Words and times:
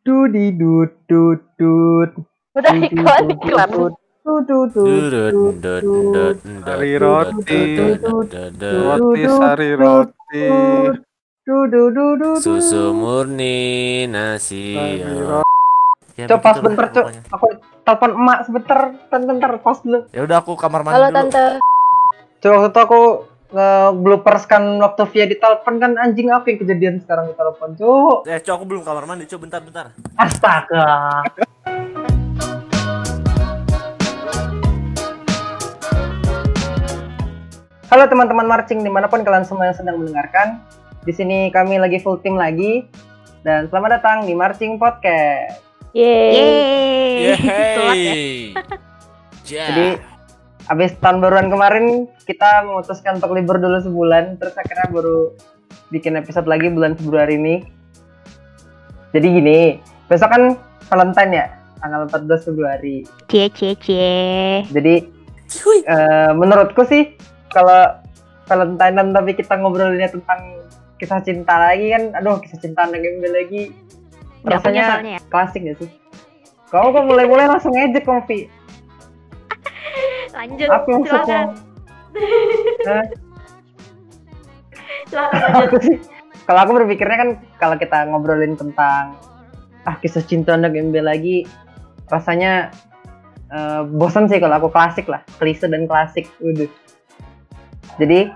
Dudi 0.00 0.56
dut 0.56 0.96
dut 1.04 1.44
dut. 1.60 2.10
Udah 2.56 2.72
iklan 2.72 3.24
iklan. 3.36 3.68
Sari 6.64 6.92
roti, 6.96 7.62
roti 8.64 9.22
sari 9.28 9.70
roti. 9.76 10.44
Susu 12.40 12.96
murni 12.96 14.06
nasi. 14.08 14.76
Coba 16.20 16.36
pas 16.40 16.56
begitu 16.60 16.80
lah 16.80 16.88
bentar, 16.88 16.88
Cok. 16.92 17.04
pokoknya. 17.04 17.22
Aku 17.32 17.46
telepon 17.84 18.10
emak 18.12 18.38
sebentar. 18.44 18.78
Bentar, 19.08 19.50
pas 19.64 19.78
dulu. 19.80 19.98
Ya 20.12 20.20
udah 20.24 20.36
aku 20.40 20.52
kamar 20.56 20.80
mandi 20.84 20.96
Halo 21.00 21.08
dulu. 21.08 21.16
tante. 21.16 21.44
Coba 22.40 22.56
waktu 22.68 22.80
aku 22.80 23.00
nge-bloopers 23.50 24.46
kan 24.46 24.62
waktu 24.78 25.02
via 25.10 25.26
ditelepon 25.26 25.82
kan 25.82 25.92
anjing 25.98 26.30
apa 26.30 26.54
yang 26.54 26.58
kejadian 26.62 26.94
sekarang 27.02 27.26
di 27.26 27.34
telepon, 27.34 27.74
Cuk. 27.74 28.30
Eh, 28.30 28.38
Cok, 28.38 28.54
aku 28.62 28.64
belum 28.70 28.82
kamar 28.86 29.10
mandi, 29.10 29.26
Cok, 29.26 29.40
bentar 29.42 29.58
bentar. 29.58 29.90
Astaga. 30.14 31.26
Halo 37.90 38.06
teman-teman 38.06 38.46
marching 38.46 38.86
di 38.86 38.90
mana 38.90 39.10
pun 39.10 39.26
kalian 39.26 39.42
semua 39.42 39.66
yang 39.66 39.74
sedang 39.74 39.98
mendengarkan. 39.98 40.62
Di 41.02 41.10
sini 41.10 41.50
kami 41.50 41.82
lagi 41.82 41.98
full 41.98 42.22
team 42.22 42.38
lagi 42.38 42.86
dan 43.42 43.66
selamat 43.66 43.98
datang 43.98 44.30
di 44.30 44.32
Marching 44.38 44.78
Podcast. 44.78 45.58
Yeay. 45.90 47.34
Yeay. 47.34 48.54
Ja. 49.42 49.66
Jadi 49.74 50.09
habis 50.70 50.94
tahun 51.02 51.18
baruan 51.18 51.50
kemarin 51.50 52.06
kita 52.30 52.62
memutuskan 52.62 53.18
untuk 53.18 53.34
libur 53.34 53.58
dulu 53.58 53.82
sebulan, 53.82 54.38
terus 54.38 54.54
akhirnya 54.54 54.86
baru 54.94 55.34
bikin 55.90 56.14
episode 56.14 56.46
lagi 56.46 56.70
bulan 56.70 56.94
Februari 56.94 57.34
ini. 57.34 57.54
Jadi 59.10 59.26
gini, 59.26 59.58
besok 60.06 60.30
kan 60.30 60.42
Valentine 60.86 61.32
ya, 61.34 61.46
tanggal 61.82 62.06
14 62.06 62.46
Februari. 62.46 63.02
Cie 63.26 63.50
cie 63.50 63.74
cie. 63.82 64.62
Jadi 64.70 65.10
eh, 65.90 66.30
menurutku 66.38 66.86
sih 66.86 67.18
kalau 67.50 67.98
Valentine 68.46 69.10
tapi 69.10 69.34
kita 69.34 69.58
ngobrolinnya 69.58 70.14
tentang 70.14 70.62
kisah 71.02 71.18
cinta 71.26 71.58
lagi 71.58 71.90
kan, 71.90 72.14
aduh 72.14 72.38
kisah 72.38 72.62
cinta 72.62 72.86
anak 72.86 73.02
lagi 73.26 73.74
punya 74.46 74.56
rasanya 74.56 75.18
ya. 75.18 75.20
klasik 75.26 75.66
gak 75.66 75.82
sih? 75.82 75.90
Kamu 76.70 76.94
kok 76.94 77.02
mulai-mulai 77.02 77.50
langsung 77.50 77.74
ngejek 77.74 78.06
Vi? 78.30 78.46
Lanjut. 80.40 80.68
Apa 80.72 80.88
maksudnya? 80.88 81.20
silakan. 81.20 81.46
Lanjut. 85.12 86.00
Kalau 86.48 86.60
aku 86.64 86.72
berpikirnya 86.82 87.16
kan 87.20 87.30
kalau 87.60 87.76
kita 87.76 88.08
ngobrolin 88.08 88.56
tentang 88.56 89.20
ah 89.84 89.96
kisah 90.00 90.24
cinta 90.24 90.56
anak 90.56 90.76
gembel 90.76 91.04
lagi 91.04 91.44
rasanya 92.08 92.72
eh, 93.52 93.84
bosan 93.84 94.26
sih 94.26 94.40
kalau 94.40 94.56
aku 94.56 94.68
klasik 94.72 95.06
lah, 95.12 95.20
klise 95.36 95.68
dan 95.68 95.84
klasik. 95.84 96.24
Udah. 96.40 96.66
Jadi 98.00 98.32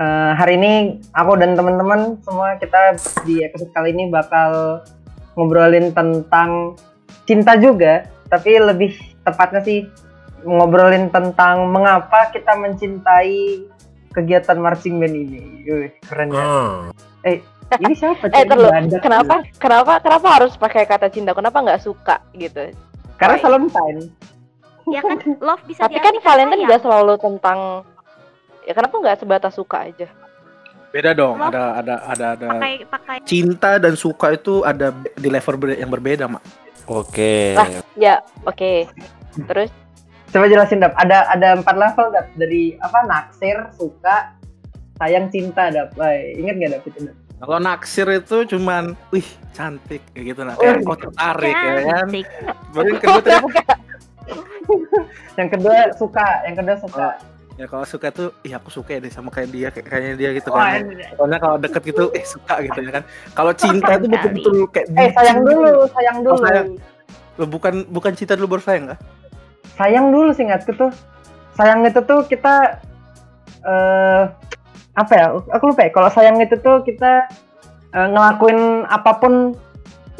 eh, 0.00 0.32
hari 0.40 0.56
ini 0.56 1.04
aku 1.12 1.36
dan 1.36 1.52
teman-teman 1.52 2.16
semua 2.24 2.56
kita 2.56 2.96
di 3.28 3.44
episode 3.44 3.70
kali 3.76 3.92
ini 3.92 4.08
bakal 4.08 4.80
ngobrolin 5.36 5.92
tentang 5.92 6.80
cinta 7.28 7.60
juga, 7.60 8.08
tapi 8.32 8.56
lebih 8.56 8.96
tepatnya 9.22 9.60
sih 9.62 9.86
ngobrolin 10.44 11.08
tentang 11.10 11.70
mengapa 11.70 12.30
kita 12.34 12.54
mencintai 12.58 13.62
kegiatan 14.12 14.58
marching 14.60 15.00
band 15.00 15.16
ini. 15.16 15.42
Keren 16.04 16.30
ya. 16.30 16.44
Hmm. 16.44 16.92
Ini 17.80 17.94
siapa? 17.96 18.28
Eh 18.36 18.44
Cek? 18.44 18.48
terus 18.52 18.68
Badak. 18.68 19.00
kenapa 19.00 19.34
kenapa 19.56 19.92
kenapa 20.04 20.28
harus 20.36 20.52
pakai 20.60 20.84
kata 20.84 21.08
cinta? 21.08 21.32
Kenapa 21.32 21.64
nggak 21.64 21.80
suka 21.80 22.20
gitu? 22.36 22.68
Karena 23.16 23.40
Valentine. 23.40 24.12
Ya 24.90 25.00
kan 25.00 25.18
love 25.38 25.62
bisa 25.64 25.86
Tapi 25.86 25.96
kan 26.02 26.14
Valentine 26.20 26.58
sayang. 26.58 26.68
juga 26.68 26.76
selalu 26.82 27.14
tentang 27.22 27.58
ya 28.68 28.72
kenapa 28.76 28.94
nggak 29.00 29.18
sebatas 29.24 29.54
suka 29.56 29.88
aja? 29.88 30.08
Beda 30.92 31.16
dong, 31.16 31.40
Love. 31.40 31.56
ada 31.56 31.64
ada 31.80 31.94
ada 32.04 32.26
ada. 32.36 32.46
pakai 32.52 32.74
pakai 32.84 33.16
Cinta 33.24 33.80
dan 33.80 33.96
suka 33.96 34.36
itu 34.36 34.60
ada 34.60 34.92
di 35.16 35.28
level 35.32 35.72
yang 35.72 35.88
berbeda, 35.88 36.28
Mak. 36.28 36.44
Oke. 36.84 37.56
Lah. 37.56 37.80
Ya 37.96 38.20
oke. 38.44 38.84
Terus 39.48 39.72
Coba 40.32 40.48
jelasin 40.48 40.80
dap. 40.80 40.96
Ada 40.96 41.28
ada 41.28 41.48
empat 41.54 41.76
level 41.76 42.06
dap 42.10 42.26
dari 42.34 42.74
apa 42.80 43.04
naksir, 43.04 43.68
suka, 43.76 44.32
sayang, 44.96 45.28
cinta 45.28 45.68
dap. 45.68 45.92
Wah, 45.94 46.08
ingat 46.32 46.56
gak 46.56 46.70
dap 46.72 46.84
itu 46.86 46.98
dap? 47.04 47.16
Kalau 47.36 47.58
naksir 47.58 48.06
itu 48.08 48.36
cuman, 48.48 48.94
wih 49.10 49.26
cantik 49.52 50.00
kayak 50.10 50.24
gitu 50.30 50.40
nah. 50.42 50.54
Kayak 50.54 50.80
kok 50.82 50.98
tertarik 51.02 51.52
ya 51.52 51.72
kan. 51.84 52.06
Baru 52.70 52.86
yang 52.88 53.00
kedua 53.00 53.20
tadi, 53.20 53.36
Yang 55.34 55.48
kedua 55.50 55.76
suka, 55.92 56.26
yang 56.46 56.56
kedua 56.56 56.76
suka. 56.78 57.08
ya 57.52 57.68
kalau 57.68 57.84
suka 57.84 58.08
tuh, 58.08 58.32
iya 58.40 58.56
aku 58.56 58.72
suka 58.72 58.96
ya 58.96 59.00
deh 59.00 59.12
sama 59.12 59.28
kayak 59.28 59.48
dia, 59.50 59.68
kayak 59.68 59.84
kayaknya 59.84 60.12
dia 60.16 60.30
gitu 60.32 60.48
Wah, 60.48 60.72
kan. 60.72 60.88
Soalnya 61.12 61.38
kalau 61.38 61.56
deket 61.58 61.82
gitu, 61.84 62.04
eh 62.10 62.24
suka 62.24 62.54
gitu 62.62 62.78
ya 62.80 62.90
kan. 62.90 63.02
Kalau 63.34 63.52
cinta 63.52 63.90
itu 63.92 63.98
Sekali. 64.00 64.14
betul-betul 64.14 64.56
kayak 64.70 64.86
eh 64.88 65.10
sayang 65.12 65.36
bucin 65.36 65.52
dulu, 65.52 65.72
sayang 65.90 66.16
Oh, 66.16 66.24
dulu. 66.24 66.40
sayang. 66.40 66.68
Loh, 67.36 67.48
bukan 67.50 67.74
bukan 67.86 68.12
cinta 68.14 68.32
dulu 68.34 68.56
baru 68.56 68.62
sayang 68.62 68.84
kah? 68.88 68.98
Sayang 69.76 70.12
dulu 70.12 70.30
sih 70.36 70.44
ingatku 70.44 70.72
tuh. 70.76 70.90
Sayang 71.56 71.84
itu 71.84 72.00
tuh 72.04 72.24
kita 72.28 72.80
eh 73.64 74.22
apa 74.92 75.12
ya? 75.12 75.26
Aku 75.56 75.72
lupa 75.72 75.88
ya. 75.88 75.90
Kalau 75.92 76.08
sayang 76.12 76.36
itu 76.40 76.56
tuh 76.60 76.84
kita 76.84 77.28
eh, 77.92 78.08
ngelakuin 78.12 78.84
apa 78.88 79.16
pun 79.16 79.56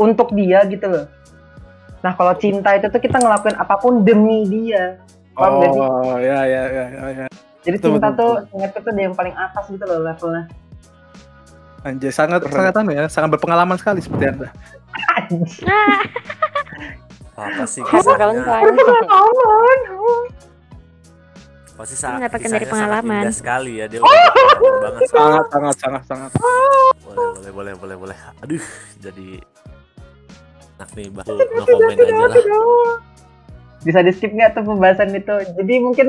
untuk 0.00 0.32
dia 0.32 0.64
gitu 0.68 0.88
loh. 0.88 1.06
Nah, 2.02 2.12
kalau 2.18 2.34
cinta 2.34 2.74
itu 2.74 2.90
tuh 2.90 2.98
kita 2.98 3.22
ngelakuin 3.22 3.54
apa 3.54 3.78
pun 3.78 4.02
demi 4.02 4.48
dia. 4.50 4.98
Paham? 5.38 5.64
Oh, 5.78 6.18
ya 6.18 6.44
ya 6.44 6.62
ya 6.68 6.84
ya. 6.90 7.04
ya. 7.24 7.26
Jadi 7.62 7.76
Betul, 7.78 7.90
cinta 7.94 8.10
betul, 8.10 8.18
tuh 8.18 8.58
ingatku 8.58 8.78
tuh 8.82 8.92
dia 8.92 9.04
yang 9.06 9.14
paling 9.14 9.34
atas 9.38 9.64
gitu 9.70 9.84
loh 9.86 10.02
levelnya. 10.02 10.50
Anjay, 11.82 12.10
sangat 12.14 12.46
Keren. 12.46 12.54
sangat 12.54 12.74
anu 12.78 12.90
ya, 12.94 13.04
sangat 13.06 13.38
berpengalaman 13.38 13.78
sekali 13.78 14.02
seperti 14.02 14.34
Anda. 14.34 14.48
Apa 17.32 17.64
sih 17.64 17.80
kisahnya? 17.80 18.44
Valentine. 18.44 18.74
Pasti 21.72 21.94
Mendapatkan 21.98 22.38
kisahnya 22.38 22.52
dari 22.52 22.66
sangat 22.68 22.72
pengalaman. 22.76 23.22
indah 23.24 23.34
sekali 23.34 23.72
ya 23.80 23.86
dia 23.88 23.98
berpengalaman 23.98 24.80
banget. 24.84 25.00
Sangat 25.08 25.46
sangat 25.48 25.76
sangat 25.80 26.02
sangat. 26.06 26.30
Boleh 27.02 27.16
boleh 27.32 27.50
boleh 27.50 27.74
boleh 27.74 27.96
boleh. 27.96 28.16
Aduh, 28.44 28.62
jadi 29.00 29.28
enak 30.76 30.90
nih 30.92 31.06
bah. 31.08 31.24
No 31.26 31.64
comment 31.64 31.96
aja 31.96 32.14
lah. 32.14 32.30
Bisa 33.82 33.98
di 33.98 34.12
skip 34.14 34.30
nggak 34.30 34.54
tuh 34.54 34.62
pembahasan 34.62 35.10
itu? 35.10 35.34
Jadi 35.58 35.74
mungkin 35.82 36.08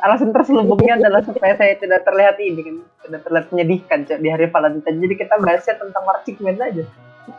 alasan 0.00 0.32
terselubungnya 0.32 0.96
adalah 0.96 1.20
supaya 1.20 1.52
saya 1.56 1.76
tidak 1.76 2.04
terlihat 2.04 2.36
ini 2.40 2.60
kan, 2.60 2.76
tidak 3.04 3.20
terlihat 3.24 3.46
menyedihkan 3.52 3.98
Cok, 4.08 4.18
di 4.20 4.28
hari 4.32 4.46
Valentine. 4.48 4.98
Jadi 5.00 5.14
kita 5.16 5.34
bahasnya 5.36 5.74
tentang 5.80 6.02
marching 6.04 6.36
band 6.40 6.60
aja. 6.60 6.84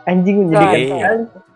Anjing 0.06 0.36
menyedihkan 0.50 1.18
Iya. 1.26 1.55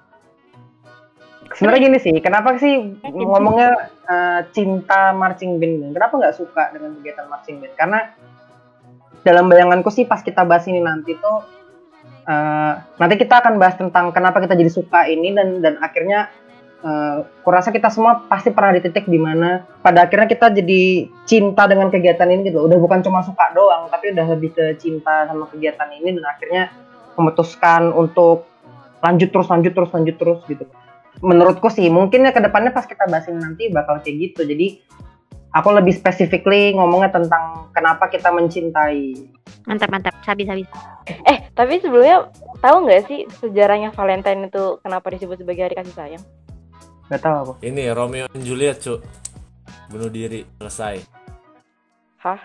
Sebenarnya 1.51 1.83
gini 1.91 1.99
sih, 1.99 2.15
kenapa 2.23 2.55
sih 2.63 3.03
ngomongnya 3.03 3.91
eh, 4.07 4.41
cinta 4.55 5.11
marching 5.11 5.59
band? 5.59 5.99
Kenapa 5.99 6.15
nggak 6.15 6.37
suka 6.39 6.71
dengan 6.71 6.95
kegiatan 6.99 7.27
marching 7.27 7.59
band? 7.59 7.75
Karena 7.75 7.99
dalam 9.27 9.51
bayanganku 9.51 9.91
sih 9.93 10.07
pas 10.07 10.23
kita 10.23 10.47
bahas 10.47 10.65
ini 10.71 10.79
nanti 10.79 11.19
tuh 11.19 11.43
eh, 12.25 12.73
nanti 12.97 13.15
kita 13.19 13.43
akan 13.43 13.59
bahas 13.59 13.77
tentang 13.77 14.15
kenapa 14.15 14.39
kita 14.41 14.55
jadi 14.55 14.71
suka 14.71 15.11
ini 15.11 15.35
dan 15.35 15.59
dan 15.59 15.75
akhirnya 15.83 16.31
eh, 16.87 17.19
kurasa 17.43 17.75
kita 17.75 17.91
semua 17.91 18.25
pasti 18.31 18.55
pernah 18.55 18.79
di 18.79 18.87
titik 18.87 19.11
di 19.11 19.19
mana 19.19 19.67
pada 19.83 20.07
akhirnya 20.07 20.31
kita 20.31 20.55
jadi 20.55 21.11
cinta 21.27 21.67
dengan 21.67 21.91
kegiatan 21.91 22.31
ini 22.31 22.47
gitu. 22.47 22.63
Udah 22.63 22.79
bukan 22.79 23.03
cuma 23.03 23.27
suka 23.27 23.51
doang, 23.53 23.91
tapi 23.91 24.15
udah 24.15 24.27
lebih 24.39 24.55
ke 24.55 24.79
cinta 24.79 25.27
sama 25.27 25.51
kegiatan 25.51 25.91
ini 25.99 26.15
dan 26.15 26.25
akhirnya 26.31 26.71
memutuskan 27.19 27.91
untuk 27.91 28.47
lanjut 29.03 29.35
terus 29.35 29.49
lanjut 29.51 29.73
terus 29.75 29.91
lanjut 29.91 30.17
terus 30.17 30.41
gitu. 30.47 30.65
Menurutku 31.21 31.69
sih 31.69 31.87
mungkin 31.87 32.25
ya 32.25 32.33
ke 32.33 32.41
depannya 32.41 32.73
pas 32.73 32.85
kita 32.85 33.05
bahas 33.05 33.29
ini 33.29 33.39
nanti 33.39 33.69
bakal 33.69 34.01
kayak 34.01 34.33
gitu. 34.33 34.43
Jadi 34.43 34.81
aku 35.51 35.69
lebih 35.71 35.93
specifically 35.93 36.73
ngomongnya 36.73 37.13
tentang 37.13 37.69
kenapa 37.71 38.09
kita 38.09 38.33
mencintai. 38.33 39.15
mantap 39.65 39.89
mantap. 39.89 40.15
Sabi 40.23 40.49
sabi. 40.49 40.63
Eh 41.27 41.45
tapi 41.53 41.77
sebelumnya 41.79 42.33
tahu 42.59 42.89
nggak 42.89 43.03
sih 43.05 43.29
sejarahnya 43.39 43.93
Valentine 43.93 44.49
itu 44.49 44.81
kenapa 44.81 45.13
disebut 45.13 45.37
sebagai 45.37 45.69
hari 45.69 45.77
kasih 45.77 45.93
sayang? 45.93 46.25
Gak 47.11 47.21
tahu 47.21 47.37
aku. 47.43 47.53
Ini 47.61 47.91
Romeo 47.91 48.31
dan 48.31 48.41
Juliet, 48.41 48.79
Cuk. 48.79 49.03
Bunuh 49.91 50.07
diri, 50.07 50.47
selesai. 50.57 51.03
Hah? 52.23 52.39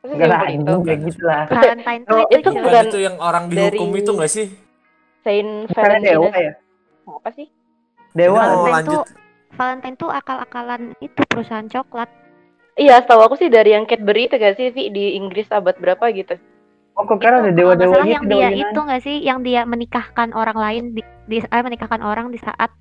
Enggak 0.00 0.28
lah, 0.30 0.40
itu 0.48 0.62
itu? 0.62 0.76
kayak 0.80 1.00
gitu 1.04 1.22
lah. 1.26 1.42
Valentine 1.44 2.02
Oh, 2.08 2.24
itu 2.24 2.40
itu 2.40 2.48
Bukan 2.48 2.62
bukan 2.64 2.84
itu 2.86 2.98
yang 3.02 3.16
orang 3.20 3.44
dari- 3.46 3.76
dihukum 3.76 3.90
itu 3.92 4.10
enggak 4.16 4.30
sih? 4.32 4.46
Saint 5.20 5.68
dewa 5.68 5.76
Valentinus 5.76 6.32
ya? 6.32 6.52
apa 7.06 7.30
sih? 7.30 7.46
Dewa. 8.16 8.40
Valentine 8.40 8.56
mau 8.58 8.72
lanjut. 8.72 8.90
tuh 8.90 9.04
Valentine 9.52 9.96
tuh 9.96 10.10
akal-akalan 10.10 10.82
itu 10.98 11.20
perusahaan 11.24 11.64
coklat. 11.64 12.08
Iya, 12.74 13.00
setahu 13.00 13.20
aku 13.22 13.34
sih 13.36 13.48
dari 13.48 13.72
yang 13.72 13.84
Cadbury 13.84 14.26
itu 14.26 14.36
gak 14.36 14.52
sih, 14.54 14.68
Vi, 14.68 14.88
di 14.88 15.16
Inggris 15.16 15.48
abad 15.48 15.72
berapa 15.74 16.04
gitu? 16.10 16.36
Oh, 16.92 17.04
kok 17.04 17.16
kira 17.18 17.38
ada 17.38 17.48
dewa-dewa 17.48 18.00
gitu 18.00 18.08
yang 18.10 18.24
dia 18.24 18.48
dewa 18.48 18.60
itu 18.62 18.80
nggak 18.80 19.02
sih 19.02 19.16
yang 19.20 19.40
dia 19.40 19.64
menikahkan 19.64 20.32
orang 20.32 20.56
lain 20.56 20.84
di, 20.92 21.04
di 21.26 21.36
eh, 21.38 21.60
menikahkan 21.62 22.00
orang 22.00 22.32
di 22.32 22.40
saat 22.40 22.72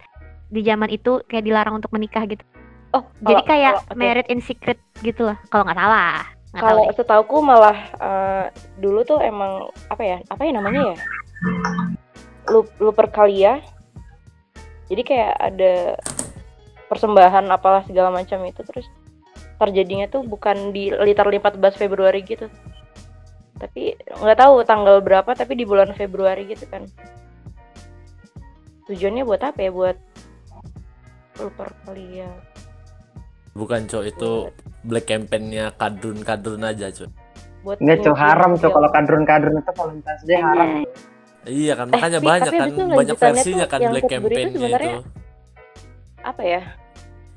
di 0.47 0.63
zaman 0.63 0.87
itu 0.87 1.19
kayak 1.25 1.43
dilarang 1.43 1.75
untuk 1.75 1.91
menikah 1.91 2.23
gitu 2.23 2.39
Oh, 2.91 3.03
jadi 3.19 3.35
kalau- 3.35 3.43
kayak 3.45 3.71
kalau- 3.75 3.83
oke. 3.91 3.99
married 3.99 4.27
in 4.29 4.39
secret 4.39 4.79
gitu 4.99 5.27
lah 5.27 5.35
kalau 5.45 5.67
nggak 5.67 5.75
salah 5.75 6.23
tahu 6.49 6.63
Kalau 6.63 6.79
deh. 6.81 6.95
setauku 6.95 7.37
malah 7.43 7.75
eh, 7.93 8.45
dulu 8.77 9.03
tuh 9.03 9.19
emang 9.19 9.67
apa 9.91 9.99
ya? 10.01 10.17
Apa 10.31 10.41
ya 10.43 10.51
namanya 10.53 10.81
ya? 10.91 10.95
Lu 12.47 12.63
Lupercalia. 12.79 13.59
Jadi 14.85 15.01
kayak 15.01 15.33
ada 15.39 15.73
persembahan 16.85 17.49
apalah 17.49 17.81
segala 17.89 18.13
macam 18.13 18.45
itu 18.45 18.61
terus 18.61 18.85
terjadinya 19.57 20.05
tuh 20.11 20.21
bukan 20.21 20.69
di 20.75 20.93
literally 20.93 21.41
14 21.41 21.61
Februari 21.79 22.21
gitu. 22.21 22.45
Tapi 23.55 23.95
nggak 23.97 24.39
tahu 24.39 24.61
tanggal 24.67 24.99
berapa 25.01 25.31
tapi 25.33 25.57
di 25.57 25.65
bulan 25.65 25.95
Februari 25.95 26.45
gitu 26.45 26.67
kan. 26.69 26.85
Tujuannya 28.85 29.25
buat 29.25 29.41
apa 29.41 29.59
ya? 29.65 29.71
Buat 29.73 29.97
Lupercalia. 31.41 32.29
Bukan 33.55 33.87
cok 33.87 34.03
itu 34.05 34.51
black 34.83 35.07
campaign-nya 35.09 35.73
kadrun-kadrun 35.79 36.61
aja 36.61 36.91
cok. 36.91 37.09
Buat 37.65 37.81
Enggak, 37.81 38.05
Cok, 38.05 38.17
haram, 38.21 38.51
Cok. 38.61 38.71
Kalau 38.77 38.89
kadrun-kadrun 38.93 39.57
itu 39.57 39.71
Valentine's 39.73 40.23
Day 40.29 40.37
haram. 40.37 40.85
Iya. 41.45 41.53
Iya 41.55 41.73
kan 41.75 41.85
Eh, 41.85 41.93
makanya 41.93 42.17
tapi- 42.17 42.27
banyak 42.27 42.45
tapi 42.45 42.57
kan 42.57 42.69
banyak 42.69 42.97
lanjutannya 42.97 43.33
versinya 43.35 43.57
tuh 43.59 43.69
kan 43.69 43.79
black 43.79 44.03
Februari 44.03 44.03
itu 44.03 44.13
campaign-nya 44.51 44.67
itu. 44.67 44.99
Apa 46.19 46.41
ya? 46.43 46.61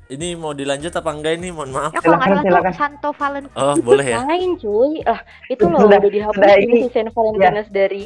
Ini 0.09 0.27
mau 0.33 0.51
dilanjut 0.51 0.89
apa 0.91 1.09
enggak 1.13 1.33
ini? 1.37 1.53
Mohon 1.53 1.69
maaf. 1.71 1.91
ya 1.91 2.01
Silakan, 2.01 2.25
salah 2.27 2.41
silakan. 2.41 2.65
tuh 2.65 2.75
Santo 2.75 3.09
Valentine 3.13 3.61
Oh 3.61 3.75
boleh 3.79 4.05
ya. 4.07 4.17
Lain 4.25 4.51
cuy. 4.57 4.93
Ah, 5.05 5.19
itu 5.45 5.63
loh 5.63 5.79
Sudah- 5.79 6.01
udah 6.01 6.09
dihapus 6.09 6.35
sudah 6.35 6.55
itu 6.57 6.75
ini. 6.75 6.89
Saint 6.89 7.09
Valentinus 7.11 7.69
dari 7.69 8.03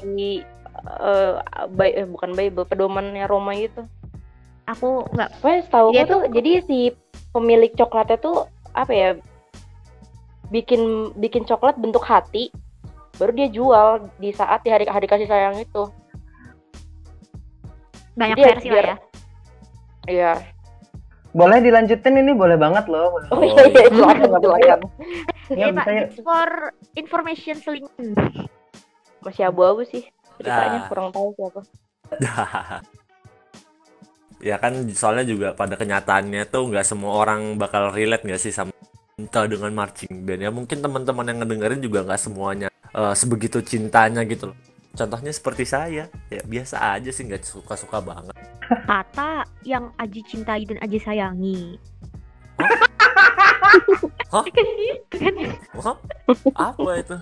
eh 0.84 1.32
Bi- 1.70 1.96
eh, 1.96 2.04
bukan 2.04 2.30
Bible, 2.34 2.66
pedomannya 2.66 3.24
Roma 3.24 3.56
itu. 3.56 3.88
aku 4.64 5.08
nggak 5.10 5.30
Pokoknya 5.40 5.60
setahu 5.62 5.88
Dia 5.92 6.04
tuh 6.04 6.22
jadi 6.30 6.52
si 6.62 6.80
pemilik 7.30 7.72
coklatnya 7.74 8.16
tuh 8.18 8.48
apa 8.72 8.92
ya? 8.92 9.10
Bikin 10.50 10.82
bikin 11.16 11.44
coklat 11.44 11.76
bentuk 11.76 12.00
hati 12.02 12.48
baru 13.24 13.32
dia 13.34 13.48
jual 13.48 13.88
di 14.20 14.30
saat 14.30 14.60
di 14.60 14.70
hari 14.70 14.84
hari 14.84 15.08
kasih 15.08 15.26
sayang 15.26 15.56
itu. 15.56 15.88
banyak 18.14 18.36
Jadi 18.36 18.44
ya 18.44 18.50
versi 18.52 18.68
lah 18.68 18.76
biar- 18.76 18.90
ya 18.92 18.98
Iya. 20.04 20.32
Boleh 21.34 21.58
dilanjutin 21.58 22.14
ini 22.14 22.30
boleh 22.30 22.54
banget 22.54 22.86
loh. 22.86 23.10
Boleh. 23.10 23.26
Oh 23.34 23.42
iya 23.42 23.64
iya 23.66 23.88
silakan 23.90 24.30
silakan. 24.36 24.60
Ya, 24.62 24.78
Iya, 25.50 25.66
bisa 25.72 25.92
just 26.04 26.20
for 26.22 26.50
information 26.94 27.56
seling 27.58 27.88
Masih 29.20 29.48
abu-abu 29.48 29.82
sih 29.84 30.04
ceritanya 30.36 30.84
Dah. 30.84 30.88
kurang 30.92 31.10
tahu 31.10 31.32
siapa. 31.34 31.62
ya 34.44 34.60
kan 34.60 34.76
soalnya 34.92 35.24
juga 35.24 35.48
pada 35.56 35.74
kenyataannya 35.74 36.44
tuh 36.46 36.68
nggak 36.68 36.84
semua 36.84 37.16
orang 37.16 37.56
bakal 37.56 37.90
relate 37.90 38.28
nggak 38.28 38.38
sih 38.38 38.52
sama 38.52 38.76
cinta 39.14 39.46
dengan 39.46 39.72
marching 39.78 40.26
band 40.26 40.42
ya. 40.42 40.50
Mungkin 40.50 40.78
teman-teman 40.82 41.26
yang 41.30 41.38
ngedengerin 41.46 41.82
juga 41.86 42.00
nggak 42.02 42.22
semuanya 42.22 42.68
eh, 42.74 43.14
sebegitu 43.14 43.62
cintanya 43.62 44.26
gitu 44.26 44.52
loh. 44.52 44.58
Contohnya 44.94 45.34
seperti 45.34 45.66
saya 45.66 46.06
ya 46.30 46.42
biasa 46.46 46.98
aja 46.98 47.10
sih 47.10 47.26
nggak 47.26 47.46
suka-suka 47.46 47.98
banget. 48.02 48.34
Kata 48.86 49.46
yang 49.66 49.90
Aji 49.98 50.22
cintai 50.26 50.66
dan 50.66 50.78
Aji 50.82 50.98
sayangi. 51.02 51.78
Hah? 54.34 54.46
kan 54.46 54.66
gitu 54.66 55.16
kan 55.18 55.34
Wah, 55.78 55.98
apa 56.58 56.92
itu? 56.98 57.18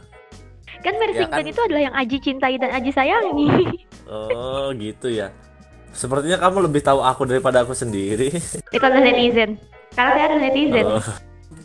Kan 0.81 0.93
Mersing 0.95 1.27
Ya 1.27 1.31
kan. 1.31 1.39
Band 1.43 1.47
itu 1.51 1.61
adalah 1.63 1.83
yang 1.83 1.95
Aji 1.95 2.17
cintai 2.23 2.55
dan 2.55 2.71
Aji 2.71 2.91
sayangi. 2.91 3.51
Oh 4.11 4.71
gitu 4.75 5.07
ya. 5.11 5.31
Sepertinya 5.91 6.39
kamu 6.39 6.71
lebih 6.71 6.83
tahu 6.83 7.03
aku 7.03 7.27
daripada 7.27 7.63
aku 7.63 7.75
sendiri. 7.75 8.31
Itu 8.71 8.83
adalah 8.83 9.03
netizen. 9.03 9.59
Karena 9.91 10.11
saya 10.15 10.25
adalah 10.31 10.43
netizen. 10.47 10.85
Oh, 10.87 11.03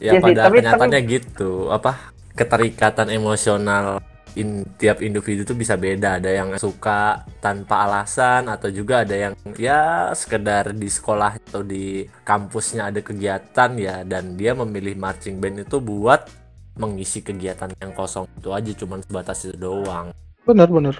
ya 0.00 0.12
sih, 0.16 0.22
pada 0.22 0.48
tapi- 0.48 0.60
kenyataannya 0.62 1.00
gitu 1.06 1.68
apa 1.72 2.12
keterikatan 2.36 3.08
emosional 3.12 3.98
in 4.36 4.68
tiap 4.76 5.00
individu 5.00 5.48
tuh 5.48 5.56
bisa 5.56 5.80
beda 5.80 6.20
ada 6.20 6.28
yang 6.28 6.60
suka 6.60 7.24
tanpa 7.40 7.88
alasan 7.88 8.52
atau 8.52 8.68
juga 8.68 9.00
ada 9.00 9.16
yang 9.16 9.32
ya 9.56 10.12
sekedar 10.12 10.76
di 10.76 10.92
sekolah 10.92 11.40
atau 11.48 11.64
di 11.64 12.04
kampusnya 12.20 12.92
ada 12.92 13.00
kegiatan 13.00 13.70
ya 13.80 14.04
dan 14.04 14.36
dia 14.36 14.52
memilih 14.52 14.92
marching 15.00 15.40
band 15.40 15.64
itu 15.64 15.80
buat 15.80 16.28
mengisi 16.76 17.24
kegiatan 17.24 17.72
yang 17.80 17.96
kosong 17.96 18.28
itu 18.36 18.52
aja 18.52 18.70
cuman 18.76 19.00
sebatas 19.00 19.48
itu 19.48 19.56
doang 19.56 20.12
Bener 20.46 20.70
bener. 20.70 20.96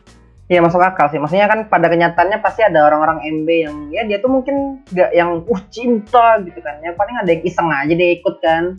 Iya 0.46 0.62
masuk 0.62 0.78
akal 0.78 1.06
sih. 1.10 1.18
Maksudnya 1.18 1.46
kan 1.46 1.66
pada 1.66 1.86
kenyataannya 1.86 2.38
pasti 2.38 2.62
ada 2.62 2.86
orang-orang 2.86 3.18
MB 3.42 3.48
yang 3.50 3.76
ya 3.90 4.02
dia 4.06 4.18
tuh 4.18 4.30
mungkin 4.30 4.82
nggak 4.90 5.10
yang 5.14 5.42
uh 5.42 5.62
cinta 5.70 6.38
gitu 6.42 6.58
kan. 6.62 6.78
Yang 6.82 6.94
paling 6.98 7.16
ada 7.18 7.30
yang 7.30 7.42
iseng 7.46 7.70
aja 7.70 7.94
dia 7.94 8.10
ikut 8.14 8.36
kan. 8.42 8.78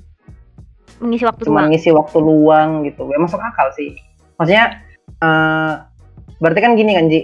Mengisi 0.98 1.24
waktu 1.26 1.44
Cuma 1.46 1.62
luang 1.64 1.70
ngisi 1.72 1.90
waktu 1.94 2.18
luang 2.18 2.70
gitu. 2.86 3.04
Ya 3.10 3.18
masuk 3.22 3.42
akal 3.42 3.70
sih. 3.74 3.98
Maksudnya 4.38 4.82
eh 5.18 5.74
berarti 6.38 6.60
kan 6.62 6.74
gini 6.78 6.92
kan 6.94 7.06
Ji. 7.10 7.22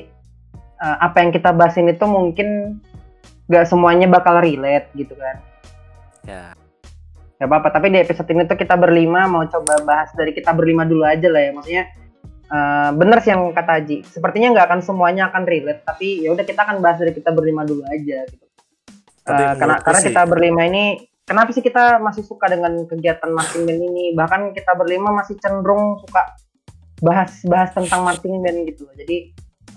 Eh, 0.84 0.98
apa 1.00 1.24
yang 1.24 1.32
kita 1.32 1.56
bahasin 1.56 1.88
itu 1.88 2.04
mungkin 2.04 2.80
nggak 3.48 3.66
semuanya 3.68 4.08
bakal 4.10 4.40
relate 4.40 4.90
gitu 4.94 5.14
kan. 5.16 5.40
ya 6.24 6.44
Ya 7.42 7.46
apa-apa. 7.50 7.76
Tapi 7.76 7.92
di 7.92 8.00
episode 8.00 8.30
ini 8.32 8.48
tuh 8.48 8.56
kita 8.56 8.80
berlima 8.80 9.28
mau 9.28 9.44
coba 9.44 9.84
bahas 9.84 10.14
dari 10.16 10.32
kita 10.32 10.56
berlima 10.56 10.88
dulu 10.88 11.04
aja 11.04 11.28
lah 11.28 11.42
ya. 11.44 11.52
Maksudnya 11.52 11.84
eh, 12.48 12.90
bener 12.96 13.18
sih 13.20 13.32
yang 13.36 13.52
kata 13.52 13.72
Haji. 13.80 13.98
Sepertinya 14.08 14.54
nggak 14.56 14.66
akan 14.72 14.80
semuanya 14.80 15.28
akan 15.34 15.44
relate. 15.44 15.84
Tapi 15.84 16.24
ya 16.24 16.32
udah 16.32 16.46
kita 16.46 16.64
akan 16.64 16.80
bahas 16.80 17.00
dari 17.04 17.12
kita 17.12 17.32
berlima 17.36 17.68
dulu 17.68 17.84
aja 17.84 18.24
gitu. 18.28 18.46
Eh, 19.24 19.54
karena 19.56 19.80
karena 19.80 20.00
sih- 20.04 20.12
kita 20.12 20.24
berlima 20.28 20.68
ini 20.68 21.00
kenapa 21.24 21.50
sih 21.56 21.64
kita 21.64 22.00
masih 22.00 22.24
suka 22.24 22.52
dengan 22.52 22.84
kegiatan 22.88 23.30
marching 23.32 23.64
band 23.68 23.82
ini? 23.82 24.06
Bahkan 24.16 24.54
kita 24.56 24.76
berlima 24.76 25.12
masih 25.12 25.40
cenderung 25.40 26.00
suka 26.04 26.36
bahas-bahas 27.04 27.76
tentang 27.76 28.04
marching 28.08 28.40
band 28.40 28.68
gitu 28.68 28.88
loh. 28.88 28.96
Jadi 28.96 29.18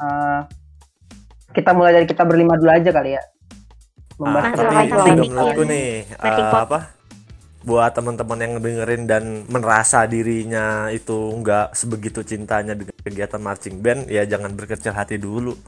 eh, 0.01 0.41
kita 1.55 1.71
mulai 1.73 1.97
dari 1.97 2.07
kita 2.07 2.23
berlima 2.27 2.59
dulu 2.59 2.71
aja 2.71 2.91
kali 2.93 3.17
ya. 3.17 3.23
Ah, 3.23 4.21
Membahas 4.21 4.53
juga 4.57 4.71
bikin 4.81 5.17
menurutku 5.29 5.63
nih 5.69 5.89
pop. 6.17 6.57
apa 6.69 6.81
buat 7.67 7.91
teman-teman 7.99 8.39
yang 8.39 8.53
dengerin 8.63 9.05
dan 9.11 9.25
merasa 9.51 10.07
dirinya 10.07 10.87
itu 10.95 11.35
nggak 11.43 11.75
sebegitu 11.75 12.23
cintanya 12.23 12.79
dengan 12.79 12.95
kegiatan 13.03 13.43
marching 13.43 13.83
band 13.83 14.07
ya 14.07 14.23
jangan 14.23 14.55
berkecil 14.55 14.95
hati 14.95 15.19
dulu 15.19 15.59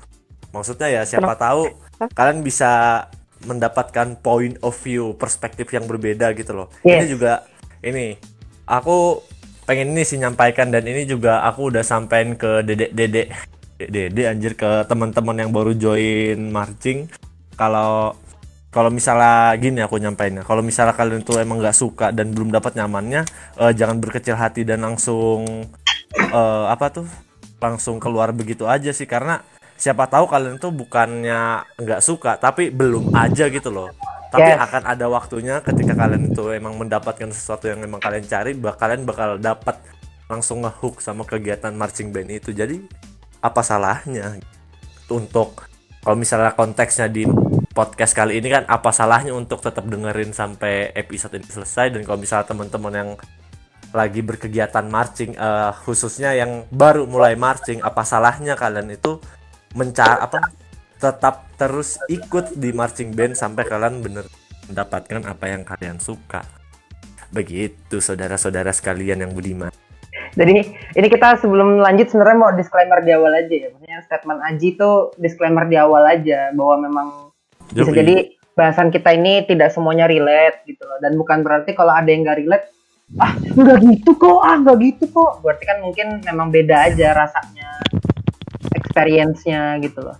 maksudnya 0.54 0.86
ya 0.94 1.02
siapa 1.02 1.34
tahu 1.34 1.66
kalian 2.14 2.46
bisa 2.46 3.02
mendapatkan 3.46 4.18
point 4.18 4.58
of 4.64 4.74
view 4.82 5.14
perspektif 5.14 5.70
yang 5.70 5.86
berbeda 5.86 6.34
gitu 6.34 6.54
loh. 6.54 6.68
Ini 6.82 7.04
Yes. 7.04 7.08
juga 7.10 7.32
ini 7.84 8.18
aku 8.66 9.22
pengen 9.62 9.92
ini 9.92 10.02
sih 10.02 10.16
nyampaikan 10.16 10.72
dan 10.72 10.82
ini 10.88 11.04
juga 11.04 11.44
aku 11.44 11.70
udah 11.70 11.84
sampein 11.84 12.34
ke 12.34 12.64
dedek 12.64 12.90
dedek 12.96 13.28
dedek 13.78 14.26
anjir 14.26 14.52
ke 14.58 14.82
teman-teman 14.88 15.36
yang 15.46 15.50
baru 15.54 15.76
join 15.76 16.50
marching. 16.50 17.06
Kalau 17.54 18.16
kalau 18.68 18.90
misalnya 18.92 19.54
gini 19.56 19.80
aku 19.80 19.96
nyampainnya 19.96 20.44
kalau 20.44 20.60
misalnya 20.60 20.92
kalian 20.92 21.24
tuh 21.24 21.40
emang 21.40 21.56
nggak 21.58 21.72
suka 21.72 22.12
dan 22.12 22.36
belum 22.36 22.52
dapat 22.52 22.76
nyamannya 22.76 23.24
eh, 23.58 23.72
jangan 23.72 23.96
berkecil 23.96 24.36
hati 24.36 24.62
dan 24.62 24.84
langsung 24.84 25.46
eh, 26.14 26.64
apa 26.68 26.86
tuh 26.92 27.06
langsung 27.58 27.98
keluar 27.98 28.30
begitu 28.34 28.66
aja 28.66 28.90
sih. 28.90 29.06
Karena 29.06 29.42
siapa 29.78 30.10
tahu 30.10 30.26
kalian 30.26 30.58
tuh 30.58 30.74
bukannya 30.74 31.62
nggak 31.78 32.02
suka 32.02 32.34
tapi 32.36 32.74
belum 32.74 33.14
aja 33.14 33.46
gitu 33.46 33.70
loh. 33.70 33.94
Tapi 34.28 34.44
Yes. 34.44 34.60
akan 34.60 34.82
ada 34.84 35.06
waktunya 35.08 35.56
ketika 35.64 35.96
kalian 35.96 36.28
itu 36.28 36.52
emang 36.52 36.76
mendapatkan 36.76 37.32
sesuatu 37.32 37.64
yang 37.64 37.80
emang 37.80 37.96
kalian 37.96 38.26
cari 38.28 38.52
bak- 38.52 38.76
kalian 38.76 39.08
bakal 39.08 39.40
dapat 39.40 39.80
langsung 40.28 40.60
ngehook 40.60 41.00
sama 41.00 41.24
kegiatan 41.24 41.72
marching 41.72 42.12
band 42.12 42.28
itu. 42.28 42.52
Jadi 42.52 42.76
apa 43.40 43.64
salahnya 43.64 44.36
untuk 45.08 45.64
kalau 46.04 46.16
misalnya 46.18 46.52
konteksnya 46.52 47.08
di 47.08 47.24
podcast 47.72 48.12
kali 48.12 48.36
ini 48.36 48.52
kan 48.52 48.68
apa 48.68 48.92
salahnya 48.92 49.32
untuk 49.32 49.64
tetap 49.64 49.88
dengerin 49.88 50.36
sampai 50.36 50.92
episode 50.92 51.32
ini 51.38 51.48
selesai? 51.48 51.88
Dan 51.96 52.04
kalau 52.04 52.20
misalnya 52.20 52.52
teman-teman 52.52 52.92
yang 52.92 53.10
lagi 53.88 54.20
berkegiatan 54.20 54.84
marching 54.84 55.32
eh, 55.32 55.72
khususnya 55.88 56.36
yang 56.36 56.68
baru 56.68 57.08
mulai 57.08 57.32
marching 57.32 57.80
apa 57.80 58.04
salahnya 58.04 58.52
kalian 58.52 58.92
itu 58.92 59.16
mencari 59.76 60.16
apa 60.22 60.38
tetap 60.98 61.46
terus 61.54 61.98
ikut 62.10 62.58
di 62.58 62.74
marching 62.74 63.14
band 63.14 63.38
sampai 63.38 63.62
kalian 63.66 64.02
bener 64.02 64.26
mendapatkan 64.68 65.24
apa 65.24 65.44
yang 65.48 65.62
kalian 65.64 65.98
suka. 65.98 66.44
Begitu 67.32 68.00
saudara-saudara 68.00 68.72
sekalian 68.72 69.24
yang 69.24 69.32
budiman. 69.32 69.72
Jadi 70.36 70.52
ini 70.96 71.06
kita 71.08 71.40
sebelum 71.40 71.80
lanjut 71.80 72.12
sebenarnya 72.12 72.38
mau 72.38 72.52
disclaimer 72.52 73.00
di 73.00 73.10
awal 73.16 73.32
aja 73.32 73.54
ya. 73.54 73.68
Maksudnya 73.72 73.98
statement 74.04 74.40
Aji 74.44 74.68
itu 74.76 74.90
disclaimer 75.16 75.64
di 75.66 75.76
awal 75.78 76.04
aja 76.04 76.52
bahwa 76.52 76.76
memang 76.88 77.08
bisa 77.72 77.90
jadi 77.92 78.32
bahasan 78.56 78.90
kita 78.90 79.14
ini 79.14 79.46
tidak 79.46 79.72
semuanya 79.72 80.10
relate 80.10 80.64
gitu 80.68 80.82
loh. 80.84 80.98
Dan 81.00 81.16
bukan 81.16 81.42
berarti 81.42 81.72
kalau 81.72 81.94
ada 81.94 82.08
yang 82.08 82.26
nggak 82.26 82.38
relate 82.44 82.66
ah 83.16 83.32
nggak 83.40 83.78
gitu 83.88 84.10
kok 84.20 84.40
ah 84.44 84.56
nggak 84.60 84.78
gitu 84.84 85.04
kok. 85.10 85.32
Berarti 85.40 85.64
kan 85.64 85.78
mungkin 85.80 86.06
memang 86.22 86.48
beda 86.52 86.92
aja 86.92 87.08
rasanya 87.16 87.68
experience-nya 88.98 89.78
gitu 89.78 90.02
loh. 90.02 90.18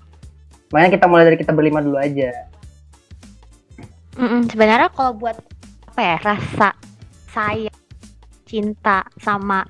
Makanya 0.71 0.91
kita 0.95 1.07
mulai 1.11 1.27
dari 1.27 1.39
kita 1.43 1.51
berlima 1.51 1.83
dulu 1.83 1.99
aja. 1.99 2.31
Mm-mm, 4.15 4.47
sebenarnya 4.47 4.91
kalau 4.95 5.19
buat 5.19 5.35
apa 5.91 6.01
ya 6.03 6.17
rasa 6.23 6.69
sayang 7.35 7.81
cinta 8.47 9.03
sama 9.19 9.67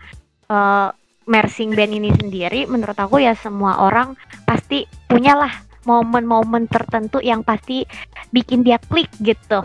eh, 0.48 0.88
marching 1.24 1.72
band 1.72 1.92
ini 1.96 2.12
sendiri 2.12 2.68
menurut 2.68 2.96
aku 2.96 3.20
ya 3.20 3.32
semua 3.32 3.80
orang 3.80 4.12
pasti 4.44 4.84
punyalah 5.08 5.52
momen-momen 5.88 6.68
tertentu 6.68 7.20
yang 7.24 7.40
pasti 7.40 7.88
bikin 8.28 8.60
dia 8.60 8.76
klik 8.92 9.08
gitu. 9.24 9.64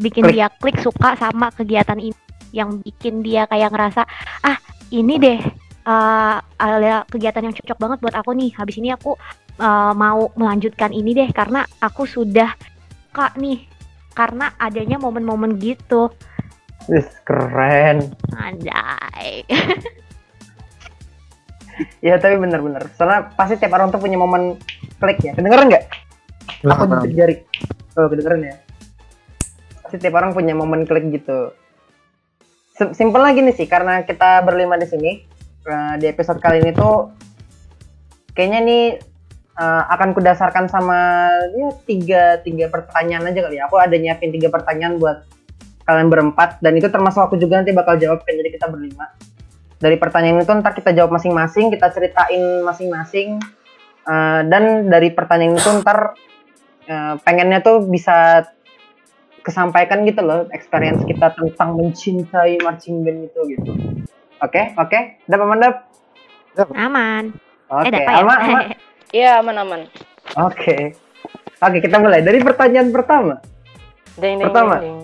Bikin 0.00 0.28
Klik. 0.28 0.36
dia 0.36 0.48
klik 0.60 0.76
suka 0.80 1.16
sama 1.16 1.48
kegiatan 1.52 2.00
ini 2.00 2.16
yang 2.52 2.80
bikin 2.80 3.20
dia 3.20 3.44
kayak 3.48 3.72
ngerasa 3.72 4.04
ah 4.44 4.56
ini 4.92 5.20
deh 5.20 5.40
eh, 5.86 6.36
ada 6.42 7.06
kegiatan 7.06 7.46
yang 7.46 7.54
cocok 7.54 7.78
banget 7.78 7.98
buat 8.02 8.14
aku 8.18 8.30
nih. 8.34 8.50
Habis 8.58 8.76
ini 8.82 8.90
aku 8.90 9.14
eh, 9.62 9.92
mau 9.94 10.28
melanjutkan 10.34 10.90
ini 10.90 11.14
deh 11.14 11.30
karena 11.30 11.62
aku 11.78 12.04
sudah 12.04 12.50
kak 13.14 13.38
nih. 13.38 13.62
Karena 14.16 14.52
adanya 14.58 14.96
momen-momen 14.98 15.60
gitu. 15.60 16.08
Wih, 16.90 17.06
keren. 17.24 18.10
Anjay. 18.34 19.44
Ya 22.00 22.16
tapi 22.16 22.40
bener-bener. 22.40 22.88
Soalnya 22.96 23.28
pasti 23.36 23.60
tiap 23.60 23.76
orang 23.76 23.92
tuh 23.92 24.00
punya 24.00 24.16
momen 24.16 24.56
klik 24.96 25.20
ya. 25.20 25.36
Kedengeran 25.36 25.68
nggak? 25.68 25.84
Aku 26.72 26.88
jepit 26.88 27.12
jari 27.12 27.34
oh 28.00 28.08
kedengeran 28.08 28.40
ya? 28.48 28.54
Pasti 29.84 29.96
tiap 30.00 30.16
orang 30.16 30.32
punya 30.32 30.56
momen 30.56 30.88
klik 30.88 31.04
gitu. 31.12 31.52
Sim- 32.76 32.96
Simpel 32.96 33.20
lagi 33.20 33.44
nih 33.44 33.52
sih 33.56 33.68
karena 33.68 34.04
kita 34.08 34.40
berlima 34.44 34.80
di 34.80 34.88
sini 34.88 35.10
eh, 35.66 35.94
di 35.98 36.06
episode 36.06 36.38
kali 36.38 36.62
ini 36.62 36.72
tuh 36.72 37.10
kayaknya 38.32 38.60
nih 38.62 38.84
eh, 39.58 39.82
akan 39.90 40.14
kudasarkan 40.14 40.70
sama 40.70 41.28
ya 41.52 41.68
tiga 41.84 42.22
tiga 42.40 42.70
pertanyaan 42.70 43.28
aja 43.28 43.40
kali 43.44 43.58
ya. 43.58 43.66
Aku 43.66 43.76
ada 43.76 43.98
nyiapin 43.98 44.30
tiga 44.30 44.48
pertanyaan 44.48 44.96
buat 45.02 45.26
kalian 45.86 46.10
berempat 46.10 46.58
dan 46.62 46.74
itu 46.74 46.90
termasuk 46.90 47.30
aku 47.30 47.38
juga 47.38 47.62
nanti 47.62 47.70
bakal 47.70 47.94
jawab 47.98 48.22
kan 48.22 48.34
jadi 48.34 48.50
kita 48.54 48.66
berlima. 48.70 49.10
Dari 49.76 50.00
pertanyaan 50.00 50.40
itu 50.40 50.52
ntar 50.56 50.72
kita 50.72 50.96
jawab 50.96 51.12
masing-masing 51.14 51.68
kita 51.74 51.92
ceritain 51.92 52.64
masing-masing. 52.64 53.42
Eh, 54.06 54.40
dan 54.46 54.86
dari 54.86 55.10
pertanyaan 55.10 55.58
itu 55.58 55.70
ntar 55.82 56.14
eh, 56.86 57.14
pengennya 57.26 57.58
tuh 57.60 57.82
bisa 57.86 58.46
kesampaikan 59.46 60.02
gitu 60.02 60.26
loh 60.26 60.50
experience 60.50 61.06
kita 61.06 61.30
tentang 61.38 61.78
mencintai 61.78 62.58
marching 62.66 63.06
band 63.06 63.30
itu 63.30 63.40
gitu 63.54 63.70
oke 64.40 64.62
oke. 64.76 64.98
Dapat 65.24 65.46
mandap 65.46 65.74
aman. 66.72 67.24
Oke 67.68 67.86
eh 67.86 67.90
dapat 67.92 68.12
ya? 68.12 68.18
Alma? 68.20 68.34
Iya 69.14 69.30
aman-aman. 69.38 69.86
oke. 70.34 70.76
Oke 71.62 71.78
kita 71.78 71.96
mulai. 71.96 72.20
Dari 72.20 72.42
pertanyaan 72.42 72.90
pertama. 72.90 73.38
Ding, 74.18 74.40
ding, 74.40 74.48
Pertama. 74.50 74.82
ding, 74.82 74.98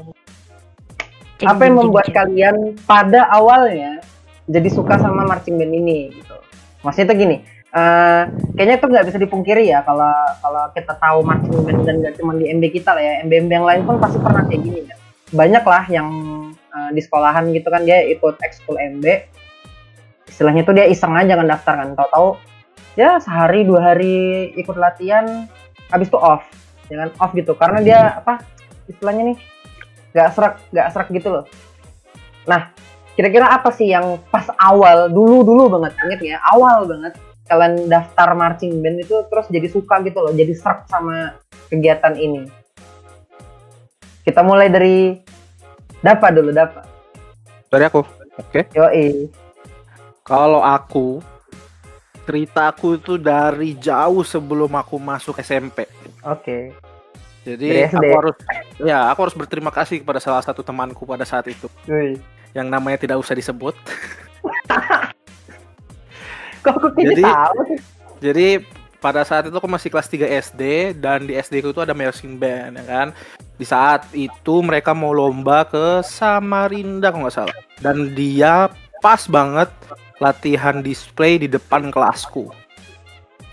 ding. 1.39 1.47
Apa 1.47 1.63
yang 1.65 1.77
membuat 1.79 2.07
jeng. 2.11 2.17
kalian 2.17 2.57
pada 2.83 3.31
awalnya 3.31 4.03
jadi 4.47 4.69
suka 4.69 4.99
sama 4.99 5.23
marching 5.23 5.55
band 5.57 5.71
ini 5.71 6.11
gitu? 6.13 6.35
Maksudnya 6.83 7.07
itu 7.09 7.17
gini 7.19 7.37
eh, 7.73 8.23
kayaknya 8.53 8.77
itu 8.77 8.87
nggak 8.91 9.07
bisa 9.07 9.19
dipungkiri 9.23 9.65
ya 9.71 9.81
kalau 9.81 10.13
kalau 10.43 10.65
kita 10.75 10.93
tahu 10.99 11.19
marching 11.25 11.57
band 11.63 11.81
dan 11.87 11.95
nggak 12.03 12.15
cuma 12.19 12.35
di 12.37 12.51
MB 12.51 12.65
kita 12.75 12.91
lah 12.93 13.03
ya. 13.03 13.13
MB 13.23 13.33
MB 13.47 13.51
yang 13.55 13.67
lain 13.67 13.81
pun 13.87 13.97
pasti 14.03 14.19
pernah 14.19 14.43
kayak 14.45 14.61
gini 14.61 14.81
ya. 14.83 14.97
Banyak 15.33 15.65
lah 15.65 15.85
yang 15.89 16.09
eh, 16.73 16.91
di 16.97 17.01
sekolahan 17.05 17.53
gitu 17.53 17.69
kan 17.69 17.85
dia 17.85 18.01
ikut 18.09 18.41
ekskul 18.41 18.81
MB 18.81 19.05
istilahnya 20.33 20.65
tuh 20.65 20.73
dia 20.73 20.89
iseng 20.89 21.13
aja 21.13 21.37
kan 21.37 21.47
daftar 21.47 21.75
kan. 21.85 21.89
Tahu-tahu 21.93 22.29
ya 22.97 23.21
sehari 23.21 23.69
dua 23.69 23.93
hari 23.93 24.51
ikut 24.57 24.77
latihan 24.81 25.45
habis 25.93 26.09
itu 26.09 26.17
off 26.17 26.49
jangan 26.89 27.13
off 27.21 27.37
gitu. 27.37 27.53
Karena 27.53 27.79
dia 27.85 28.01
apa 28.17 28.41
istilahnya 28.89 29.33
nih 29.33 29.39
nggak 30.17 30.29
serak 30.33 30.55
nggak 30.73 30.89
serak 30.93 31.09
gitu 31.13 31.29
loh. 31.29 31.45
Nah 32.49 32.73
kira-kira 33.13 33.53
apa 33.53 33.69
sih 33.77 33.93
yang 33.93 34.17
pas 34.33 34.49
awal 34.57 35.13
dulu 35.13 35.45
dulu 35.45 35.63
banget 35.77 35.93
inget 36.09 36.21
ya 36.33 36.37
awal 36.49 36.89
banget 36.89 37.13
kalian 37.45 37.85
daftar 37.93 38.33
marching 38.33 38.81
band 38.81 39.05
itu 39.05 39.13
terus 39.29 39.45
jadi 39.53 39.69
suka 39.69 40.01
gitu 40.01 40.25
loh 40.25 40.33
jadi 40.33 40.53
serak 40.57 40.89
sama 40.89 41.37
kegiatan 41.69 42.17
ini? 42.17 42.49
Kita 44.23 44.41
mulai 44.41 44.71
dari 44.71 45.19
Dapa 46.03 46.27
dulu 46.29 46.51
Dapa 46.51 46.83
Dari 47.71 47.85
aku. 47.87 48.01
Oke. 48.35 48.67
yoi 48.73 49.29
Kalau 50.23 50.61
aku 50.61 51.21
cerita 52.23 52.69
aku 52.69 52.95
itu 52.95 53.17
dari 53.17 53.75
jauh 53.75 54.23
sebelum 54.23 54.71
aku 54.73 54.97
masuk 54.97 55.37
SMP. 55.39 55.85
oke 56.23 56.71
Jadi 57.43 57.67
Dari 57.67 57.81
SD. 57.89 57.95
aku 57.99 58.15
harus 58.15 58.35
ya 58.79 58.99
aku 59.11 59.19
harus 59.23 59.35
berterima 59.35 59.69
kasih 59.69 59.99
kepada 59.99 60.19
salah 60.19 60.39
satu 60.39 60.61
temanku 60.61 61.03
pada 61.03 61.23
saat 61.23 61.47
itu 61.47 61.67
Wih. 61.85 62.17
yang 62.53 62.67
namanya 62.67 62.97
tidak 62.97 63.19
usah 63.19 63.33
disebut. 63.33 63.73
kok 66.63 66.73
aku 66.73 66.89
Jadi- 66.97 67.23
tahu 67.23 67.61
Jadi 68.23 68.47
pada 69.03 69.27
saat 69.27 69.51
itu 69.51 69.57
aku 69.59 69.67
masih 69.67 69.91
kelas 69.91 70.07
3 70.07 70.31
SD 70.47 70.63
dan 71.03 71.27
di 71.27 71.35
SD 71.35 71.59
itu 71.59 71.83
ada 71.83 71.91
marching 71.91 72.39
band 72.39 72.79
ya 72.79 72.85
kan. 72.87 73.09
Di 73.59 73.67
saat 73.67 74.07
itu 74.15 74.63
mereka 74.63 74.95
mau 74.95 75.11
lomba 75.11 75.67
ke 75.67 76.07
Samarinda 76.07 77.11
kalau 77.11 77.27
nggak 77.27 77.35
salah. 77.35 77.57
Dan 77.83 78.15
dia 78.15 78.71
pas 79.03 79.27
banget 79.27 79.69
latihan 80.23 80.79
display 80.79 81.43
di 81.43 81.51
depan 81.51 81.91
kelasku. 81.91 82.55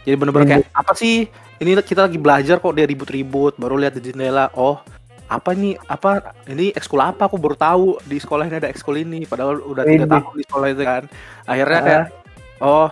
Jadi 0.06 0.16
bener-bener 0.16 0.62
kayak 0.62 0.70
apa 0.78 0.94
sih? 0.94 1.26
Ini 1.60 1.76
kita 1.84 2.08
lagi 2.08 2.22
belajar 2.22 2.62
kok 2.64 2.72
dia 2.72 2.88
ribut-ribut, 2.88 3.60
baru 3.60 3.76
lihat 3.84 4.00
di 4.00 4.14
jendela, 4.14 4.48
oh 4.56 4.80
apa 5.30 5.54
ini 5.54 5.78
apa 5.92 6.34
ini 6.50 6.74
ekskul 6.74 6.98
apa 7.04 7.30
aku 7.30 7.38
baru 7.38 7.54
tahu 7.54 7.88
di 8.10 8.18
sekolah 8.18 8.50
ini 8.50 8.58
ada 8.58 8.70
ekskul 8.74 8.98
ini 8.98 9.30
padahal 9.30 9.62
udah 9.62 9.86
tiga 9.86 10.10
tahun 10.10 10.34
di 10.34 10.46
sekolah 10.50 10.68
itu 10.74 10.82
kan 10.82 11.04
akhirnya 11.46 11.80
kayak 11.86 12.06
oh 12.66 12.90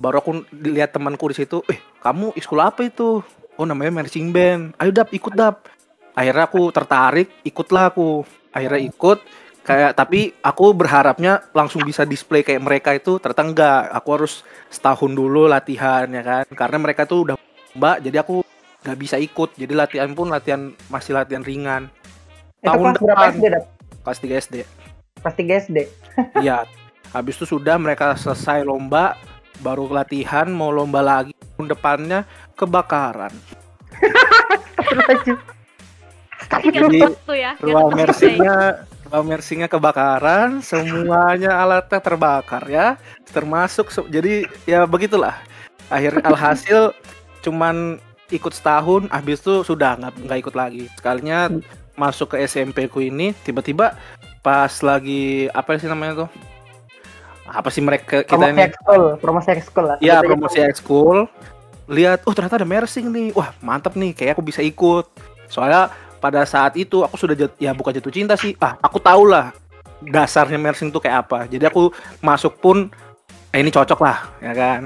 baru 0.00 0.24
aku 0.24 0.48
lihat 0.64 0.96
temanku 0.96 1.28
di 1.28 1.36
situ 1.36 1.60
eh 1.68 1.76
kamu 2.04 2.36
ekskul 2.36 2.60
apa 2.60 2.84
itu? 2.84 3.24
Oh 3.56 3.64
namanya 3.64 4.04
marching 4.04 4.28
band. 4.28 4.76
Ayo 4.76 4.92
dap 4.92 5.08
ikut 5.08 5.32
dap. 5.32 5.64
Akhirnya 6.12 6.44
aku 6.44 6.68
tertarik 6.68 7.32
ikutlah 7.40 7.88
aku. 7.88 8.28
Akhirnya 8.52 8.84
ikut 8.84 9.18
kayak 9.64 9.96
tapi 9.96 10.36
aku 10.44 10.76
berharapnya 10.76 11.40
langsung 11.56 11.80
bisa 11.80 12.04
display 12.04 12.44
kayak 12.44 12.60
mereka 12.60 12.92
itu. 12.92 13.16
Ternyata 13.16 13.42
enggak 13.42 13.80
aku 13.88 14.08
harus 14.20 14.44
setahun 14.68 15.16
dulu 15.16 15.48
latihan 15.48 16.04
ya 16.12 16.20
kan. 16.20 16.44
Karena 16.52 16.76
mereka 16.76 17.08
tuh 17.08 17.24
udah 17.24 17.34
mbak 17.72 18.04
jadi 18.04 18.20
aku 18.20 18.44
nggak 18.84 18.98
bisa 19.00 19.16
ikut. 19.16 19.56
Jadi 19.56 19.72
latihan 19.72 20.12
pun 20.12 20.28
latihan 20.28 20.76
masih 20.92 21.16
latihan 21.16 21.40
ringan. 21.40 21.88
Itu 22.60 22.68
tahun 22.68 23.00
kelas 23.00 23.00
berapa. 23.00 23.24
SD 23.32 23.46
Dap? 23.48 23.64
kelas 24.04 24.20
3 24.20 24.44
SD 24.44 24.56
kelas 25.24 25.36
3 25.40 25.62
SD 25.64 25.78
Iya. 26.44 26.68
Habis 27.16 27.38
itu 27.38 27.46
sudah 27.56 27.78
mereka 27.78 28.18
selesai 28.18 28.66
lomba, 28.66 29.14
baru 29.60 29.90
latihan 29.90 30.48
mau 30.50 30.72
lomba 30.72 31.04
lagi. 31.04 31.34
Tahun 31.54 31.70
depannya 31.70 32.26
kebakaran. 32.58 33.30
Jadi, 36.64 36.98
ya 37.34 37.56
Ruang 37.62 37.94
tetap 37.94 37.98
mersinya, 37.98 38.56
ruang 39.10 39.26
mersinya 39.26 39.66
kebakaran, 39.70 40.60
semuanya 40.60 41.56
alatnya 41.62 42.00
terbakar 42.02 42.64
ya, 42.68 42.98
termasuk 43.32 43.90
jadi 44.10 44.46
ya 44.68 44.84
begitulah. 44.84 45.38
Akhir 45.88 46.20
alhasil 46.28 46.92
cuman 47.42 47.98
ikut 48.32 48.52
setahun, 48.52 49.06
habis 49.12 49.40
itu 49.40 49.62
sudah 49.62 49.98
nggak 50.00 50.14
nggak 50.26 50.38
ikut 50.42 50.54
lagi. 50.56 50.84
Sekalinya 50.98 51.48
masuk 51.94 52.34
ke 52.34 52.42
SMP 52.44 52.90
ku 52.90 52.98
ini, 52.98 53.30
tiba-tiba 53.46 53.94
pas 54.42 54.72
lagi 54.82 55.48
apa 55.54 55.78
sih 55.78 55.88
namanya 55.88 56.26
tuh? 56.26 56.30
Apa 57.44 57.68
sih 57.68 57.84
mereka 57.84 58.24
kita 58.24 58.40
promosi 58.40 58.56
ini? 58.56 58.62
ekskul 58.64 59.02
promosi 59.20 59.48
ekskul 59.52 59.84
lah 59.84 59.96
Iya 60.00 60.24
promosi 60.24 60.58
ekskul. 60.64 61.18
Lihat, 61.84 62.24
oh 62.24 62.32
ternyata 62.32 62.56
ada 62.56 62.64
mersing 62.64 63.12
nih. 63.12 63.36
Wah 63.36 63.52
mantap 63.60 63.92
nih, 63.92 64.16
kayak 64.16 64.40
aku 64.40 64.42
bisa 64.44 64.64
ikut. 64.64 65.04
Soalnya 65.52 65.92
pada 66.16 66.40
saat 66.48 66.72
itu 66.80 67.04
aku 67.04 67.20
sudah 67.20 67.36
jat, 67.36 67.52
ya 67.60 67.76
bukan 67.76 67.92
jatuh 67.92 68.08
cinta 68.08 68.32
sih. 68.40 68.56
Ah 68.56 68.80
aku 68.80 68.96
tahu 68.96 69.28
lah 69.28 69.52
dasarnya 70.00 70.56
mersing 70.56 70.88
tuh 70.88 71.04
kayak 71.04 71.28
apa. 71.28 71.44
Jadi 71.44 71.68
aku 71.68 71.92
masuk 72.24 72.56
pun, 72.56 72.88
eh, 73.52 73.60
ini 73.60 73.68
cocok 73.68 74.00
lah, 74.00 74.32
ya 74.40 74.52
kan. 74.56 74.82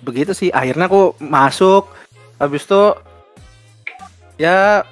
Begitu 0.00 0.32
sih. 0.32 0.48
Akhirnya 0.48 0.88
aku 0.88 1.12
masuk. 1.20 1.92
Habis 2.40 2.64
itu 2.64 2.82
ya 4.40 4.82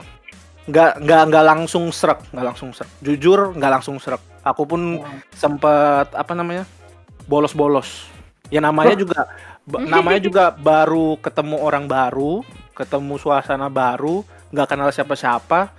nggak 0.68 1.00
nggak 1.00 1.22
nggak 1.32 1.44
langsung 1.48 1.88
serak, 1.88 2.20
nggak 2.36 2.46
langsung 2.52 2.76
serak. 2.76 2.92
Jujur 3.00 3.56
nggak 3.56 3.72
langsung 3.80 3.96
serak. 3.96 4.20
Aku 4.42 4.66
pun 4.66 4.98
sempet 5.34 6.10
apa 6.12 6.32
namanya 6.34 6.66
bolos-bolos. 7.30 8.10
Ya 8.50 8.58
namanya 8.58 8.98
juga 8.98 9.30
namanya 9.66 10.20
juga 10.28 10.44
baru 10.50 11.16
ketemu 11.22 11.56
orang 11.62 11.86
baru, 11.86 12.42
ketemu 12.74 13.14
suasana 13.22 13.70
baru, 13.70 14.26
nggak 14.50 14.68
kenal 14.74 14.90
siapa-siapa. 14.90 15.70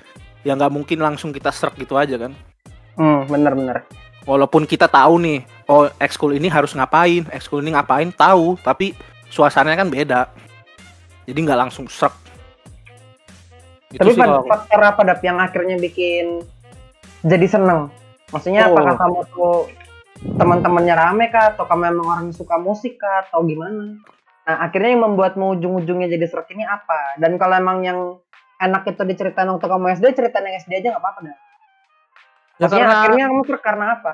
Ya 0.44 0.56
nggak 0.56 0.72
mungkin 0.72 1.00
langsung 1.00 1.32
kita 1.32 1.52
serak 1.52 1.76
gitu 1.80 1.96
aja 1.96 2.16
kan. 2.20 2.34
Hmm, 3.00 3.28
bener-bener. 3.28 3.84
Walaupun 4.24 4.64
kita 4.64 4.88
tahu 4.88 5.20
nih, 5.20 5.40
oh 5.68 5.92
ekskul 6.00 6.36
ini 6.36 6.48
harus 6.48 6.72
ngapain, 6.72 7.28
ekskul 7.32 7.60
ini 7.60 7.76
ngapain 7.76 8.12
tahu, 8.16 8.56
tapi 8.64 8.96
suasananya 9.28 9.84
kan 9.84 9.90
beda. 9.92 10.22
Jadi 11.28 11.40
nggak 11.44 11.60
langsung 11.68 11.88
serak. 11.92 12.16
Gitu 13.92 14.02
Tapi 14.02 14.18
pada 14.18 14.42
faktor 14.42 14.82
apa 14.82 15.02
Dap, 15.06 15.20
yang 15.22 15.38
akhirnya 15.38 15.78
bikin 15.78 16.42
jadi 17.22 17.46
seneng? 17.46 17.94
Maksudnya 18.34 18.66
Oh. 18.66 18.74
apakah 18.74 18.96
kamu 18.98 19.20
tuh 19.30 19.58
teman-temannya 20.36 20.96
rame 20.96 21.26
kah 21.30 21.54
atau 21.54 21.64
kamu 21.64 21.84
emang 21.92 22.08
orang 22.08 22.26
yang 22.28 22.36
suka 22.36 22.56
musik 22.58 22.98
kah 22.98 23.24
atau 23.24 23.46
gimana? 23.46 24.02
Nah, 24.44 24.58
akhirnya 24.60 24.90
yang 24.92 25.04
membuatmu 25.06 25.56
ujung-ujungnya 25.56 26.10
jadi 26.10 26.26
serak 26.26 26.50
ini 26.50 26.66
apa? 26.66 27.16
Dan 27.16 27.38
kalau 27.38 27.56
emang 27.56 27.80
yang 27.80 28.00
enak 28.58 28.84
itu 28.86 29.02
diceritain 29.04 29.48
waktu 29.48 29.64
kamu 29.64 29.86
SD, 29.94 30.06
ceritain 30.12 30.44
yang 30.44 30.58
SD 30.58 30.72
aja 30.76 30.88
nggak 30.90 31.00
apa-apa 31.00 31.20
dah. 31.22 31.32
Ya, 31.32 31.40
Maksudnya 32.60 32.84
karena- 32.84 33.00
akhirnya 33.00 33.26
kamu 33.28 33.42
serak 33.46 33.64
karena 33.64 33.86
apa? 33.94 34.12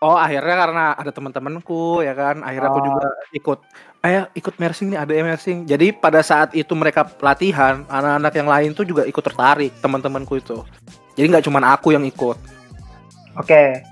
Oh 0.00 0.16
akhirnya 0.16 0.56
karena 0.56 0.84
ada 0.96 1.12
teman-temanku 1.12 2.00
ya 2.00 2.16
kan 2.16 2.40
akhirnya 2.40 2.68
aku 2.68 2.80
Oh. 2.80 2.86
juga 2.88 3.06
ikut 3.30 3.58
ayo 4.00 4.20
ikut 4.32 4.54
mersing 4.56 4.88
nih 4.88 4.98
ada 4.98 5.12
mersing 5.12 5.68
jadi 5.68 5.92
pada 5.92 6.24
saat 6.24 6.56
itu 6.56 6.72
mereka 6.72 7.04
pelatihan 7.04 7.84
anak-anak 7.84 8.32
yang 8.32 8.48
lain 8.48 8.70
tuh 8.72 8.88
juga 8.88 9.04
ikut 9.04 9.20
tertarik 9.20 9.76
teman-temanku 9.76 10.40
itu 10.40 10.64
jadi 11.12 11.28
nggak 11.28 11.44
cuma 11.44 11.60
aku 11.68 11.92
yang 11.92 12.00
ikut 12.00 12.32
Oke. 13.36 13.82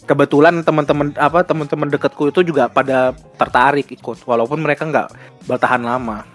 kebetulan 0.00 0.58
teman-teman 0.60 1.14
apa 1.14 1.44
teman-teman 1.44 1.86
dekatku 1.86 2.28
itu 2.28 2.42
juga 2.42 2.66
pada 2.66 3.10
tertarik 3.36 3.86
ikut 3.86 4.18
walaupun 4.24 4.58
mereka 4.58 4.82
nggak 4.82 5.08
bertahan 5.46 5.78
lama 5.80 6.26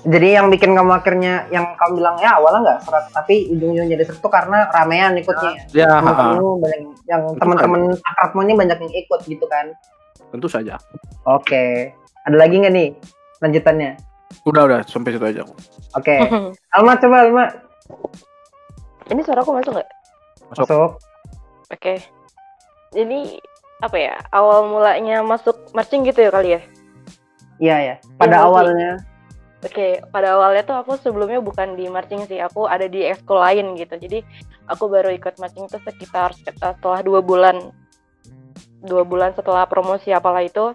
Jadi 0.00 0.32
yang 0.32 0.48
bikin 0.48 0.72
kamu 0.72 0.88
akhirnya 0.94 1.44
yang 1.50 1.76
kamu 1.76 2.00
bilang 2.00 2.16
ya 2.16 2.32
awalnya 2.34 2.60
nggak 2.64 2.78
serak, 2.80 3.04
tapi 3.12 3.52
ujung-ujungnya 3.52 3.92
jadi 3.92 4.02
serak 4.02 4.20
tuh 4.20 4.32
karena 4.32 4.64
ramean 4.66 5.12
ikutnya. 5.14 5.52
ya 5.70 6.00
kamu 6.00 6.56
banyak 6.56 6.80
yang 7.04 7.22
Itu 7.26 7.36
teman-teman 7.36 7.80
akrabmu 8.00 8.40
ini 8.40 8.54
banyak 8.56 8.78
yang 8.80 8.92
ikut 8.96 9.20
gitu 9.26 9.44
kan. 9.44 9.76
tentu 10.30 10.48
saja 10.48 10.80
Oke. 11.26 11.92
Ada 12.24 12.36
lagi 12.38 12.54
nggak 12.56 12.72
nih 12.72 12.88
lanjutannya? 13.38 13.90
udah 14.42 14.62
udah 14.64 14.80
sampai 14.86 15.12
situ 15.12 15.26
aja 15.26 15.42
Oke. 15.92 16.16
Alma 16.72 16.96
coba 16.96 17.16
Alma 17.20 17.44
Ini 19.04 19.20
suaraku 19.20 19.50
masuk 19.52 19.74
nggak? 19.74 19.88
Masuk. 20.48 20.64
masuk. 20.64 20.90
Oke. 21.70 22.02
Jadi 22.90 23.38
apa 23.80 23.96
ya? 23.96 24.16
Awal 24.34 24.68
mulanya 24.68 25.22
masuk 25.22 25.56
marching 25.72 26.04
gitu 26.04 26.26
ya 26.26 26.30
kali 26.30 26.48
ya? 26.58 26.60
Iya 27.60 27.76
ya. 27.78 27.94
Pada 28.18 28.36
Iya, 28.40 28.46
awalnya. 28.48 28.92
Oke, 29.60 30.00
pada 30.08 30.40
awalnya 30.40 30.64
tuh 30.64 30.76
aku 30.80 30.96
sebelumnya 30.96 31.36
bukan 31.44 31.76
di 31.76 31.84
marching 31.84 32.24
sih, 32.24 32.40
aku 32.40 32.64
ada 32.64 32.88
di 32.88 33.04
ekskul 33.04 33.36
lain 33.36 33.76
gitu. 33.76 33.92
Jadi 34.00 34.24
aku 34.64 34.88
baru 34.88 35.12
ikut 35.12 35.36
marching 35.36 35.68
itu 35.68 35.76
sekitar 35.84 36.32
setelah 36.32 37.04
dua 37.04 37.20
bulan, 37.20 37.68
dua 38.80 39.04
bulan 39.04 39.36
setelah 39.36 39.68
promosi 39.68 40.16
apalah 40.16 40.40
itu. 40.40 40.72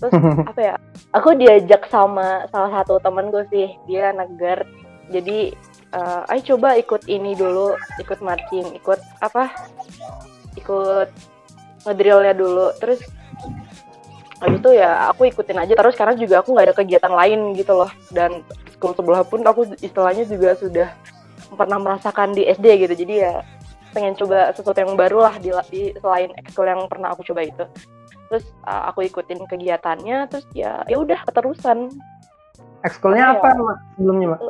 Terus 0.00 0.16
apa 0.50 0.60
ya? 0.60 0.74
Aku 1.12 1.36
diajak 1.36 1.84
sama 1.92 2.48
salah 2.48 2.80
satu 2.80 2.96
temanku 3.04 3.44
sih, 3.52 3.68
dia 3.84 4.16
anak 4.16 4.32
guard. 4.40 4.64
Jadi 5.12 5.52
eh, 5.92 6.30
ayo 6.32 6.40
coba 6.54 6.74
ikut 6.80 7.06
ini 7.06 7.36
dulu, 7.36 7.76
ikut 8.00 8.18
marching, 8.24 8.74
ikut 8.74 9.00
apa? 9.22 9.52
Ikut 10.58 11.08
ngedrillnya 11.86 12.34
dulu. 12.34 12.72
Terus 12.80 13.00
habis 14.36 14.60
itu 14.60 14.70
ya 14.76 15.08
aku 15.08 15.32
ikutin 15.32 15.56
aja 15.56 15.72
terus 15.72 15.96
karena 15.96 16.12
juga 16.12 16.44
aku 16.44 16.52
nggak 16.52 16.66
ada 16.68 16.76
kegiatan 16.76 17.12
lain 17.12 17.56
gitu 17.56 17.72
loh 17.72 17.88
dan 18.12 18.44
school 18.76 18.92
sebelah 18.92 19.24
pun 19.24 19.40
aku 19.40 19.64
istilahnya 19.80 20.28
juga 20.28 20.52
sudah 20.60 20.88
pernah 21.56 21.80
merasakan 21.80 22.36
di 22.36 22.44
SD 22.44 22.84
gitu 22.84 22.94
jadi 23.00 23.14
ya 23.16 23.34
pengen 23.96 24.12
coba 24.12 24.52
sesuatu 24.52 24.76
yang 24.76 24.92
baru 24.92 25.24
lah 25.24 25.34
di, 25.40 25.48
di 25.72 25.82
selain 25.96 26.36
ekskul 26.36 26.68
yang 26.68 26.84
pernah 26.84 27.16
aku 27.16 27.24
coba 27.32 27.48
itu 27.48 27.64
terus 28.28 28.44
uh, 28.68 28.92
aku 28.92 29.08
ikutin 29.08 29.40
kegiatannya 29.48 30.28
terus 30.28 30.44
ya 30.52 30.84
ya 30.84 31.00
udah 31.00 31.16
keterusan 31.24 31.88
Ekskulnya 32.84 33.40
Apa 33.40 33.40
apa 33.40 33.48
ya? 33.50 33.62
Mak? 33.64 33.78
sebelumnya 33.96 34.26
Mak? 34.36 34.40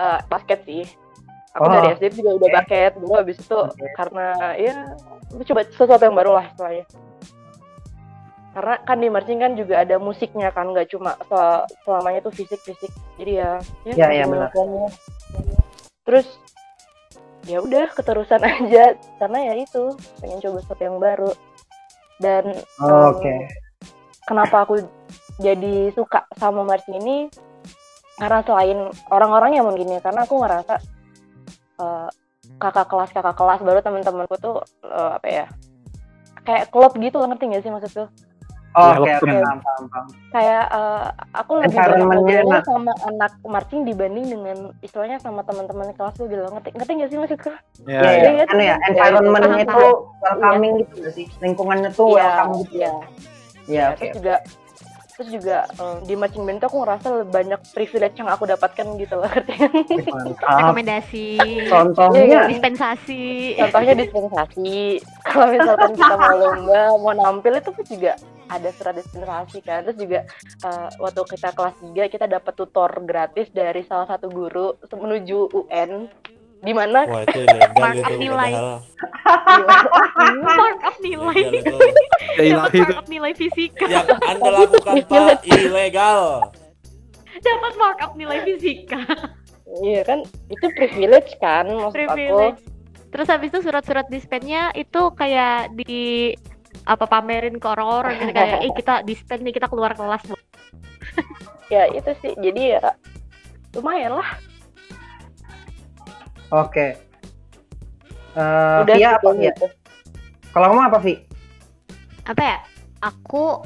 Uh, 0.00 0.18
basket 0.26 0.64
sih. 0.64 0.88
Aku 1.52 1.66
Oh, 1.66 1.70
dari 1.70 1.92
SD 1.94 2.16
juga 2.16 2.40
udah 2.40 2.48
basket. 2.56 2.92
Dulu 2.96 3.12
habis 3.12 3.36
itu 3.36 3.52
Oke. 3.52 3.84
karena 3.92 4.26
ya 4.56 4.96
aku 5.28 5.42
coba 5.44 5.60
sesuatu 5.68 6.00
yang 6.00 6.16
baru 6.16 6.32
lah 6.32 6.46
istilahnya. 6.48 6.86
Karena 8.50 8.74
kan 8.82 8.98
di 8.98 9.06
marching 9.06 9.38
kan 9.38 9.52
juga 9.54 9.74
ada 9.78 9.96
musiknya 9.98 10.50
kan 10.50 10.70
nggak 10.70 10.90
cuma 10.90 11.14
se- 11.20 11.66
selamanya 11.86 12.18
tuh 12.20 12.34
fisik 12.34 12.58
fisik 12.66 12.90
jadi 13.14 13.32
ya 13.38 13.50
Ya, 13.86 14.06
ya, 14.10 14.24
sambil 14.26 14.50
benar. 14.50 14.50
terus 16.02 16.26
ya 17.46 17.58
udah 17.62 17.86
keterusan 17.94 18.42
aja. 18.50 18.94
Karena 19.18 19.38
ya 19.50 19.54
itu 19.54 19.82
pengen 20.18 20.40
coba 20.40 20.56
sesuatu 20.62 20.82
yang 20.82 20.98
baru. 20.98 21.30
Dan 22.18 22.44
Oh, 22.78 22.90
em, 22.90 23.10
Oke. 23.16 23.34
kenapa 24.26 24.66
aku 24.66 24.74
jadi 25.38 25.90
suka 25.90 26.26
sama 26.36 26.62
marching 26.62 27.00
ini 27.00 27.16
karena 28.20 28.38
selain 28.44 28.78
orang-orangnya 29.08 29.62
mungkin 29.64 29.88
ya 29.88 30.00
karena 30.00 30.20
aku 30.22 30.34
ngerasa 30.38 30.74
eh, 31.80 32.08
kakak 32.56 32.86
kelas 32.86 33.10
kakak 33.10 33.32
kelas 33.34 33.60
baru 33.60 33.80
teman-temanku 33.80 34.36
tuh 34.36 34.60
eh, 34.84 35.10
apa 35.16 35.26
ya 35.26 35.46
kayak 36.40 36.68
klub 36.68 36.92
gitu 36.94 37.16
ngerti 37.18 37.44
gak 37.48 37.62
sih 37.62 37.72
maksudku 37.72 38.04
Oh, 38.70 38.94
Ya, 38.94 39.02
Oke, 39.02 39.10
waktu- 39.18 39.26
oke, 39.26 39.34
paham, 39.42 39.58
paham, 39.58 39.84
paham. 39.90 40.06
kayak 40.30 40.64
eh, 40.70 41.06
aku 41.34 41.52
lebih 41.58 41.74
banyak 41.74 42.62
sama 42.62 42.92
anak 43.02 43.32
marching 43.42 43.82
dibanding 43.82 44.30
dengan 44.30 44.58
istilahnya 44.78 45.18
sama 45.18 45.42
teman-teman 45.42 45.90
kelas 45.90 46.14
gue 46.14 46.30
gitu 46.30 46.46
ngerti 46.46 46.70
ngerti 46.78 46.92
gak 46.94 47.10
sih 47.10 47.18
maksudku 47.18 47.50
ya, 47.50 47.58
Iya, 47.90 47.98
ya. 47.98 48.06
ya, 48.14 48.30
Iya, 48.30 48.44
kan 48.46 48.54
ya, 48.54 48.62
iya, 48.62 48.74
environment-nya 48.86 49.64
paham, 49.66 49.66
itu 49.66 49.82
welcoming 50.22 50.72
gitu 50.78 50.94
nggak 50.96 51.12
sih? 51.12 51.26
Lingkungannya 51.42 51.90
tuh 51.90 52.06
Iya, 52.06 52.14
welcome 52.22 52.52
gitu. 52.54 52.74
iya. 52.78 52.92
Iya, 53.66 53.74
Ya, 53.74 53.84
oke. 53.90 53.98
terus 53.98 54.10
juga 54.14 54.34
terus 55.20 55.36
juga 55.36 55.68
eh, 55.68 55.96
di 56.08 56.16
marching 56.16 56.48
band 56.48 56.64
tuh 56.64 56.72
aku 56.72 56.78
ngerasa 56.80 57.08
banyak 57.28 57.60
privilege 57.76 58.16
yang 58.16 58.32
aku 58.32 58.48
dapatkan 58.48 58.96
gitu 58.96 59.20
loh 59.20 59.28
kan? 59.36 59.44
Mantap. 59.44 60.56
rekomendasi. 60.64 61.28
Contohnya? 61.68 62.24
Iya, 62.24 62.40
dispensasi. 62.48 63.24
Contohnya 63.60 63.92
dispensasi. 64.00 64.96
Kalau 65.28 65.46
misalkan 65.52 65.92
kita 65.92 66.14
mau 66.16 66.36
lomba 66.40 66.80
mau 66.96 67.12
nampil 67.12 67.60
itu 67.60 67.68
pun 67.68 67.84
juga 67.84 68.16
ada 68.48 68.68
surat 68.72 68.96
dispensasi 68.96 69.60
kan. 69.60 69.84
Terus 69.84 69.98
juga 70.00 70.20
eh, 70.64 70.88
waktu 70.96 71.20
kita 71.28 71.48
kelas 71.52 71.76
3 71.84 72.14
kita 72.16 72.24
dapat 72.24 72.52
tutor 72.56 72.88
gratis 73.04 73.52
dari 73.52 73.84
salah 73.84 74.08
satu 74.08 74.32
guru 74.32 74.72
menuju 74.88 75.52
UN 75.52 76.08
di 76.60 76.72
mana? 76.76 77.08
Wah 77.08 77.24
itu 77.24 77.40
ilegal 77.40 77.80
Markup 77.80 78.12
itu 78.12 78.20
nilai. 78.20 78.52
markup 80.60 80.94
nilai. 81.00 81.40
ilegal 81.40 81.78
itu. 81.80 82.02
Ya, 82.36 82.52
dapat 82.52 82.64
ilahi 82.68 82.68
itu. 82.68 82.84
markup 82.84 83.06
nilai 83.08 83.32
fisika. 83.32 83.84
Yang 83.88 84.08
anda 84.28 84.48
lakukan 84.52 84.94
pak 85.10 85.40
ilegal. 85.48 86.20
dapat 87.40 87.72
markup 87.80 88.12
nilai 88.20 88.44
fisika. 88.44 89.00
Iya 89.80 90.04
kan? 90.04 90.20
Itu 90.52 90.66
privilege 90.76 91.32
kan? 91.40 91.72
Maksud 91.72 91.96
privilege. 91.96 92.60
Aku 92.60 92.68
terus 93.10 93.26
habis 93.26 93.50
itu 93.50 93.58
surat-surat 93.64 94.06
dispennya 94.06 94.70
itu 94.78 95.10
kayak 95.18 95.74
di 95.74 96.30
apa 96.86 97.10
pamerin 97.10 97.58
ke 97.58 97.66
orang-orang 97.66 98.22
gitu 98.22 98.30
kayak 98.30 98.62
eh 98.62 98.72
kita 98.78 98.94
dispen 99.02 99.42
nih 99.42 99.56
kita 99.56 99.66
keluar 99.66 99.96
kelas. 99.96 100.20
Bu." 100.28 100.36
ya 101.74 101.88
itu 101.88 102.12
sih. 102.20 102.36
Jadi 102.36 102.76
ya 102.76 102.92
lumayan 103.72 104.20
lah 104.20 104.49
Oke. 106.50 106.98
Eh, 108.34 108.76
udah 108.82 108.94
Via 108.94 109.10
gitu, 109.16 109.18
apa 109.18 109.30
Via? 109.34 109.44
gitu. 109.50 109.66
Kalau 110.50 110.66
kamu 110.70 110.82
apa 110.86 110.98
Vi? 111.02 111.14
apa 112.28 112.42
ya 112.46 112.58
aku 113.02 113.64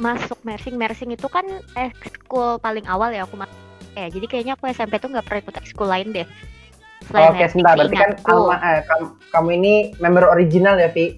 masuk 0.00 0.40
mersing 0.42 0.74
mersing 0.74 1.14
itu 1.14 1.28
kan 1.30 1.44
ekskul 1.78 2.58
paling 2.58 2.82
awal 2.90 3.12
ya 3.12 3.22
aku 3.22 3.38
masuk 3.38 3.54
eh 3.94 4.10
jadi 4.10 4.26
kayaknya 4.26 4.52
aku 4.58 4.66
SMP 4.66 4.98
tuh 4.98 5.14
nggak 5.14 5.22
pernah 5.28 5.40
ikut 5.46 5.56
ekskul 5.62 5.86
lain 5.86 6.10
deh 6.10 6.26
Selain 7.08 7.32
Oke, 7.32 7.48
sebentar. 7.48 7.74
Berarti 7.80 7.96
kan. 7.96 8.12
Alma, 8.28 8.56
eh, 8.60 8.80
kamu, 8.84 9.06
kamu 9.32 9.48
ini 9.56 9.74
member 9.98 10.24
original 10.28 10.76
ya 10.76 10.92
Vi? 10.92 11.16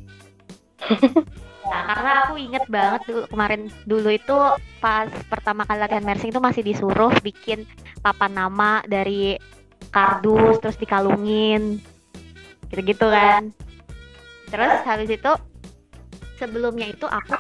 Nah, 1.66 1.82
karena 1.90 2.10
aku 2.26 2.34
inget 2.38 2.64
banget 2.70 3.02
dulu 3.10 3.22
kemarin 3.28 3.60
dulu 3.84 4.08
itu 4.14 4.36
pas 4.78 5.10
pertama 5.26 5.66
kali 5.66 5.82
latihan 5.82 6.06
mersing 6.06 6.30
itu 6.30 6.38
masih 6.38 6.62
disuruh 6.62 7.12
bikin 7.20 7.66
papan 8.00 8.30
nama 8.30 8.80
dari 8.86 9.36
kardus 9.92 10.58
terus 10.58 10.80
dikalungin. 10.80 11.78
Gitu-gitu 12.72 13.06
kan. 13.06 13.52
Terus 14.48 14.80
habis 14.88 15.12
itu 15.12 15.32
sebelumnya 16.40 16.90
itu 16.90 17.06
aku 17.06 17.36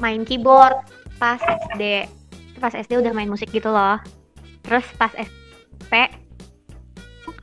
main 0.00 0.24
keyboard 0.26 0.74
pas 1.16 1.40
SD 1.40 2.08
pas 2.58 2.72
SD 2.72 2.98
udah 2.98 3.12
main 3.12 3.28
musik 3.28 3.52
gitu 3.52 3.68
loh. 3.68 4.00
Terus 4.64 4.84
pas 4.96 5.12
SMP 5.14 6.10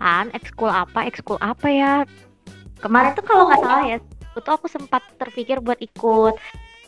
kan 0.01 0.27
ekskul 0.35 0.67
apa 0.67 1.07
ekskul 1.07 1.39
apa 1.39 1.67
ya? 1.69 1.93
Kemarin 2.83 3.15
tuh 3.15 3.23
kalau 3.23 3.47
nggak 3.47 3.63
salah 3.63 3.85
ya 3.87 3.97
itu 4.33 4.49
aku 4.49 4.65
sempat 4.67 5.05
terpikir 5.21 5.61
buat 5.61 5.77
ikut 5.79 6.35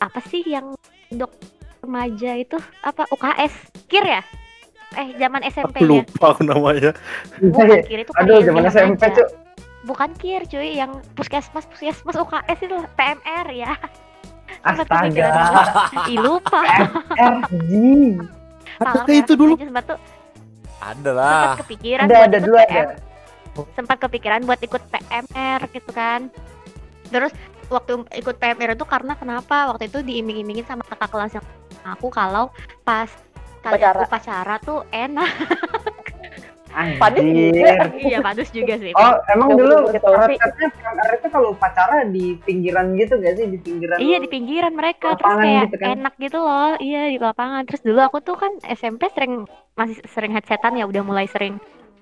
apa 0.02 0.18
sih 0.28 0.42
yang 0.44 0.76
dok 1.14 1.32
remaja 1.80 2.36
itu? 2.36 2.58
Apa 2.82 3.06
UKS 3.14 3.54
kir 3.88 4.04
ya 4.04 4.20
eh 4.96 5.08
zaman 5.14 5.40
SMP 5.44 5.76
Aku 5.76 5.84
ya 5.84 5.90
lupa 6.00 6.24
aku 6.32 6.42
namanya 6.42 6.90
bukan 7.38 7.78
kir 7.84 7.98
itu 8.00 8.10
Aduh, 8.16 8.40
kayak 8.40 8.46
zaman. 8.48 8.62
SMP 8.66 9.02
cuk. 9.12 9.28
bukan 9.84 10.10
kir 10.16 10.42
cuy 10.44 10.68
yang 10.74 10.92
puskesmas 11.12 11.64
puskesmas 11.66 12.16
UKS 12.16 12.58
itu 12.60 12.76
PMR 12.94 13.46
ya 13.52 13.72
Astaga. 14.62 15.30
Ih 16.06 16.18
lupa 16.18 16.62
RG. 17.14 17.70
Apakah 18.76 19.06
itu 19.08 19.32
dulu? 19.34 19.54
Sempat 19.54 19.84
tuh 19.86 19.98
ada 20.76 21.10
lah 21.10 21.32
sempat 21.54 21.60
kepikiran 21.64 22.04
Ada 22.04 22.12
buat 22.12 22.22
ada 22.22 22.36
ikut 22.36 22.44
dulu 22.44 22.56
PM, 22.58 22.76
ada. 22.76 22.94
sempat 23.72 23.96
kepikiran 23.98 24.40
buat 24.44 24.60
ikut 24.60 24.82
PMR 24.86 25.60
gitu 25.72 25.90
kan 25.90 26.20
terus 27.08 27.32
waktu 27.66 27.92
ikut 28.12 28.36
PMR 28.36 28.70
itu 28.72 28.84
karena 28.84 29.14
kenapa 29.14 29.66
waktu 29.66 29.88
itu 29.88 30.04
diiming-imingin 30.04 30.62
sama 30.62 30.84
kakak 30.84 31.08
kelas 31.08 31.32
yang 31.34 31.46
aku 31.82 32.06
kalau 32.08 32.52
pas 32.82 33.08
kali 33.66 33.74
Upacara. 33.76 34.00
upacara 34.00 34.54
tuh 34.62 34.78
enak 34.88 35.30
Padahal 36.76 37.24
Anjir. 37.24 37.56
iya 38.04 38.20
bagus 38.20 38.52
juga 38.52 38.76
sih 38.76 38.92
Oh, 38.92 39.16
emang 39.32 39.56
dulu 39.56 39.88
itu 39.88 40.04
kalau 41.32 41.56
upacara 41.56 42.04
di 42.04 42.36
pinggiran 42.44 42.92
gitu 42.92 43.16
gak 43.16 43.32
sih? 43.32 43.48
Di 43.48 43.56
pinggiran. 43.56 43.96
Iya 43.96 44.16
di 44.20 44.28
pinggiran 44.28 44.76
mereka 44.76 45.16
terus 45.16 45.40
kayak 45.40 45.62
gitu 45.66 45.76
kan? 45.80 45.88
enak 45.96 46.14
gitu 46.20 46.36
loh 46.36 46.76
iya 46.76 47.08
di 47.08 47.16
lapangan 47.16 47.64
terus 47.64 47.80
dulu 47.80 47.96
aku 47.98 48.20
tuh 48.20 48.36
kan 48.36 48.52
SMP 48.62 49.08
sering 49.08 49.48
masih 49.72 50.04
sering 50.06 50.36
headsetan 50.36 50.76
ya 50.76 50.84
udah 50.84 51.00
mulai 51.00 51.24
sering 51.24 51.56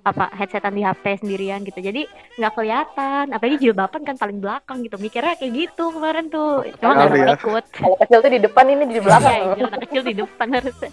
apa 0.05 0.29
headsetan 0.37 0.77
di 0.77 0.85
HP 0.85 1.25
sendirian 1.25 1.65
gitu 1.65 1.81
jadi 1.81 2.05
nggak 2.37 2.53
kelihatan 2.53 3.33
apalagi 3.33 3.57
jilbaban 3.59 4.05
kan 4.05 4.15
paling 4.15 4.37
belakang 4.37 4.85
gitu 4.85 5.01
mikirnya 5.01 5.33
kayak 5.35 5.53
gitu 5.57 5.89
kemarin 5.91 6.29
tuh 6.29 6.61
cuma 6.77 6.93
nggak 6.95 7.17
ya. 7.17 7.27
ikut 7.35 7.65
Kalau 7.73 7.97
kecil 7.99 8.19
tuh 8.21 8.31
di 8.31 8.41
depan 8.41 8.65
ini 8.69 8.85
di 8.85 9.01
belakang. 9.01 9.57
iya, 9.57 9.65
anak 9.65 9.81
kecil 9.89 10.03
di 10.05 10.15
depan 10.15 10.47
harusnya 10.53 10.91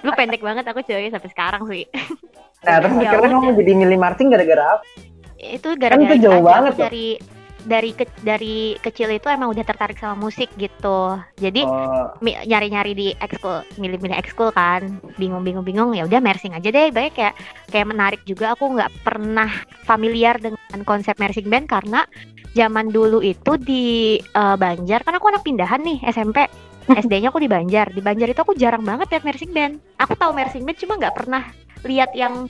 lu 0.00 0.10
pendek 0.14 0.40
banget 0.40 0.64
aku 0.64 0.80
cuy 0.80 1.10
sampai 1.10 1.30
sekarang 1.30 1.62
sih 1.66 1.84
Nah, 2.62 2.78
terus 2.78 2.94
Ya 2.94 3.10
akhirnya 3.10 3.28
kamu 3.34 3.42
udah. 3.42 3.58
jadi 3.58 3.72
milih 3.74 3.98
marching 3.98 4.28
gara-gara 4.30 4.64
apa? 4.78 4.84
itu 5.42 5.68
gara-gara 5.74 6.06
itu 6.06 6.14
itu 6.14 6.22
jauh 6.22 6.42
banget 6.46 6.72
dari 6.78 7.06
dari 7.62 7.94
ke- 7.94 8.10
dari 8.22 8.74
kecil 8.78 9.08
itu 9.10 9.26
emang 9.26 9.50
udah 9.50 9.62
tertarik 9.62 9.96
sama 9.96 10.18
musik 10.18 10.50
gitu. 10.56 11.18
Jadi 11.38 11.62
Oh, 11.62 12.10
mi- 12.18 12.38
nyari-nyari 12.42 12.92
di 12.92 13.08
ekskul 13.16 13.62
milih-milih 13.78 14.18
ekskul 14.18 14.50
kan. 14.50 14.98
Bingung-bingung 15.16 15.62
bingung 15.62 15.90
ya 15.94 16.04
udah 16.04 16.18
mersing 16.18 16.52
aja 16.52 16.68
deh. 16.68 16.90
Baik 16.90 17.14
kayak 17.14 17.34
kayak 17.70 17.86
menarik 17.88 18.22
juga. 18.26 18.54
Aku 18.54 18.70
nggak 18.70 18.90
pernah 19.06 19.50
familiar 19.84 20.38
dengan 20.38 20.82
konsep 20.82 21.14
mersing 21.18 21.46
band 21.46 21.70
karena 21.70 22.04
zaman 22.52 22.90
dulu 22.90 23.22
itu 23.22 23.56
di 23.56 24.18
eh, 24.18 24.56
Banjar. 24.58 25.06
Kan 25.06 25.16
aku 25.16 25.30
anak 25.30 25.42
pindahan 25.46 25.80
nih 25.80 26.02
SMP 26.08 26.46
SD-nya 26.90 27.28
aku 27.32 27.38
di 27.38 27.50
Banjar. 27.50 27.94
Di 27.94 28.02
Banjar 28.02 28.28
itu 28.28 28.40
aku 28.42 28.58
jarang 28.58 28.82
banget 28.82 29.08
lihat 29.14 29.24
mersing 29.24 29.54
band. 29.54 29.78
Aku 30.02 30.18
tahu 30.18 30.34
mersing 30.34 30.66
band 30.66 30.78
cuma 30.78 30.98
nggak 30.98 31.14
pernah 31.14 31.42
lihat 31.82 32.14
yang 32.14 32.46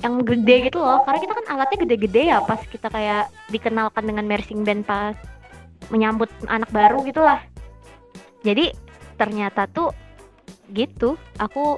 yang 0.00 0.24
gede 0.24 0.56
gitu 0.66 0.78
loh 0.78 1.04
karena 1.04 1.18
kita 1.20 1.32
kan 1.34 1.46
alatnya 1.50 1.78
gede-gede 1.84 2.22
ya 2.26 2.40
pas 2.40 2.60
kita 2.62 2.88
kayak 2.88 3.28
dikenalkan 3.48 4.04
dengan 4.04 4.24
mersing 4.24 4.64
band 4.64 4.84
pas 4.84 5.12
menyambut 5.88 6.28
anak 6.46 6.68
baru 6.70 7.04
gitulah 7.04 7.40
jadi 8.40 8.72
ternyata 9.14 9.68
tuh 9.68 9.92
gitu 10.72 11.20
aku 11.36 11.76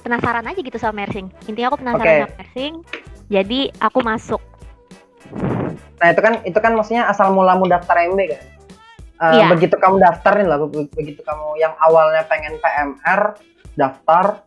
penasaran 0.00 0.44
aja 0.44 0.56
gitu 0.56 0.76
sama 0.76 1.04
mersing 1.04 1.28
intinya 1.44 1.68
aku 1.68 1.78
penasaran 1.80 2.04
Oke. 2.06 2.20
sama 2.22 2.36
mersing 2.38 2.72
jadi 3.28 3.60
aku 3.78 4.00
masuk 4.00 4.40
Nah, 5.94 6.12
itu 6.12 6.20
kan 6.20 6.34
itu 6.44 6.58
kan 6.58 6.72
maksudnya 6.74 7.08
asal 7.08 7.32
mulamu 7.32 7.64
daftar 7.64 7.96
MB 8.04 8.20
kan? 8.28 8.42
Eh, 9.14 9.32
Iya. 9.40 9.46
begitu 9.48 9.78
kamu 9.78 9.96
daftarin 9.96 10.44
lah, 10.44 10.60
be- 10.60 10.90
begitu 10.90 11.24
kamu 11.24 11.56
yang 11.56 11.72
awalnya 11.80 12.26
pengen 12.26 12.60
PMR, 12.60 13.40
daftar, 13.72 14.44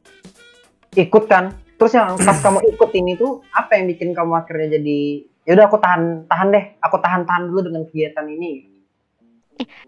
ikut 0.94 1.24
kan. 1.26 1.56
Terus 1.78 1.94
yang 1.94 2.18
pas 2.18 2.38
kamu 2.42 2.60
ikut 2.74 2.90
ini 2.98 3.14
tuh 3.14 3.46
apa 3.54 3.78
yang 3.78 3.86
bikin 3.94 4.10
kamu 4.18 4.34
akhirnya 4.34 4.82
jadi 4.82 5.00
ya 5.46 5.52
udah 5.54 5.66
aku 5.70 5.78
tahan 5.78 6.02
tahan 6.26 6.48
deh, 6.50 6.66
aku 6.82 6.98
tahan 6.98 7.22
tahan 7.24 7.44
dulu 7.54 7.60
dengan 7.70 7.84
kegiatan 7.86 8.28
ini. 8.28 8.76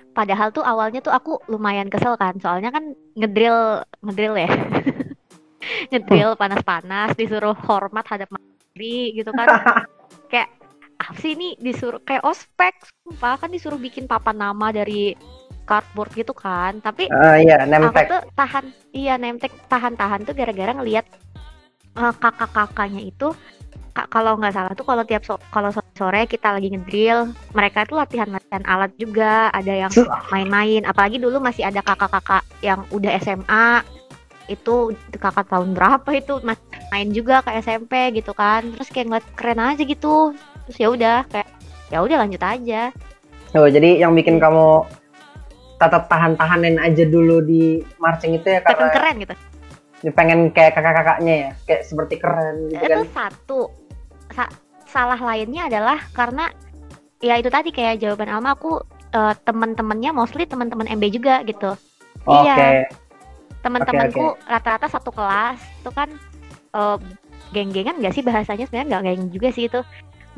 padahal 0.09 0.49
tuh 0.49 0.65
awalnya 0.65 0.97
tuh 0.97 1.13
aku 1.13 1.41
lumayan 1.45 1.93
kesel 1.93 2.17
kan. 2.17 2.37
Soalnya 2.41 2.73
kan 2.73 2.93
ngedrill 3.13 3.85
ngedrill 4.01 4.35
ya. 4.37 4.49
Ngedrill 5.93 6.33
panas-panas 6.33 7.13
disuruh 7.13 7.53
hormat 7.53 8.01
hadap 8.09 8.33
materi 8.33 9.13
gitu 9.13 9.29
kan. 9.29 9.45
Kayak 10.33 10.49
apa 10.97 11.17
sih 11.21 11.37
ini? 11.37 11.53
Disuruh 11.61 12.01
kayak 12.01 12.25
ospek 12.25 12.73
sumpah. 12.89 13.37
Kan 13.37 13.53
disuruh 13.53 13.77
bikin 13.77 14.09
papan 14.09 14.41
nama 14.41 14.73
dari 14.73 15.13
cardboard 15.69 16.11
gitu 16.17 16.33
kan. 16.33 16.81
Tapi 16.81 17.05
Eh, 17.05 17.35
iya, 17.45 17.61
aku 17.69 18.01
tuh 18.09 18.21
tahan 18.33 18.65
iya 18.89 19.21
nemtek 19.21 19.53
tahan-tahan 19.69 20.25
tuh 20.25 20.33
gara-gara 20.33 20.73
ngelihat 20.73 21.05
eh, 21.97 22.13
kakak-kakaknya 22.19 23.01
itu 23.09 23.33
ka- 23.93 24.09
kalau 24.09 24.37
nggak 24.37 24.53
salah 24.53 24.73
tuh 24.77 24.85
kalau 24.85 25.03
tiap 25.03 25.25
so- 25.25 25.41
kalau 25.49 25.73
so- 25.73 25.85
sore 25.97 26.29
kita 26.29 26.55
lagi 26.55 26.71
ngedrill 26.71 27.33
mereka 27.51 27.83
tuh 27.83 27.99
latihan-latihan 27.99 28.63
alat 28.63 28.91
juga 28.95 29.49
ada 29.51 29.73
yang 29.87 29.91
main-main. 30.29 30.85
Apalagi 30.85 31.17
dulu 31.17 31.41
masih 31.41 31.65
ada 31.67 31.81
kakak-kakak 31.83 32.45
yang 32.63 32.85
udah 32.93 33.11
SMA 33.19 33.83
itu 34.49 34.97
kakak 35.13 35.45
tahun 35.45 35.77
berapa 35.77 36.09
itu 36.15 36.41
main 36.89 37.09
juga 37.13 37.45
ke 37.45 37.53
SMP 37.61 38.15
gitu 38.17 38.33
kan. 38.33 38.65
Terus 38.77 38.89
kayak 38.89 39.05
ngeliat 39.09 39.27
keren 39.37 39.59
aja 39.61 39.83
gitu. 39.83 40.33
Terus 40.69 40.77
ya 40.79 40.87
udah 40.89 41.17
kayak 41.29 41.49
ya 41.89 41.99
udah 42.01 42.17
lanjut 42.25 42.41
aja. 42.41 42.81
Oh, 43.57 43.65
jadi 43.65 44.05
yang 44.05 44.13
bikin 44.13 44.37
kamu 44.37 44.85
tetap 45.79 46.11
tahan-tahanin 46.11 46.75
aja 46.77 47.07
dulu 47.07 47.39
di 47.41 47.79
marching 47.97 48.35
itu 48.35 48.45
ya 48.51 48.59
karena 48.61 48.91
keren 48.91 49.15
gitu 49.23 49.33
pengen 50.07 50.49
kayak 50.55 50.79
kakak-kakaknya 50.79 51.33
ya, 51.35 51.51
kayak 51.67 51.83
seperti 51.83 52.15
keren 52.19 52.71
gitu 52.71 52.79
kan. 52.79 52.97
itu 53.03 53.03
satu. 53.11 53.61
Sa- 54.31 54.53
salah 54.89 55.19
lainnya 55.19 55.69
adalah 55.69 55.99
karena 56.15 56.49
ya 57.19 57.37
itu 57.37 57.51
tadi 57.51 57.69
kayak 57.69 57.99
jawaban 57.99 58.31
Alma 58.31 58.55
aku 58.55 58.79
eh, 59.11 59.33
teman-temannya 59.43 60.15
mostly 60.15 60.47
teman-teman 60.47 60.87
MB 60.87 61.03
juga 61.11 61.43
gitu. 61.43 61.75
Oke. 62.25 62.45
iya. 62.47 62.87
teman-temanku 63.59 64.39
rata-rata 64.47 64.87
satu 64.87 65.11
kelas. 65.11 65.59
Itu 65.83 65.91
kan 65.91 66.09
eh, 66.73 66.97
geng-gengan 67.51 67.99
gak 67.99 68.15
sih 68.15 68.23
bahasanya? 68.23 68.65
Sebenarnya 68.71 68.87
nggak 68.87 69.03
geng 69.03 69.23
juga 69.35 69.49
sih 69.51 69.67
itu. 69.67 69.83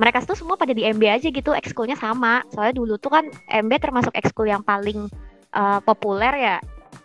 Mereka 0.02 0.26
tuh 0.26 0.34
semua 0.34 0.58
pada 0.58 0.74
di 0.74 0.82
MB 0.90 1.04
aja 1.06 1.28
gitu 1.30 1.54
ekskulnya 1.54 1.94
sama. 2.02 2.42
Soalnya 2.50 2.82
dulu 2.82 2.98
tuh 2.98 3.14
kan 3.14 3.30
MB 3.46 3.72
termasuk 3.78 4.14
ekskul 4.18 4.50
yang 4.50 4.66
paling 4.66 5.06
eh, 5.54 5.80
populer 5.86 6.34
ya 6.42 6.58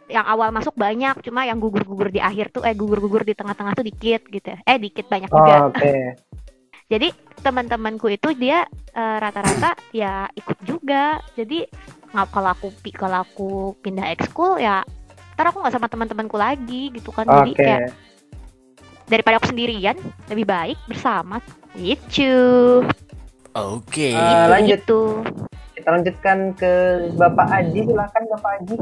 yang 0.07 0.23
awal 0.27 0.55
masuk 0.55 0.75
banyak 0.79 1.19
cuma 1.27 1.42
yang 1.42 1.59
gugur-gugur 1.59 2.14
di 2.14 2.23
akhir 2.23 2.55
tuh 2.55 2.62
eh 2.62 2.75
gugur-gugur 2.79 3.27
di 3.27 3.35
tengah-tengah 3.35 3.75
tuh 3.75 3.87
dikit 3.87 4.23
gitu 4.31 4.55
eh 4.55 4.79
dikit 4.79 5.11
banyak 5.11 5.31
Oh, 5.35 5.42
juga 5.42 5.55
Oke. 5.71 6.14
jadi 6.92 7.11
teman-temanku 7.42 8.07
itu 8.14 8.31
dia 8.38 8.66
eh, 8.95 9.16
rata-rata 9.19 9.75
ya 9.90 10.31
ikut 10.31 10.59
juga 10.62 11.19
jadi 11.35 11.66
nggak 12.14 12.29
kalau 12.31 12.51
aku 12.55 12.69
kalau 12.95 13.19
aku 13.27 13.49
pindah 13.83 14.14
ekskul 14.14 14.62
ya 14.62 14.87
ntar 15.35 15.51
aku 15.51 15.61
nggak 15.61 15.75
sama 15.75 15.90
teman-temanku 15.90 16.38
lagi 16.38 16.95
gitu 16.95 17.11
kan 17.11 17.27
jadi 17.27 17.53
Oke. 17.53 17.61
kayak 17.61 17.81
daripada 19.07 19.42
aku 19.42 19.51
sendirian 19.51 19.99
lebih 20.31 20.47
baik 20.47 20.79
bersama 20.87 21.42
gitu 21.75 22.83
Oke. 23.57 24.12
Eh, 24.12 24.21
gitu, 24.21 24.45
lanjut. 24.53 24.81
gitu. 24.85 25.01
Kita 25.73 25.88
lanjutkan 25.88 26.38
ke 26.61 26.73
Bapak 27.16 27.49
Aji, 27.49 27.88
silakan 27.88 28.23
Bapak 28.29 28.51
Aji. 28.61 28.77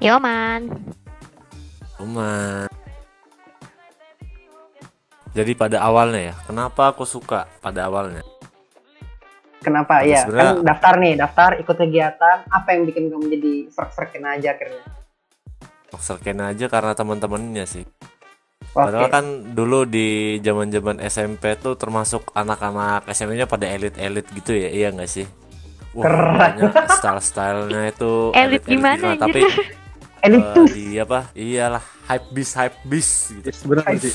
Yo 0.00 0.16
man 0.18 0.68
Rumah. 2.00 2.64
Jadi 5.30 5.52
pada 5.52 5.84
awalnya 5.84 6.32
ya, 6.32 6.34
kenapa 6.42 6.90
aku 6.90 7.04
suka 7.04 7.44
pada 7.60 7.86
awalnya? 7.86 8.24
Kenapa? 9.60 10.00
Tapi 10.00 10.08
Iya, 10.08 10.24
sebenarnya- 10.24 10.56
kan 10.56 10.64
daftar 10.64 10.94
nih, 10.96 11.14
daftar 11.20 11.50
ikut 11.60 11.76
kegiatan. 11.76 12.36
Apa 12.48 12.68
yang 12.72 12.88
bikin 12.88 13.12
kamu 13.12 13.28
jadi 13.28 13.52
serak-serakin 13.68 14.24
aja 14.26 14.48
akhirnya? 14.56 14.84
Serken 16.00 16.40
aja 16.40 16.66
karena 16.66 16.92
teman-temannya 16.96 17.64
sih. 17.68 17.84
Oke. 17.84 18.80
Padahal 18.80 19.08
kan 19.12 19.24
dulu 19.52 19.84
di 19.84 20.40
zaman-zaman 20.40 21.04
SMP 21.04 21.52
tuh 21.60 21.76
termasuk 21.76 22.32
anak-anak 22.32 23.04
SMP-nya 23.06 23.44
pada 23.44 23.68
elit-elit 23.68 24.24
gitu 24.32 24.56
ya, 24.56 24.72
iya 24.72 24.88
nggak 24.88 25.04
sih? 25.04 25.28
Wah, 25.92 26.06
Keren. 26.08 26.72
style-stylenya 26.88 27.92
itu 27.92 28.10
Elit 28.32 28.64
elit-elit 28.64 28.64
gimana, 28.64 29.08
gitu? 29.12 29.20
Tapi 29.20 29.40
Elitus. 30.20 30.68
eh, 30.70 30.74
di 30.76 30.84
apa? 31.00 31.18
Iyalah, 31.32 31.84
hype 32.08 32.26
bis 32.32 32.50
hype 32.56 32.76
bis 32.84 33.08
gitu. 33.32 33.48
Yes, 33.48 33.60
bener 33.64 33.84
sih. 33.98 34.14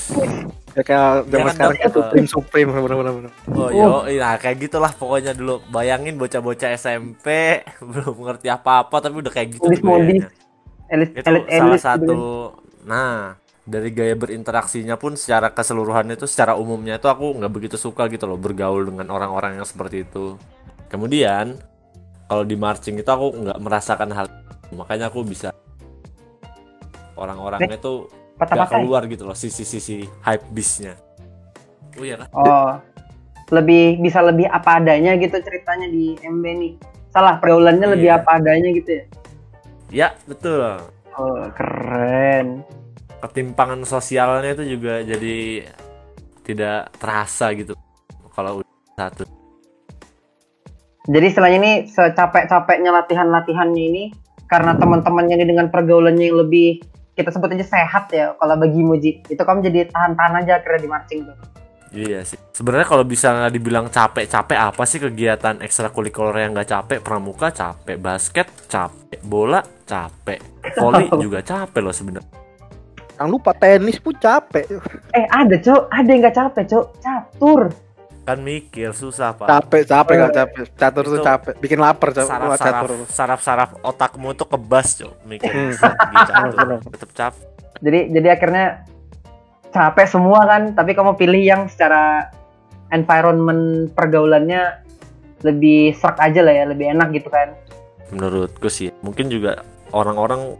Ya, 0.76 0.82
kayak 0.84 1.26
zaman 1.32 1.50
sekarang 1.56 1.76
dapet, 1.76 1.88
itu 1.88 1.98
Supreme 1.98 2.28
Supreme 2.28 2.68
bener-bener. 2.70 3.12
bener. 3.16 3.32
Oh, 3.52 3.68
yo, 3.72 4.04
nah 4.06 4.36
kayak 4.36 4.56
gitulah 4.62 4.92
pokoknya 4.94 5.32
dulu. 5.34 5.64
Bayangin 5.72 6.14
bocah-bocah 6.20 6.76
SMP 6.76 7.26
belum 7.92 8.16
ngerti 8.16 8.48
apa-apa 8.52 8.96
tapi 9.02 9.18
udah 9.18 9.32
kayak 9.32 9.58
gitu 9.58 9.66
itu 9.72 9.82
elit, 10.90 11.10
salah 11.22 11.74
elit, 11.74 11.80
satu 11.82 12.02
gitu 12.02 12.16
nah 12.86 13.34
dari 13.66 13.90
gaya 13.90 14.14
berinteraksinya 14.14 14.94
pun 14.94 15.18
secara 15.18 15.50
keseluruhan 15.50 16.06
itu 16.14 16.30
secara 16.30 16.54
umumnya 16.54 17.02
itu 17.02 17.10
aku 17.10 17.34
nggak 17.34 17.50
begitu 17.50 17.74
suka 17.74 18.06
gitu 18.06 18.30
loh 18.30 18.38
bergaul 18.38 18.86
dengan 18.86 19.10
orang-orang 19.10 19.58
yang 19.58 19.66
seperti 19.66 20.06
itu 20.06 20.38
kemudian 20.86 21.58
kalau 22.30 22.46
di 22.46 22.54
marching 22.54 23.02
itu 23.02 23.10
aku 23.10 23.34
nggak 23.34 23.58
merasakan 23.58 24.14
hal 24.14 24.26
makanya 24.70 25.10
aku 25.10 25.26
bisa 25.26 25.50
orang-orangnya 27.16 27.76
tuh 27.76 28.06
nggak 28.36 28.38
Patah-patah. 28.38 28.68
ya? 28.68 28.76
keluar 28.78 29.02
gitu 29.06 29.22
loh 29.24 29.32
sisi-sisi 29.32 30.04
hype 30.20 30.44
bisnya 30.50 30.92
oh 31.94 32.04
iya 32.04 32.16
kan 32.16 32.28
Oh. 32.32 32.70
lebih 33.48 33.98
bisa 33.98 34.20
lebih 34.20 34.44
apa 34.44 34.76
adanya 34.76 35.14
gitu 35.14 35.38
ceritanya 35.38 35.86
di 35.86 36.18
MB 36.18 36.44
nih 36.44 36.72
salah 37.08 37.36
pergaulannya 37.36 37.88
lebih 37.90 38.10
Iya. 38.10 38.18
apa 38.18 38.30
adanya 38.36 38.70
gitu 38.72 38.90
ya 38.92 39.04
Ya, 39.86 40.08
betul. 40.24 40.60
oh 41.12 41.46
keren 41.52 42.66
Ketimpangan 43.16 43.80
sosialnya 43.82 44.52
itu 44.52 44.64
juga 44.68 45.00
jadi 45.00 45.64
tidak 46.42 46.92
terasa 46.96 47.50
gitu 47.52 47.72
kalau 48.30 48.60
udah 48.60 48.68
satu. 48.94 49.24
jadi 51.06 51.24
istilahnya 51.24 51.58
ini 51.58 51.72
secapek-capeknya 51.86 52.90
latihan-latihannya 52.92 53.82
ini 53.84 54.04
karena 54.44 54.74
teman-temannya 54.74 55.34
ini 55.36 55.46
dengan 55.46 55.66
pergaulannya 55.68 56.24
yang 56.24 56.38
lebih 56.38 56.82
kita 57.16 57.32
sebut 57.32 57.48
aja 57.56 57.64
sehat 57.64 58.12
ya 58.12 58.36
kalau 58.36 58.54
bagi 58.60 58.84
Muji 58.84 59.24
itu 59.24 59.40
kamu 59.40 59.64
jadi 59.64 59.88
tahan-tahan 59.88 60.44
aja 60.44 60.60
akhirnya 60.60 60.80
di 60.84 60.90
marching 60.92 61.20
tuh 61.24 61.36
Iya 61.96 62.26
sih. 62.26 62.36
Sebenarnya 62.52 62.84
kalau 62.84 63.06
bisa 63.06 63.46
dibilang 63.48 63.88
capek-capek 63.88 64.58
apa 64.58 64.82
sih 64.84 65.00
kegiatan 65.00 65.62
ekstrakurikuler 65.62 66.44
yang 66.44 66.52
nggak 66.52 66.68
capek? 66.68 66.98
Pramuka 67.00 67.48
capek, 67.54 67.96
basket 67.96 68.50
capek, 68.66 69.22
bola 69.22 69.62
capek, 69.86 70.36
volley 70.76 71.08
juga 71.24 71.40
capek 71.40 71.80
loh 71.80 71.94
sebenarnya. 71.94 72.28
Jangan 73.16 73.30
lupa 73.32 73.56
tenis 73.56 73.96
pun 73.96 74.12
capek. 74.18 74.66
eh 75.14 75.24
ada 75.30 75.56
cok 75.56 75.82
ada 75.88 76.08
yang 76.10 76.20
nggak 76.20 76.36
capek 76.36 76.64
cok 76.68 76.86
catur 77.00 77.60
Kan 78.26 78.42
mikir 78.42 78.90
susah 78.90 79.32
pak. 79.32 79.46
Capek, 79.46 79.86
capek 79.86 80.14
kan 80.18 80.30
capek. 80.34 80.64
Catur 80.74 81.04
tuh 81.06 81.16
Itu 81.16 81.24
capek. 81.24 81.54
Bikin 81.56 81.78
lapar 81.78 82.10
cap- 82.10 82.26
wah, 82.26 82.58
catur. 82.58 83.06
Saraf-saraf 83.06 83.06
saraf-saraf 83.08 83.70
otakmu 83.80 84.34
tuh 84.34 84.50
kebas 84.50 84.98
cok 84.98 85.12
mikir 85.24 85.46
Hmm. 85.46 85.70
Benar. 86.52 86.78
Tetap 86.82 87.10
capek. 87.14 87.44
jadi 87.76 88.08
jadi 88.08 88.28
akhirnya 88.32 88.66
capek 89.68 90.06
semua 90.08 90.42
kan 90.42 90.72
tapi 90.72 90.96
kamu 90.96 91.12
pilih 91.14 91.38
yang 91.38 91.62
secara 91.68 92.32
environment 92.88 93.92
pergaulannya 93.92 94.80
lebih 95.44 95.92
serak 95.92 96.16
aja 96.16 96.40
lah 96.40 96.56
ya 96.56 96.64
lebih 96.64 96.96
enak 96.96 97.12
gitu 97.12 97.28
kan 97.28 97.52
Menurutku 98.08 98.72
sih 98.72 98.96
mungkin 99.04 99.28
juga 99.28 99.60
orang-orang 99.92 100.56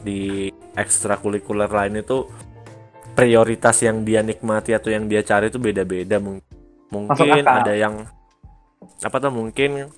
di 0.00 0.48
ekstrakurikuler 0.74 1.68
lain 1.68 2.00
itu 2.00 2.24
prioritas 3.12 3.84
yang 3.84 4.00
dia 4.00 4.24
nikmati 4.24 4.72
atau 4.72 4.88
yang 4.88 5.04
dia 5.04 5.20
cari 5.20 5.52
itu 5.52 5.60
beda-beda 5.60 6.16
mungkin 6.16 6.55
mungkin 6.90 7.42
ada 7.42 7.74
yang 7.74 8.06
apa 9.02 9.16
tuh 9.18 9.32
mungkin 9.34 9.90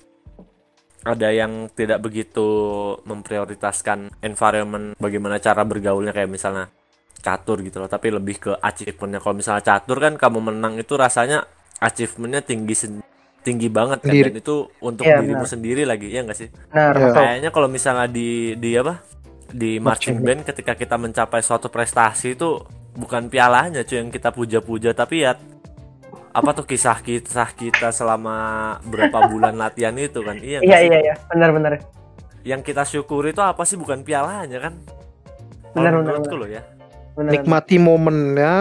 ada 0.99 1.31
yang 1.31 1.71
tidak 1.71 2.03
begitu 2.03 2.43
memprioritaskan 3.07 4.11
environment 4.19 4.99
bagaimana 4.99 5.39
cara 5.39 5.63
bergaulnya 5.63 6.11
kayak 6.11 6.27
misalnya 6.27 6.67
catur 7.19 7.63
gitu 7.63 7.79
loh. 7.79 7.87
Tapi 7.87 8.11
lebih 8.11 8.35
ke 8.39 8.51
achievementnya. 8.59 9.23
Kalau 9.23 9.35
misalnya 9.35 9.63
catur 9.63 9.97
kan 9.99 10.19
kamu 10.19 10.39
menang 10.51 10.75
itu 10.75 10.99
rasanya 10.99 11.47
achievementnya 11.79 12.43
tinggi 12.43 12.75
sen- 12.75 13.05
tinggi 13.39 13.71
banget 13.71 14.03
kan. 14.03 14.11
Dan 14.11 14.35
itu 14.35 14.67
untuk 14.83 15.07
Iya, 15.07 15.23
dirimu 15.23 15.47
benar. 15.47 15.51
sendiri 15.51 15.83
lagi 15.87 16.11
ya 16.11 16.27
enggak 16.27 16.39
sih? 16.39 16.49
Nah 16.75 16.91
masuk. 16.91 17.15
kayaknya 17.15 17.49
kalau 17.55 17.67
misalnya 17.71 18.07
di 18.11 18.59
di 18.59 18.75
apa? 18.75 18.99
Di 19.49 19.81
marching 19.81 19.81
Marching 19.81 20.17
band 20.21 20.41
ketika 20.45 20.75
kita 20.75 20.95
mencapai 20.99 21.41
suatu 21.41 21.71
prestasi 21.71 22.35
itu 22.37 22.59
bukan 22.93 23.31
pialanya 23.31 23.81
cuy 23.81 24.03
yang 24.03 24.11
kita 24.11 24.29
puja-puja. 24.29 24.91
Tapi 24.91 25.23
ya 25.23 25.33
apa 26.29 26.49
tuh 26.53 26.63
kisah-kisah 26.63 27.49
kita 27.51 27.89
selama 27.89 28.37
berapa 28.83 29.27
bulan 29.27 29.55
latihan 29.55 29.93
itu 29.93 30.21
kan 30.21 30.37
iya 30.37 30.59
iya 30.59 30.77
sih? 30.77 30.87
iya 30.87 30.99
iya 31.03 31.15
benar-benar 31.25 31.81
yang 32.41 32.61
kita 32.61 32.81
syukuri 32.81 33.29
itu 33.29 33.41
apa 33.41 33.61
sih 33.63 33.75
bukan 33.75 34.01
pialanya 34.01 34.59
kan 34.61 34.73
Benar, 35.69 35.91
benar, 35.91 36.01
menurutku 36.15 36.29
benar. 36.31 36.39
loh 36.39 36.49
ya 36.49 36.61
benar 37.13 37.31
Nikmati 37.31 37.75
momennya. 37.77 38.55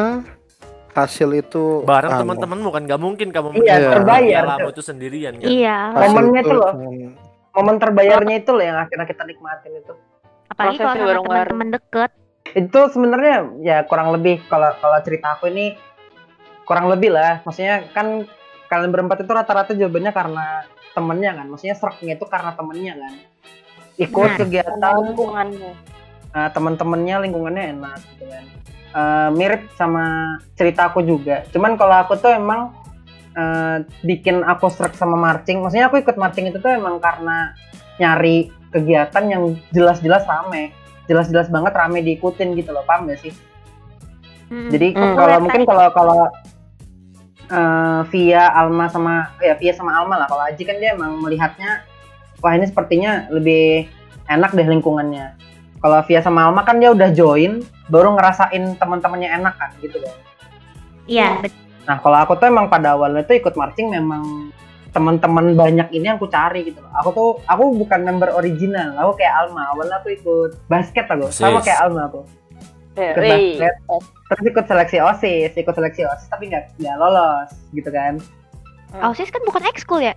Hasil 0.91 1.31
itu 1.33 1.87
bareng 1.87 2.11
teman-teman 2.11 2.59
bukan 2.61 2.83
nggak 2.83 2.99
mungkin 2.99 3.29
kamu 3.31 3.55
Iya, 3.57 3.95
terbayar, 3.95 4.43
Cok. 4.59 4.69
itu 4.69 4.83
sendirian 4.83 5.33
kan 5.37 5.47
Iya, 5.47 5.79
Momennya 5.95 6.43
itu 6.43 6.49
tuh 6.49 6.59
loh. 6.59 6.73
momen- 6.75 7.15
momen 7.55 7.77
terbayarnya 7.79 8.35
itu 8.37 8.51
loh 8.51 8.65
yang 8.65 8.77
akhirnya 8.77 9.07
kita 9.07 9.23
nikmatin 9.23 9.73
itu 9.77 9.93
apalagi 10.49 10.75
kalau 10.75 10.83
prosesnya 10.83 10.97
sama 10.97 11.07
bareng-bareng. 11.07 11.47
teman-teman 11.47 11.69
deket. 11.71 12.11
itu 12.51 12.81
sebenarnya 12.89 13.37
ya 13.61 13.77
kurang 13.85 14.09
lebih 14.11 14.43
kalau 14.47 14.75
kalau 14.75 14.99
cerita 14.99 15.37
aku 15.37 15.47
ini 15.47 15.77
kurang 16.69 16.93
lebih 16.93 17.17
lah. 17.17 17.41
Maksudnya 17.49 17.89
kan 17.97 18.29
kalian 18.69 18.93
berempat 18.93 19.25
itu 19.25 19.33
rata-rata 19.33 19.73
jawabannya 19.73 20.13
karena 20.13 20.47
temennya 20.93 21.33
kan. 21.41 21.47
Maksudnya 21.49 21.77
seraknya 21.81 22.13
itu 22.21 22.27
karena 22.29 22.53
temennya 22.53 22.95
kan. 23.01 23.15
Ikut 23.97 24.29
Nah. 24.29 24.37
kegiatan. 24.37 24.95
lingkungannya. 25.09 25.73
Uh, 26.29 26.49
teman-temannya 26.53 27.17
lingkungannya 27.25 27.65
enak 27.73 27.99
gitu 28.13 28.25
kan. 28.29 28.45
Uh, 28.93 29.29
mirip 29.33 29.65
sama 29.81 30.37
cerita 30.61 30.93
aku 30.93 31.01
juga. 31.01 31.49
Cuman 31.49 31.81
kalau 31.81 32.05
aku 32.05 32.21
tuh 32.21 32.37
emang 32.37 32.77
uh, 33.33 33.81
bikin 34.05 34.45
aku 34.45 34.69
serak 34.69 34.93
sama 34.93 35.17
marching. 35.17 35.65
Maksudnya 35.65 35.89
aku 35.89 36.05
ikut 36.05 36.21
marching 36.21 36.53
itu 36.53 36.61
tuh 36.61 36.69
emang 36.69 37.01
karena 37.01 37.57
nyari 37.97 38.53
kegiatan 38.69 39.25
yang 39.25 39.57
jelas-jelas 39.73 40.29
rame. 40.29 40.77
Jelas-jelas 41.09 41.49
banget 41.49 41.73
rame 41.73 42.05
diikutin 42.05 42.53
gitu 42.53 42.77
loh. 42.77 42.85
Paham 42.85 43.09
gak 43.09 43.25
sih? 43.25 43.33
Mm. 44.49 44.71
jadi 44.73 44.89
Hmm. 44.97 45.13
kalau 45.13 45.13
Populer 45.13 45.41
mungkin 45.45 45.63
kalau 45.69 45.87
kalau 45.93 46.21
eh, 47.49 48.01
Via 48.13 48.45
Alma 48.53 48.87
sama 48.89 49.33
ya 49.41 49.57
Via 49.57 49.73
sama 49.73 49.97
Alma 49.97 50.21
lah. 50.21 50.29
Kalau 50.29 50.45
Aji 50.45 50.63
kan 50.63 50.77
dia 50.79 50.95
emang 50.95 51.19
melihatnya 51.19 51.83
wah 52.39 52.55
ini 52.55 52.69
sepertinya 52.69 53.27
lebih 53.33 53.89
enak 54.29 54.53
deh 54.55 54.69
lingkungannya. 54.69 55.35
Kalau 55.79 55.99
Via 56.07 56.21
sama 56.21 56.47
Alma 56.47 56.63
kan 56.63 56.79
dia 56.79 56.91
udah 56.93 57.11
join 57.11 57.63
baru 57.89 58.15
ngerasain 58.15 58.77
teman-temannya 58.77 59.31
enak 59.41 59.55
kan 59.57 59.71
gitu 59.81 59.99
loh. 60.03 60.15
Iya, 61.09 61.41
bet- 61.41 61.57
nah 61.89 61.97
kalau 61.97 62.21
aku 62.21 62.37
tuh 62.37 62.53
emang 62.53 62.69
pada 62.69 62.93
awalnya 62.93 63.25
tuh 63.25 63.41
ikut 63.41 63.57
marching 63.57 63.89
memang 63.89 64.53
teman-teman 64.93 65.57
banyak 65.57 65.89
ini 65.93 66.05
yang 66.09 66.17
aku 66.21 66.29
cari 66.29 66.69
gitu 66.69 66.81
loh. 66.85 66.93
Aku 67.01 67.09
tuh 67.13 67.29
aku 67.49 67.73
bukan 67.77 68.05
member 68.05 68.33
original 68.37 68.93
aku 68.99 69.21
kayak 69.23 69.35
Alma. 69.47 69.73
Awalnya 69.73 70.01
aku 70.05 70.09
ikut 70.13 70.51
basket 70.69 71.09
aku. 71.09 71.33
Sama 71.33 71.61
kayak 71.65 71.81
Alma 71.89 72.09
aku. 72.13 72.25
Basket. 72.99 73.75
Terus 74.29 74.43
ikut 74.45 74.65
seleksi 74.67 74.99
osis 75.01 75.51
ikut 75.55 75.73
seleksi 75.73 76.03
osis 76.05 76.27
tapi 76.29 76.51
nggak 76.51 76.77
nggak 76.77 76.97
lolos 76.97 77.51
gitu 77.73 77.89
kan. 77.89 78.19
OSIS 78.91 79.29
kan 79.29 79.43
bukan 79.45 79.63
ekskul 79.65 80.01
ya? 80.01 80.17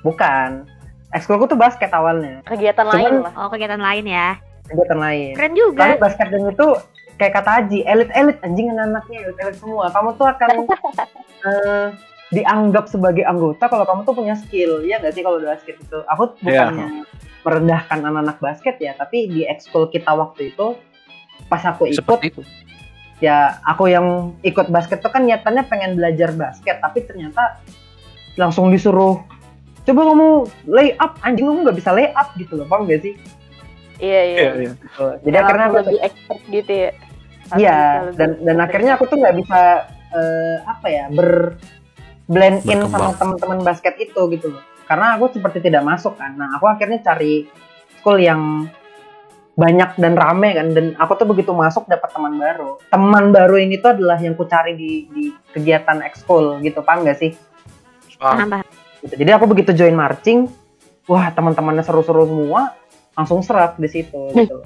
bukan. 0.00 0.62
Ekskulku 1.10 1.46
tuh 1.46 1.56
basket 1.56 1.90
awalnya. 1.90 2.42
Kegiatan 2.44 2.82
Cuman- 2.84 2.94
lain 2.96 3.12
lah. 3.22 3.32
Oh, 3.36 3.48
kegiatan 3.48 3.78
lain 3.78 4.04
ya. 4.06 4.28
kegiatan 4.66 4.98
lain. 4.98 5.32
Keren 5.34 5.54
juga. 5.54 5.82
tapi 5.86 5.94
basket 5.98 6.26
dan 6.28 6.42
itu 6.46 6.68
kayak 7.16 7.32
kata 7.32 7.50
Aji 7.62 7.78
elit 7.82 8.10
elit 8.12 8.38
anjing 8.40 8.66
anak-anaknya 8.68 9.18
elit 9.24 9.38
elit 9.40 9.56
semua. 9.56 9.90
Kamu 9.90 10.14
tuh 10.14 10.26
akan 10.26 10.48
eh, 11.46 11.86
dianggap 12.28 12.86
sebagai 12.86 13.22
anggota 13.22 13.66
kalau 13.66 13.86
kamu 13.86 14.00
tuh 14.02 14.14
punya 14.14 14.34
skill. 14.34 14.82
Ya 14.82 14.98
nggak 14.98 15.14
sih 15.14 15.22
kalau 15.22 15.38
di 15.38 15.46
basket 15.46 15.78
itu? 15.78 15.98
Aku 16.06 16.34
Iya. 16.42 16.70
bukannya 16.70 16.86
merendahkan 17.42 17.98
anak-anak 18.02 18.38
basket 18.38 18.74
ya 18.76 18.90
tapi 18.92 19.30
di 19.30 19.46
ekskul 19.46 19.86
kita 19.86 20.10
waktu 20.10 20.50
itu 20.50 20.74
pas 21.46 21.62
aku 21.62 21.86
ikut 21.88 22.02
Seperti 22.02 22.26
itu. 22.30 22.42
ya 23.18 23.58
aku 23.64 23.88
yang 23.88 24.36
ikut 24.44 24.68
basket 24.68 25.00
tuh 25.00 25.08
kan 25.08 25.24
niatannya 25.24 25.64
pengen 25.66 25.96
belajar 25.96 26.36
basket 26.36 26.78
tapi 26.78 27.00
ternyata 27.02 27.58
langsung 28.36 28.68
disuruh 28.68 29.24
coba 29.82 30.00
kamu 30.12 30.28
lay 30.68 30.92
up 30.98 31.16
anjing 31.22 31.46
kamu 31.48 31.64
nggak 31.64 31.78
bisa 31.78 31.90
lay 31.96 32.12
up 32.12 32.34
gitu 32.36 32.60
loh 32.60 32.66
paham 32.68 32.84
gak 32.84 33.00
sih 33.00 33.14
iya 33.96 34.20
iya, 34.20 34.36
Iya, 34.36 34.50
iya. 34.52 34.70
Gitu. 34.76 35.04
jadi 35.24 35.36
harus 35.40 35.62
aku 35.62 35.76
lebih 35.80 35.98
expert 36.04 36.40
gitu 36.50 36.72
ya 36.74 36.90
iya 37.56 37.78
dan 38.12 38.30
dan 38.42 38.56
akhirnya 38.60 38.98
aku 38.98 39.04
tuh 39.06 39.16
nggak 39.16 39.36
bisa 39.38 39.60
eh, 40.12 40.56
apa 40.66 40.86
ya 40.90 41.04
ber 41.08 41.56
blend 42.26 42.66
in 42.66 42.82
sama 42.84 43.14
Berkembang. 43.14 43.16
teman-teman 43.16 43.58
basket 43.62 43.94
itu 43.96 44.20
gitu 44.34 44.50
loh 44.52 44.62
karena 44.84 45.14
aku 45.16 45.30
seperti 45.32 45.62
tidak 45.62 45.86
masuk 45.86 46.18
kan 46.18 46.34
nah 46.34 46.58
aku 46.58 46.66
akhirnya 46.66 47.00
cari 47.00 47.46
school 47.96 48.18
yang 48.18 48.66
banyak 49.56 49.96
dan 49.96 50.12
rame 50.20 50.52
kan 50.52 50.68
dan 50.76 50.92
aku 51.00 51.16
tuh 51.16 51.24
begitu 51.24 51.56
masuk 51.56 51.88
dapat 51.88 52.12
teman 52.12 52.36
baru 52.36 52.76
teman 52.92 53.32
baru 53.32 53.56
ini 53.56 53.80
tuh 53.80 53.96
adalah 53.96 54.20
yang 54.20 54.36
ku 54.36 54.44
cari 54.44 54.76
di 54.76 55.08
di 55.08 55.24
kegiatan 55.56 56.04
ekskul 56.04 56.60
gitu 56.60 56.84
paham 56.84 57.08
gak 57.08 57.16
sih 57.16 57.32
Paham, 58.16 58.48
paham. 58.48 58.64
gitu. 59.04 59.14
Jadi 59.16 59.30
aku 59.32 59.44
begitu 59.44 59.76
join 59.76 59.92
marching, 59.92 60.48
wah 61.04 61.28
teman-temannya 61.28 61.84
seru-seru 61.84 62.24
semua, 62.24 62.72
langsung 63.12 63.44
serak 63.44 63.76
di 63.76 63.88
situ 63.92 64.32
gitu. 64.32 64.64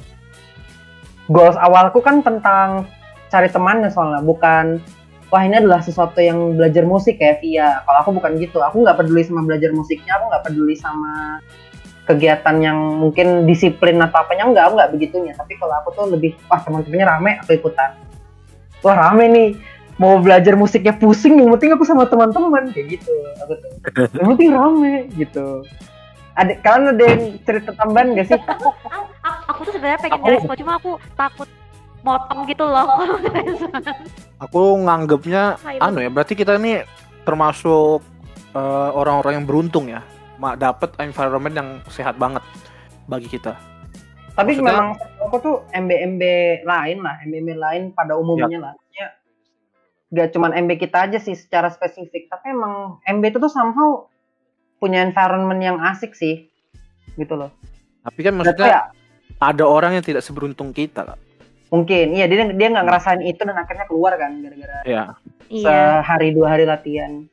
Goals 1.26 1.58
awalku 1.58 1.98
kan 1.98 2.22
tentang 2.22 2.86
cari 3.26 3.50
temannya 3.50 3.90
soalnya, 3.90 4.22
bukan 4.22 4.78
wah 5.34 5.42
ini 5.42 5.62
adalah 5.62 5.82
sesuatu 5.82 6.18
yang 6.22 6.58
belajar 6.58 6.86
musik 6.86 7.18
kayak 7.18 7.42
Via. 7.42 7.82
Kalau 7.86 7.98
aku 8.06 8.10
bukan 8.22 8.38
gitu, 8.38 8.62
aku 8.62 8.86
nggak 8.86 8.98
peduli 9.02 9.22
sama 9.26 9.42
belajar 9.46 9.70
musiknya, 9.74 10.18
aku 10.18 10.24
nggak 10.30 10.44
peduli 10.46 10.74
sama 10.78 11.38
kegiatan 12.10 12.56
yang 12.58 12.78
mungkin 12.98 13.46
disiplin 13.46 13.96
atau 14.02 14.26
apanya 14.26 14.50
enggak, 14.50 14.64
aku 14.70 14.74
nggak 14.78 14.92
begitunya. 14.94 15.32
Tapi 15.38 15.54
kalau 15.56 15.74
aku 15.78 15.88
tuh 15.94 16.06
lebih, 16.10 16.34
wah 16.50 16.60
teman-temannya 16.60 17.06
rame, 17.06 17.32
aku 17.40 17.50
ikutan. 17.56 17.94
Wah 18.82 18.96
rame 18.96 19.24
nih, 19.30 19.48
mau 19.96 20.18
belajar 20.18 20.58
musiknya 20.58 20.96
pusing, 20.96 21.38
yang 21.38 21.52
penting 21.54 21.76
aku 21.76 21.84
sama 21.86 22.08
teman-teman 22.10 22.72
kayak 22.74 22.98
gitu. 22.98 23.14
Aku 23.46 23.52
tuh 23.54 23.70
yang 24.18 24.28
penting 24.34 24.50
rame 24.52 24.94
gitu 25.14 25.62
ada 26.40 26.52
kalian 26.62 26.96
ada 26.96 27.04
yang 27.04 27.22
cerita 27.44 27.70
tambahan 27.76 28.16
gak 28.16 28.26
sih 28.32 28.40
Aku, 28.48 28.68
aku 29.52 29.60
tuh 29.68 29.72
sebenarnya 29.76 30.00
pengen 30.00 30.20
ngerespon 30.24 30.56
cuma 30.64 30.72
aku 30.80 30.90
takut 31.12 31.48
motong 32.00 32.48
gitu 32.48 32.64
loh. 32.64 32.88
Aku 34.48 34.80
nganggapnya 34.80 35.60
Ayo. 35.60 35.80
anu 35.84 36.00
ya 36.00 36.08
berarti 36.08 36.32
kita 36.32 36.56
ini 36.56 36.80
termasuk 37.28 38.00
eh, 38.56 38.90
orang-orang 38.96 39.42
yang 39.42 39.46
beruntung 39.46 39.92
ya, 39.92 40.00
dapat 40.56 40.96
environment 40.98 41.54
yang 41.54 41.68
sehat 41.88 42.16
banget 42.16 42.40
bagi 43.04 43.28
kita. 43.28 43.54
Tapi 44.32 44.56
Maksudnya- 44.56 44.72
memang 44.72 44.88
aku 45.20 45.36
tuh 45.38 45.56
MB-MB 45.70 46.22
lain 46.64 46.98
lah, 47.02 47.20
MB-MB 47.22 47.50
lain 47.54 47.82
pada 47.92 48.16
umumnya 48.16 48.72
lah. 48.72 48.74
Ya, 48.94 49.12
gak 50.10 50.32
cuman 50.32 50.56
MB 50.56 50.80
kita 50.80 51.06
aja 51.06 51.18
sih 51.20 51.34
secara 51.34 51.68
spesifik, 51.68 52.26
tapi 52.26 52.50
emang 52.50 52.98
MB 53.04 53.22
itu 53.26 53.38
tuh 53.38 53.52
somehow 53.52 54.08
punya 54.78 55.04
environment 55.04 55.60
yang 55.60 55.76
asik 55.78 56.16
sih, 56.16 56.48
gitu 57.14 57.36
loh. 57.36 57.52
Tapi 58.00 58.20
kan 58.24 58.32
maksudnya 58.32 58.66
ya, 58.66 58.82
ada 59.36 59.64
orang 59.68 60.00
yang 60.00 60.04
tidak 60.04 60.24
seberuntung 60.24 60.72
kita, 60.72 61.04
Kak. 61.04 61.20
mungkin, 61.70 62.18
iya 62.18 62.26
dia 62.26 62.50
dia 62.50 62.66
nggak 62.66 62.82
ngerasain 62.82 63.22
itu 63.22 63.46
dan 63.46 63.54
akhirnya 63.54 63.86
keluar 63.86 64.18
kan 64.18 64.42
gara-gara 64.42 64.82
Ya. 64.82 65.14
Iya. 65.46 66.02
sehari 66.02 66.34
dua 66.34 66.56
hari 66.56 66.66
latihan. 66.66 67.30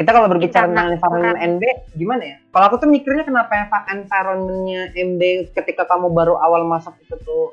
Kita 0.00 0.16
kalau 0.16 0.32
berbicara 0.32 0.64
tentang 0.64 0.96
environment. 0.96 1.36
MB, 1.36 1.62
gimana 1.92 2.22
ya? 2.24 2.36
Kalau 2.48 2.64
aku 2.72 2.76
tuh 2.80 2.88
mikirnya 2.88 3.20
kenapa 3.20 3.52
environmentnya 3.86 4.96
MB 4.96 5.20
ketika 5.52 5.84
kamu 5.84 6.08
baru 6.08 6.40
awal 6.40 6.64
masuk 6.64 6.96
itu 7.04 7.20
tuh 7.20 7.52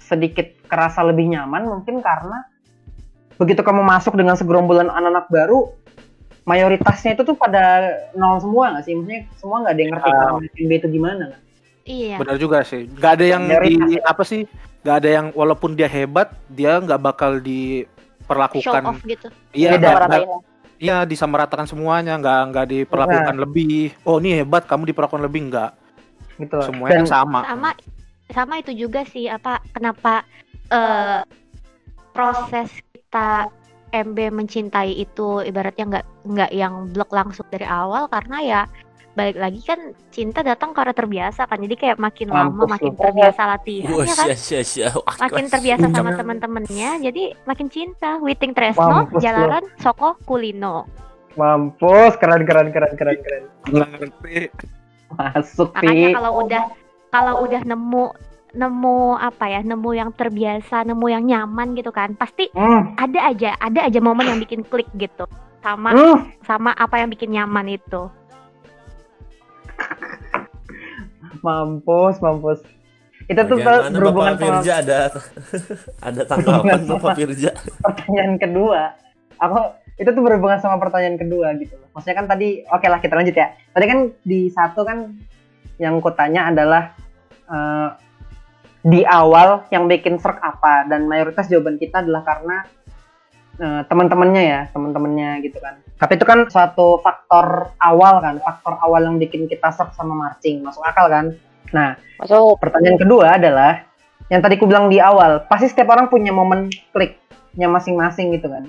sedikit 0.00 0.48
kerasa 0.64 1.04
lebih 1.04 1.28
nyaman, 1.28 1.68
mungkin 1.68 2.00
karena 2.00 2.48
begitu 3.36 3.60
kamu 3.60 3.84
masuk 3.84 4.16
dengan 4.16 4.40
segerombolan 4.40 4.88
anak-anak 4.88 5.28
baru, 5.28 5.68
mayoritasnya 6.44 7.12
itu 7.12 7.28
tuh 7.28 7.36
pada 7.36 7.92
nol 8.16 8.40
semua 8.40 8.72
nggak 8.72 8.84
sih? 8.84 8.96
Maksudnya 8.96 9.20
semua 9.36 9.56
nggak 9.60 9.72
ada 9.76 9.80
yang 9.80 9.92
ngerti 9.92 10.08
Ah. 10.08 10.12
environment 10.16 10.52
MB 10.56 10.72
itu 10.72 10.88
gimana? 10.88 11.24
kan? 11.28 11.40
Iya. 11.84 12.16
Benar 12.16 12.36
juga 12.40 12.58
sih. 12.64 12.88
Gak 12.88 13.20
ada 13.20 13.24
yang 13.28 13.42
di 13.44 13.52
Mayoritas. 13.76 14.08
apa 14.08 14.22
sih? 14.24 14.48
Gak 14.80 14.96
ada 15.04 15.08
yang 15.10 15.26
walaupun 15.32 15.76
dia 15.76 15.84
hebat, 15.84 16.32
dia 16.48 16.80
nggak 16.80 16.96
bakal 16.96 17.36
Show 17.36 17.44
diperlakukan. 17.44 18.82
off 18.88 19.04
gitu. 19.04 19.28
Iya, 19.52 19.76
Beda. 19.76 20.08
nggak- 20.08 20.53
iya 20.78 21.02
disamaratakan 21.06 21.66
semuanya, 21.68 22.18
nggak 22.18 22.40
nggak 22.50 22.66
diperlakukan 22.70 23.36
lebih. 23.38 23.94
Oh 24.06 24.18
ini 24.18 24.42
hebat, 24.42 24.66
kamu 24.66 24.90
diperlakukan 24.90 25.24
lebih 25.24 25.50
nggak? 25.52 25.70
Gitu. 26.40 26.58
Semuanya 26.66 27.02
Dan- 27.02 27.10
sama. 27.10 27.40
Sama 27.46 27.70
sama 28.32 28.54
itu 28.58 28.72
juga 28.72 29.04
sih 29.04 29.28
apa 29.28 29.60
kenapa 29.76 30.24
eh, 30.72 31.20
proses 32.16 32.72
kita 32.94 33.52
MB 33.94 34.18
mencintai 34.34 34.90
itu 34.98 35.44
ibaratnya 35.46 35.84
nggak 35.86 36.06
nggak 36.26 36.50
yang 36.50 36.90
blok 36.90 37.14
langsung 37.14 37.46
dari 37.52 37.62
awal 37.68 38.10
karena 38.10 38.38
ya 38.42 38.62
balik 39.14 39.38
lagi 39.38 39.62
kan 39.62 39.94
cinta 40.10 40.42
datang 40.42 40.74
karena 40.74 40.90
terbiasa 40.90 41.46
kan 41.46 41.62
jadi 41.62 41.74
kayak 41.78 41.96
makin 42.02 42.34
lama 42.34 42.50
Mampus 42.50 42.70
makin 42.74 42.92
lu. 42.92 42.98
terbiasa 42.98 43.42
latihan 43.46 43.90
ya 44.02 44.14
kan 44.14 44.26
sia, 44.34 44.36
sia, 44.36 44.62
sia. 44.66 44.88
Wah, 44.90 45.16
makin 45.22 45.46
terbiasa 45.46 45.86
sama 45.94 46.10
teman-temannya 46.18 46.90
jadi 46.98 47.22
makin 47.46 47.70
cinta 47.70 48.18
Witing 48.18 48.52
Tresno 48.58 49.06
Mampus. 49.06 49.22
Jalaran 49.22 49.64
Soko 49.78 50.18
Kulino 50.26 50.90
Mampus, 51.34 52.14
keren 52.18 52.46
keren 52.46 52.70
keren 52.70 52.94
keren 52.94 53.18
keren. 53.18 53.42
Ngerti. 53.70 54.50
Masuk 55.14 55.70
makanya 55.74 56.08
kalau 56.18 56.32
udah 56.46 56.62
kalau 57.10 57.34
udah 57.46 57.62
nemu 57.62 58.04
nemu 58.54 58.98
apa 59.18 59.44
ya 59.50 59.60
nemu 59.66 59.90
yang 59.98 60.10
terbiasa 60.14 60.86
nemu 60.86 61.06
yang 61.10 61.22
nyaman 61.26 61.74
gitu 61.74 61.90
kan 61.90 62.14
pasti 62.14 62.50
Hmm, 62.54 62.94
ada 62.94 63.34
aja 63.34 63.58
ada 63.58 63.86
aja 63.86 63.98
momen 63.98 64.30
yang 64.30 64.38
bikin 64.38 64.62
klik 64.62 64.86
gitu 64.94 65.26
sama 65.58 65.90
hmm. 65.90 66.38
sama 66.46 66.70
apa 66.74 67.02
yang 67.02 67.10
bikin 67.10 67.34
nyaman 67.34 67.74
itu 67.74 68.06
Mampus, 71.44 72.16
mampus. 72.24 72.60
Itu 73.24 73.40
tuh 73.48 73.56
Bagaimana 73.56 73.88
berhubungan 73.88 74.32
Bapak 74.36 74.40
sama 74.40 74.52
Firja 74.60 74.72
ada 74.84 74.98
ada 76.00 76.22
tanggapan 76.28 76.80
Bapak 76.84 77.12
Firja? 77.16 77.50
pertanyaan 77.80 78.32
kedua. 78.36 78.80
Aku 79.40 79.58
itu 79.94 80.10
tuh 80.10 80.22
berhubungan 80.24 80.58
sama 80.58 80.76
pertanyaan 80.76 81.16
kedua 81.16 81.54
gitu 81.56 81.78
loh. 81.78 81.88
Maksudnya 81.94 82.16
kan 82.18 82.26
tadi, 82.26 82.66
oke 82.66 82.86
lah 82.88 82.98
kita 83.00 83.14
lanjut 83.14 83.36
ya. 83.36 83.54
Tadi 83.70 83.84
kan 83.86 83.98
di 84.26 84.40
satu 84.50 84.80
kan 84.82 84.98
yang 85.78 86.02
ku 86.02 86.10
tanya 86.12 86.50
adalah 86.50 86.92
eh, 87.48 87.88
di 88.84 89.00
awal 89.06 89.64
yang 89.72 89.88
bikin 89.88 90.20
serk 90.20 90.42
apa 90.44 90.84
dan 90.84 91.08
mayoritas 91.08 91.48
jawaban 91.48 91.80
kita 91.80 92.04
adalah 92.04 92.22
karena 92.26 92.56
eh, 93.56 93.82
teman-temannya 93.88 94.42
ya, 94.42 94.60
teman-temannya 94.72 95.30
gitu 95.46 95.58
kan. 95.60 95.83
Tapi 95.94 96.18
itu 96.18 96.26
kan 96.26 96.50
suatu 96.50 96.98
faktor 97.00 97.70
awal 97.78 98.18
kan, 98.18 98.42
faktor 98.42 98.74
awal 98.82 99.06
yang 99.06 99.16
bikin 99.16 99.46
kita 99.46 99.70
serk 99.70 99.94
sama 99.94 100.12
marching, 100.12 100.60
masuk 100.60 100.82
akal 100.82 101.06
kan? 101.06 101.30
Nah, 101.70 101.94
Masuk. 102.20 102.56
Pertanyaan 102.62 102.98
kedua 102.98 103.36
adalah 103.36 103.84
yang 104.32 104.40
tadi 104.40 104.56
ku 104.56 104.64
bilang 104.64 104.88
di 104.88 105.02
awal, 105.02 105.44
pasti 105.50 105.68
setiap 105.68 105.92
orang 105.92 106.08
punya 106.08 106.32
momen 106.32 106.72
kliknya 106.94 107.68
masing-masing 107.68 108.32
gitu 108.38 108.48
kan. 108.48 108.64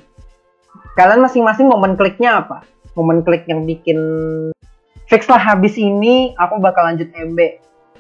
Kalian 1.00 1.24
masing-masing 1.24 1.70
momen 1.70 1.96
kliknya 1.96 2.44
apa? 2.44 2.68
Momen 3.00 3.24
klik 3.24 3.48
yang 3.48 3.64
bikin 3.64 4.00
fix 5.08 5.28
lah 5.32 5.40
habis 5.40 5.80
ini 5.80 6.36
aku 6.36 6.60
bakal 6.60 6.84
lanjut 6.84 7.08
MB 7.16 7.40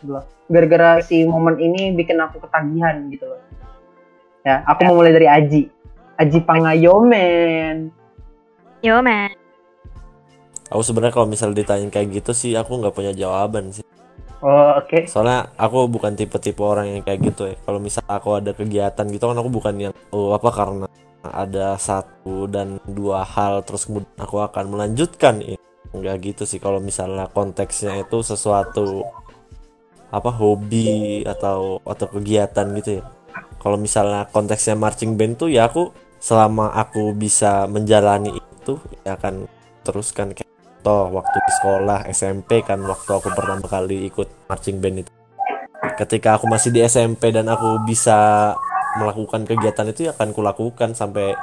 gitu 0.01 0.19
loh. 0.19 0.25
Gara-gara 0.51 0.99
si 0.99 1.23
momen 1.23 1.55
ini 1.61 1.95
bikin 1.95 2.19
aku 2.19 2.43
ketagihan 2.43 3.07
gitu 3.07 3.25
loh. 3.31 3.41
Ya, 4.45 4.61
aku 4.67 4.85
mau 4.85 5.01
mulai 5.01 5.15
dari 5.15 5.25
Aji. 5.25 5.63
Aji 6.19 6.39
Pangayomen. 6.43 7.89
Yo 8.83 8.99
man 8.99 9.31
Aku 10.73 10.81
sebenarnya 10.81 11.13
kalau 11.13 11.29
misal 11.29 11.53
ditanyain 11.53 11.93
kayak 11.93 12.09
gitu 12.19 12.31
sih 12.33 12.57
aku 12.57 12.81
nggak 12.81 12.95
punya 12.97 13.13
jawaban 13.13 13.69
sih. 13.69 13.85
Oh, 14.41 14.77
oke. 14.81 15.05
Soalnya 15.05 15.53
aku 15.57 15.85
bukan 15.85 16.17
tipe-tipe 16.17 16.61
orang 16.61 16.89
yang 16.89 17.01
kayak 17.05 17.19
gitu 17.21 17.53
ya. 17.53 17.55
Kalau 17.61 17.77
misal 17.77 18.01
aku 18.09 18.41
ada 18.41 18.51
kegiatan 18.53 19.05
gitu 19.09 19.25
kan 19.29 19.37
aku 19.37 19.49
bukan 19.49 19.75
yang 19.89 19.93
oh 20.09 20.33
apa 20.33 20.49
karena 20.49 20.87
ada 21.25 21.77
satu 21.81 22.45
dan 22.49 22.77
dua 22.85 23.25
hal 23.25 23.65
terus 23.65 23.89
kemudian 23.89 24.17
aku 24.17 24.41
akan 24.41 24.73
melanjutkan 24.73 25.41
ini. 25.41 25.61
Enggak 25.93 26.33
gitu 26.33 26.43
sih 26.49 26.57
kalau 26.57 26.81
misalnya 26.81 27.29
konteksnya 27.29 28.01
itu 28.01 28.25
sesuatu 28.25 29.05
apa 30.09 30.29
hobi 30.33 31.21
atau 31.25 31.81
atau 31.85 32.07
kegiatan 32.09 32.69
gitu 32.81 33.01
ya. 33.01 33.03
Kalau 33.61 33.77
misalnya 33.77 34.29
konteksnya 34.29 34.77
marching 34.77 35.17
band 35.17 35.41
tuh 35.41 35.49
ya 35.49 35.69
aku 35.69 35.89
selama 36.21 36.73
aku 36.73 37.13
bisa 37.17 37.65
menjalani 37.65 38.33
itu 38.65 38.81
ya 39.05 39.13
akan 39.13 39.45
teruskan 39.85 40.33
kayak 40.33 40.49
toh 40.81 41.13
waktu 41.13 41.37
di 41.37 41.51
sekolah 41.61 42.09
SMP 42.09 42.65
kan 42.65 42.81
waktu 42.81 43.09
aku 43.13 43.29
pertama 43.29 43.61
kali 43.69 44.09
ikut 44.09 44.49
marching 44.49 44.81
band 44.81 45.05
itu. 45.05 45.11
Ketika 46.01 46.41
aku 46.41 46.49
masih 46.49 46.73
di 46.73 46.81
SMP 46.81 47.29
dan 47.29 47.45
aku 47.45 47.85
bisa 47.85 48.51
melakukan 48.97 49.45
kegiatan 49.45 49.85
itu 49.93 50.09
ya 50.09 50.11
akan 50.17 50.33
kulakukan 50.33 50.97
sampai 50.97 51.37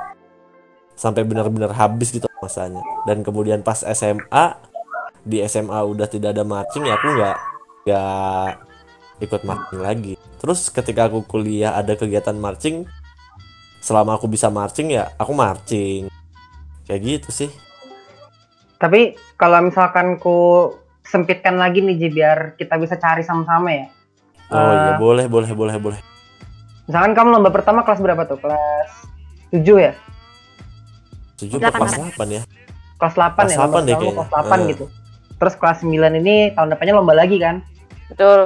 sampai 0.99 1.23
benar-benar 1.23 1.71
habis 1.71 2.11
gitu 2.11 2.27
masanya. 2.43 2.83
Dan 3.07 3.23
kemudian 3.23 3.63
pas 3.63 3.87
SMA 3.87 4.59
di 5.23 5.39
SMA 5.47 5.79
udah 5.79 6.11
tidak 6.11 6.35
ada 6.35 6.43
marching 6.43 6.83
ya 6.83 6.99
aku 6.99 7.07
nggak 7.15 7.37
nggak 7.87 8.51
ikut 9.23 9.41
marching 9.47 9.81
lagi. 9.83 10.15
Terus 10.43 10.71
ketika 10.75 11.07
aku 11.07 11.23
kuliah 11.23 11.79
ada 11.79 11.95
kegiatan 11.95 12.35
marching 12.35 12.83
selama 13.83 14.19
aku 14.19 14.31
bisa 14.31 14.47
marching 14.51 14.95
ya 14.95 15.11
aku 15.19 15.35
marching 15.35 16.07
kayak 16.85 17.01
gitu 17.03 17.29
sih 17.31 17.51
Tapi 18.77 19.01
kalau 19.35 19.63
misalkan 19.63 20.17
ku 20.17 20.69
sempitkan 21.03 21.55
lagi 21.55 21.79
nih 21.79 21.97
Ji 21.97 22.09
biar 22.11 22.39
kita 22.55 22.75
bisa 22.77 22.95
cari 22.95 23.23
sama-sama 23.23 23.71
ya. 23.71 23.87
oh 24.49 24.73
iya 24.73 24.91
Eh, 24.91 24.99
boleh 24.99 25.27
boleh 25.27 25.51
boleh 25.53 25.77
boleh 25.77 26.01
Misalkan 26.85 27.13
kamu 27.13 27.29
lomba 27.33 27.51
pertama 27.51 27.81
kelas 27.81 27.99
berapa 27.99 28.23
tuh? 28.25 28.39
Kelas 28.39 28.91
7 29.51 29.63
ya? 29.79 29.93
tujuh 31.37 31.57
Delapan, 31.57 31.79
kelas 31.81 31.93
delapan. 31.93 32.07
delapan 32.09 32.29
ya 32.29 32.43
Kelas 32.97 33.15
8 33.15 33.31
Kelas 33.33 33.51
ya? 33.51 33.57
8 33.57 33.63
lomba 33.63 33.79
deh 33.81 33.95
kayaknya. 33.95 34.15
Kelas 34.17 34.31
8 34.33 34.43
Eh. 34.53 34.67
gitu. 34.69 34.85
Terus 35.33 35.55
kelas 35.57 35.79
9 35.81 35.91
ini 36.17 36.35
tahun 36.53 36.69
depannya 36.69 36.95
lomba 36.95 37.15
lagi 37.15 37.37
kan? 37.37 37.57
Betul. 38.09 38.39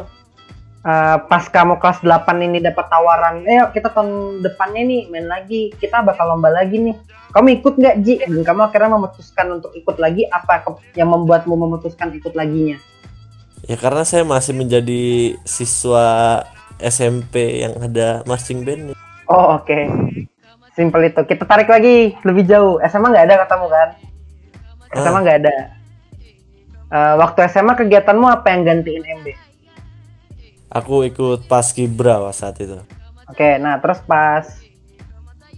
Eh, 0.87 1.16
pas 1.27 1.42
kamu 1.51 1.83
kelas 1.83 1.99
8 1.99 2.46
ini 2.46 2.62
dapat 2.62 2.87
tawaran, 2.87 3.42
eh 3.42 3.59
kita 3.75 3.90
tahun 3.90 4.38
depannya 4.38 4.87
nih 4.87 5.01
main 5.11 5.27
lagi, 5.27 5.75
kita 5.83 5.99
bakal 6.07 6.31
lomba 6.31 6.46
lagi 6.46 6.79
nih. 6.79 6.94
Kamu 7.35 7.59
ikut 7.59 7.75
nggak 7.75 7.96
Ji? 8.07 8.22
Dan 8.22 8.46
kamu 8.46 8.70
akhirnya 8.70 8.94
memutuskan 8.94 9.51
untuk 9.51 9.75
ikut 9.75 9.99
lagi, 9.99 10.31
apa 10.31 10.62
yang 10.94 11.11
membuatmu 11.11 11.59
memutuskan 11.59 12.14
ikut 12.14 12.38
laginya? 12.38 12.78
Ya 13.66 13.74
karena 13.74 14.07
saya 14.07 14.22
masih 14.22 14.55
menjadi 14.55 15.34
siswa 15.43 16.47
SMP 16.78 17.66
yang 17.66 17.74
ada 17.82 18.22
marching 18.22 18.62
band. 18.62 18.95
Oh 19.26 19.59
oke, 19.59 19.91
simpel 20.78 21.03
itu. 21.03 21.18
Kita 21.26 21.51
tarik 21.51 21.66
lagi 21.66 22.14
lebih 22.22 22.47
jauh. 22.47 22.78
SMA 22.87 23.11
nggak 23.11 23.26
ada 23.26 23.43
katamu 23.43 23.66
kan? 23.66 23.89
SMA 24.95 25.18
Ah. 25.18 25.22
nggak 25.26 25.39
ada. 25.43 25.57
Eh, 26.95 27.14
waktu 27.18 27.39
SMA 27.51 27.74
kegiatanmu 27.74 28.30
apa 28.30 28.55
yang 28.55 28.62
gantiin 28.62 29.03
MB? 29.03 29.45
Aku 30.77 31.03
ikut 31.03 31.47
paskibra 31.47 32.20
pas 32.20 32.35
saat 32.35 32.57
itu. 32.59 32.77
Oke, 33.27 33.57
nah 33.57 33.77
terus 33.77 33.99
pas 34.01 34.45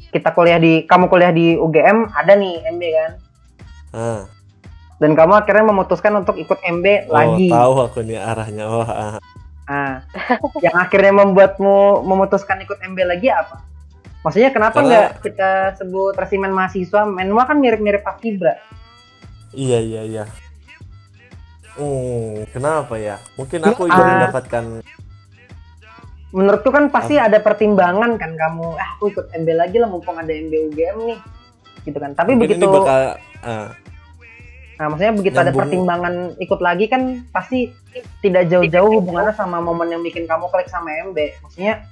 kita 0.08 0.30
kuliah 0.30 0.56
di, 0.56 0.82
kamu 0.82 1.06
kuliah 1.06 1.28
di 1.28 1.52
UGM 1.54 2.08
ada 2.10 2.32
nih 2.32 2.64
MB 2.66 2.82
kan? 2.88 3.12
Ah, 3.90 4.22
Dan 4.96 5.12
kamu 5.12 5.36
akhirnya 5.36 5.64
memutuskan 5.64 6.10
untuk 6.16 6.34
ikut 6.34 6.58
MB 6.58 6.86
oh 7.06 7.12
lagi. 7.12 7.46
tahu 7.48 7.72
aku 7.82 7.98
nih 8.00 8.16
arahnya. 8.16 8.64
Wah, 8.66 8.88
ah. 8.88 9.16
Nah, 9.64 9.92
yang 10.64 10.76
akhirnya 10.76 11.12
membuatmu 11.14 11.76
memutuskan 12.02 12.58
ikut 12.60 12.78
MB 12.80 12.98
lagi 13.04 13.28
apa? 13.28 13.62
Maksudnya 14.20 14.50
kenapa 14.50 14.74
Karena- 14.76 14.88
nggak 14.88 15.08
kita 15.22 15.50
sebut 15.76 16.14
resimen 16.14 16.50
mahasiswa? 16.50 17.04
Menwa 17.04 17.44
kan 17.44 17.56
mirip-mirip 17.56 18.00
Pakibra. 18.00 18.58
Iya 19.50 19.78
iya 19.78 20.02
iya. 20.04 20.24
Hmm, 21.74 22.42
kenapa 22.48 22.98
ya? 22.98 23.22
Mungkin 23.36 23.60
aku 23.62 23.86
ingin 23.86 24.02
Ah. 24.02 24.10
mendapatkan 24.18 24.64
Menurutku 26.28 26.68
kan 26.68 26.92
pasti 26.92 27.16
ada 27.16 27.40
pertimbangan 27.40 28.20
kan 28.20 28.36
kamu, 28.36 28.76
ah 28.76 28.88
aku 29.00 29.16
ikut 29.16 29.26
MB 29.32 29.48
lagi 29.56 29.76
lah 29.80 29.88
mumpung 29.88 30.16
ada 30.20 30.28
MB 30.28 30.52
UGM 30.72 30.96
nih. 31.08 31.18
Gitu 31.88 31.96
kan. 31.96 32.12
Tapi 32.12 32.36
mungkin 32.36 32.58
begitu 32.58 32.64
ini 32.68 32.74
bakal 32.74 33.00
ah, 33.44 33.72
Nah, 34.78 34.86
maksudnya 34.94 35.14
begitu 35.18 35.34
ada 35.34 35.50
Nyambung. 35.50 35.60
pertimbangan 35.66 36.14
ikut 36.38 36.60
lagi 36.62 36.86
kan 36.86 37.26
pasti 37.34 37.74
tidak 38.22 38.46
jauh-jauh 38.46 39.02
hubungannya 39.02 39.34
sama 39.34 39.58
momen 39.58 39.90
yang 39.90 40.06
bikin 40.06 40.30
kamu 40.30 40.46
klik 40.54 40.70
sama 40.70 40.94
MB. 41.10 41.18
Maksudnya 41.42 41.82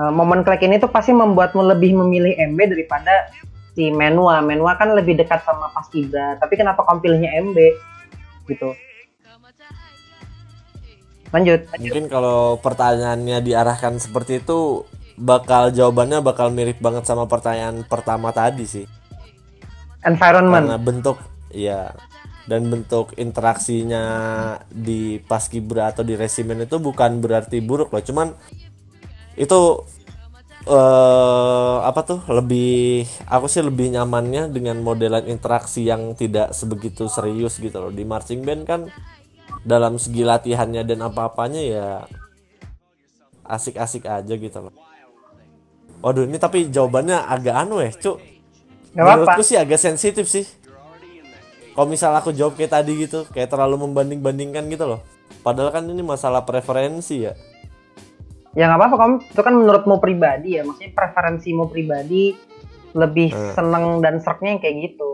eh, 0.00 0.12
momen 0.12 0.40
klik 0.40 0.64
ini 0.64 0.80
tuh 0.80 0.88
pasti 0.88 1.12
membuatmu 1.12 1.60
lebih 1.60 1.92
memilih 1.92 2.32
MB 2.56 2.72
daripada 2.72 3.28
si 3.76 3.92
Menua. 3.92 4.40
Menua 4.40 4.80
kan 4.80 4.96
lebih 4.96 5.20
dekat 5.20 5.44
sama 5.44 5.68
Paskibra, 5.76 6.40
tapi 6.40 6.56
kenapa 6.56 6.80
kamu 6.88 6.98
pilihnya 7.04 7.30
MB? 7.52 7.58
Gitu. 8.48 8.72
Lanjut. 11.32 11.64
mungkin 11.80 12.12
kalau 12.12 12.60
pertanyaannya 12.60 13.40
diarahkan 13.40 13.96
seperti 13.96 14.44
itu 14.44 14.84
bakal 15.16 15.72
jawabannya 15.72 16.20
bakal 16.20 16.52
mirip 16.52 16.76
banget 16.80 17.08
sama 17.08 17.24
pertanyaan 17.24 17.88
pertama 17.88 18.32
tadi 18.36 18.68
sih. 18.68 18.86
Environment. 20.04 20.68
Karena 20.68 20.78
bentuk 20.78 21.16
ya 21.52 21.96
dan 22.44 22.66
bentuk 22.68 23.14
interaksinya 23.16 24.04
di 24.68 25.22
paskibra 25.22 25.94
atau 25.94 26.02
di 26.02 26.18
resimen 26.18 26.66
itu 26.66 26.82
bukan 26.82 27.22
berarti 27.22 27.62
buruk 27.62 27.94
loh, 27.94 28.02
cuman 28.02 28.34
itu 29.38 29.60
eh 30.62 31.78
apa 31.82 32.00
tuh 32.06 32.20
lebih 32.30 33.02
aku 33.26 33.50
sih 33.50 33.66
lebih 33.66 33.98
nyamannya 33.98 34.46
dengan 34.54 34.78
modelan 34.78 35.26
interaksi 35.26 35.82
yang 35.82 36.14
tidak 36.14 36.54
sebegitu 36.54 37.10
serius 37.10 37.58
gitu 37.58 37.82
loh 37.82 37.90
di 37.90 38.06
marching 38.06 38.46
band 38.46 38.62
kan 38.62 38.80
dalam 39.62 39.94
segi 39.96 40.22
latihannya 40.22 40.82
dan 40.82 40.98
apa-apanya 41.02 41.60
ya 41.62 41.86
asik-asik 43.42 44.06
aja 44.06 44.34
gitu 44.34 44.58
loh. 44.58 44.74
Waduh 46.02 46.26
ini 46.26 46.38
tapi 46.38 46.66
jawabannya 46.66 47.14
agak 47.14 47.54
anu 47.54 47.78
ya, 47.78 47.94
cuk. 47.94 48.18
Gak. 48.92 49.06
Menurutku 49.06 49.42
sih 49.42 49.54
agak 49.54 49.78
sensitif 49.78 50.26
sih. 50.26 50.44
Kalau 51.72 51.88
misal 51.88 52.12
aku 52.12 52.34
jawab 52.34 52.58
kayak 52.58 52.74
tadi 52.74 52.92
gitu, 53.00 53.24
kayak 53.30 53.48
terlalu 53.48 53.88
membanding-bandingkan 53.88 54.68
gitu 54.68 54.84
loh. 54.84 55.00
Padahal 55.40 55.72
kan 55.72 55.88
ini 55.88 56.04
masalah 56.04 56.44
preferensi 56.44 57.24
ya. 57.24 57.32
Ya 58.52 58.68
nggak 58.68 58.78
apa-apa 58.84 58.96
kamu 59.00 59.14
itu 59.32 59.40
kan 59.40 59.54
menurutmu 59.56 59.94
pribadi 59.96 60.60
ya, 60.60 60.62
maksudnya 60.68 60.92
preferensimu 60.92 61.72
pribadi 61.72 62.36
lebih 62.92 63.32
Hmm. 63.32 63.52
seneng 63.56 63.84
dan 64.04 64.20
seraknya 64.20 64.52
yang 64.52 64.60
kayak 64.60 64.76
gitu. 64.92 65.10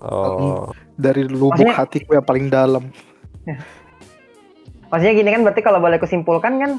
Oh, 0.00 0.72
Dari 0.96 1.28
lubuk 1.28 1.52
Maksudnya- 1.60 1.76
hatiku 1.76 2.10
yang 2.16 2.24
paling 2.24 2.48
dalam. 2.48 2.88
Maksudnya 4.90 5.14
gini 5.18 5.30
kan 5.34 5.42
berarti 5.42 5.62
kalau 5.62 5.78
boleh 5.82 5.98
kusimpulkan 5.98 6.52
kan 6.62 6.72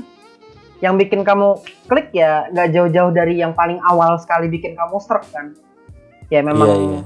yang 0.78 0.94
bikin 0.96 1.26
kamu 1.26 1.58
klik 1.90 2.14
ya 2.14 2.46
nggak 2.54 2.70
jauh-jauh 2.70 3.10
dari 3.10 3.42
yang 3.42 3.58
paling 3.58 3.82
awal 3.82 4.16
sekali 4.22 4.46
bikin 4.48 4.78
kamu 4.78 5.02
serak 5.02 5.26
kan. 5.34 5.58
Ya 6.30 6.44
memang 6.44 6.70
Iya, 6.70 6.78
iya. 6.78 7.02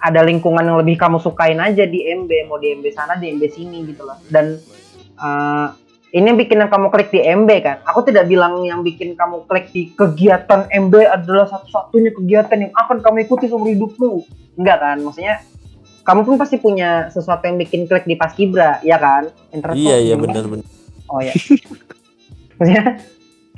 ada 0.00 0.20
lingkungan 0.24 0.62
yang 0.62 0.78
lebih 0.80 0.96
kamu 0.96 1.20
sukain 1.20 1.58
aja 1.60 1.84
di 1.84 2.06
MB, 2.06 2.30
mau 2.48 2.56
di 2.56 2.72
MB 2.72 2.86
sana, 2.94 3.18
di 3.18 3.28
MB 3.34 3.42
sini 3.50 3.84
gitu 3.84 4.08
loh. 4.08 4.16
Dan 4.30 4.56
eh, 5.20 5.66
ini 6.10 6.26
yang 6.26 6.38
bikin 6.38 6.58
yang 6.58 6.70
kamu 6.70 6.90
klik 6.90 7.10
di 7.14 7.20
MB 7.22 7.50
kan. 7.62 7.76
Aku 7.86 8.02
tidak 8.02 8.26
bilang 8.26 8.66
yang 8.66 8.82
bikin 8.82 9.14
kamu 9.14 9.46
klik 9.46 9.70
di 9.70 9.94
kegiatan 9.94 10.66
MB 10.66 10.94
adalah 11.06 11.46
satu-satunya 11.46 12.10
kegiatan 12.16 12.58
yang 12.58 12.72
akan 12.74 12.98
kamu 12.98 13.30
ikuti 13.30 13.46
seumur 13.46 13.70
hidupmu. 13.70 14.26
Enggak 14.58 14.78
kan? 14.82 14.96
Maksudnya 15.04 15.44
kamu 16.10 16.26
pun 16.26 16.34
pasti 16.34 16.58
punya 16.58 17.06
sesuatu 17.06 17.46
yang 17.46 17.54
bikin 17.54 17.86
klik 17.86 18.02
di 18.02 18.18
Paskibra, 18.18 18.82
ya 18.82 18.98
kan? 18.98 19.30
Iya 19.70 19.96
iya 20.02 20.14
gimana? 20.18 20.22
bener-bener. 20.26 20.66
Oh 21.06 21.22
ya. 21.22 21.30
Maksudnya 22.58 22.98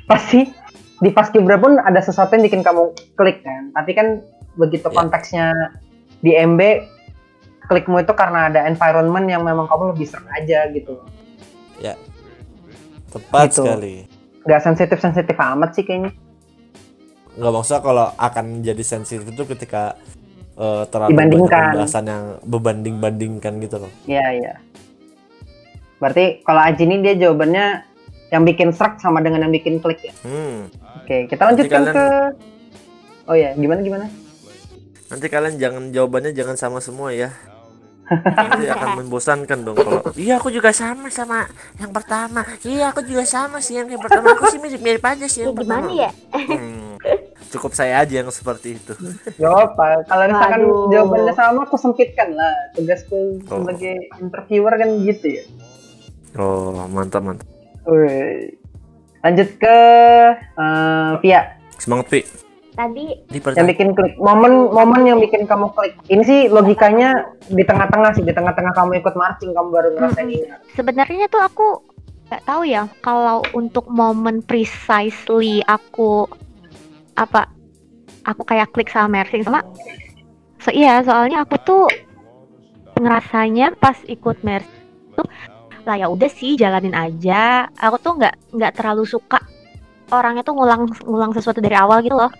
pasti 0.05 0.53
di 1.01 1.09
Paskibra 1.09 1.57
pun 1.57 1.81
ada 1.81 1.97
sesuatu 1.97 2.37
yang 2.37 2.45
bikin 2.45 2.61
kamu 2.61 2.93
klik 3.17 3.41
kan. 3.41 3.73
Tapi 3.73 3.91
kan 3.91 4.07
begitu 4.53 4.85
Ya. 4.85 4.93
konteksnya 4.93 5.45
di 6.21 6.37
MB 6.37 6.61
klikmu 7.65 7.97
itu 7.99 8.13
karena 8.13 8.53
ada 8.53 8.69
environment 8.69 9.25
yang 9.25 9.41
memang 9.41 9.65
kamu 9.65 9.97
lebih 9.97 10.05
serang 10.05 10.29
aja 10.29 10.69
gitu. 10.69 11.01
Tepat 13.09 13.49
Gitu. 13.49 13.65
sekali. 13.65 13.95
Gak 14.43 14.61
sensitif-sensitif 14.61 15.37
amat 15.37 15.73
sih 15.73 15.81
kayaknya. 15.81 16.11
Nggak 17.33 17.49
maksudnya 17.51 17.81
kalau 17.81 18.07
akan 18.13 18.45
jadi 18.61 18.83
sensitif 18.85 19.25
itu 19.25 19.43
ketika 19.49 19.97
eh, 20.53 20.83
terlalu 20.89 21.11
Dibandingkan. 21.15 21.63
pembahasan 21.73 22.05
yang 22.05 22.23
berbanding-bandingkan 22.43 23.53
gitu 23.59 23.75
loh. 23.81 23.91
Iya, 24.05 24.25
iya. 24.33 24.53
Berarti 25.97 26.43
kalau 26.43 26.61
Aji 26.61 26.83
ini 26.83 26.99
dia 26.99 27.15
jawabannya 27.17 27.65
yang 28.29 28.43
bikin 28.43 28.73
serak 28.73 28.97
sama 28.97 29.21
dengan 29.21 29.45
yang 29.45 29.53
bikin 29.53 29.77
klik 29.79 30.01
ya. 30.03 30.13
Hmm. 30.25 30.67
Oke, 30.99 31.29
kita 31.29 31.41
lanjutkan 31.47 31.81
kalian- 31.85 31.95
ke 31.95 32.05
Oh 33.23 33.35
ya, 33.39 33.55
gimana 33.55 33.79
gimana? 33.79 34.05
Nanti 35.07 35.31
kalian 35.31 35.55
jangan 35.55 35.83
jawabannya 35.95 36.35
jangan 36.35 36.59
sama 36.59 36.83
semua 36.83 37.15
ya. 37.15 37.31
Nanti 38.37 38.67
akan 38.67 38.89
membosankan 38.99 39.59
dong 39.63 39.75
kalau 39.75 40.03
Iya 40.13 40.35
aku 40.35 40.49
juga 40.49 40.69
sama 40.69 41.07
sama 41.07 41.47
yang 41.77 41.89
pertama. 41.89 42.43
Iya 42.61 42.91
aku 42.91 43.01
juga 43.01 43.23
sama 43.23 43.57
sih 43.57 43.79
yang, 43.79 43.87
yang 43.87 43.99
pertama. 43.99 44.35
Aku 44.35 44.47
sih 44.47 44.59
mirip-mirip 44.59 44.99
aja 44.99 45.25
sih 45.25 45.41
Ya 45.41 45.47
yang 45.47 45.55
gimana 45.55 45.87
pertama. 45.87 46.03
ya? 46.03 46.11
Hmm, 46.35 46.99
cukup 47.49 47.71
saya 47.71 48.03
aja 48.03 48.13
yang 48.19 48.27
seperti 48.27 48.75
itu. 48.75 48.93
Jawab 49.37 49.73
apa? 49.73 50.03
Kalau 50.03 50.23
misalkan 50.27 50.61
Waduh. 50.61 50.87
jawabannya 50.91 51.33
sama, 51.33 51.59
aku 51.63 51.75
sempitkan 51.77 52.29
lah. 52.33 52.53
Tugasku 52.73 53.39
Oh. 53.47 53.63
sebagai 53.63 53.95
interviewer 54.17 54.73
kan 54.73 54.89
gitu 54.99 55.27
ya. 55.31 55.43
Oh 56.35 56.83
mantap 56.89 57.23
mantap. 57.23 57.47
Lanjut 59.23 59.49
ke 59.55 59.77
eh, 60.35 61.11
Via 61.19 61.41
Semangat 61.79 62.07
Pi. 62.09 62.42
Tadi 62.73 63.05
Di 63.29 63.37
yang 63.37 63.69
bikin 63.69 63.93
klik. 63.93 64.17
Momen-momen 64.17 65.01
yang 65.05 65.19
bikin 65.21 65.45
kamu 65.45 65.69
klik. 65.77 65.93
Ini 66.09 66.23
sih 66.25 66.39
logikanya 66.49 67.21
di 67.45 67.61
tengah-tengah 67.61 68.17
sih, 68.17 68.25
di 68.25 68.33
tengah-tengah 68.33 68.73
kamu 68.73 68.97
ikut 68.97 69.13
marching 69.13 69.53
kamu 69.53 69.69
baru 69.69 69.89
ngerasain 69.93 70.25
Mm-mm. 70.25 70.37
ini. 70.41 70.73
sebenarnya 70.73 71.25
tuh 71.29 71.41
aku 71.45 71.67
nggak 72.33 72.49
tahu 72.49 72.65
ya 72.65 72.89
kalau 73.05 73.45
untuk 73.53 73.85
momen 73.93 74.41
precisely 74.41 75.61
aku 75.69 76.25
apa 77.13 77.45
aku 78.25 78.41
kayak 78.41 78.73
klik 78.73 78.89
sama 78.89 79.21
Mersing 79.21 79.45
sama 79.45 79.61
so 80.57 80.73
iya 80.73 81.03
soalnya 81.05 81.45
aku 81.45 81.61
tuh 81.61 81.85
ngerasanya 82.97 83.77
pas 83.77 84.01
ikut 84.09 84.41
Mersing 84.41 85.13
tuh 85.13 85.29
lah 85.85 85.99
ya 85.99 86.07
udah 86.09 86.31
sih 86.31 86.57
jalanin 86.57 86.97
aja 86.97 87.69
aku 87.77 88.01
tuh 88.01 88.17
nggak 88.17 88.33
nggak 88.55 88.71
terlalu 88.81 89.05
suka 89.05 89.37
orangnya 90.09 90.41
tuh 90.41 90.57
ngulang 90.57 90.89
ngulang 91.05 91.37
sesuatu 91.37 91.61
dari 91.61 91.77
awal 91.77 92.01
gitu 92.01 92.17
loh 92.17 92.33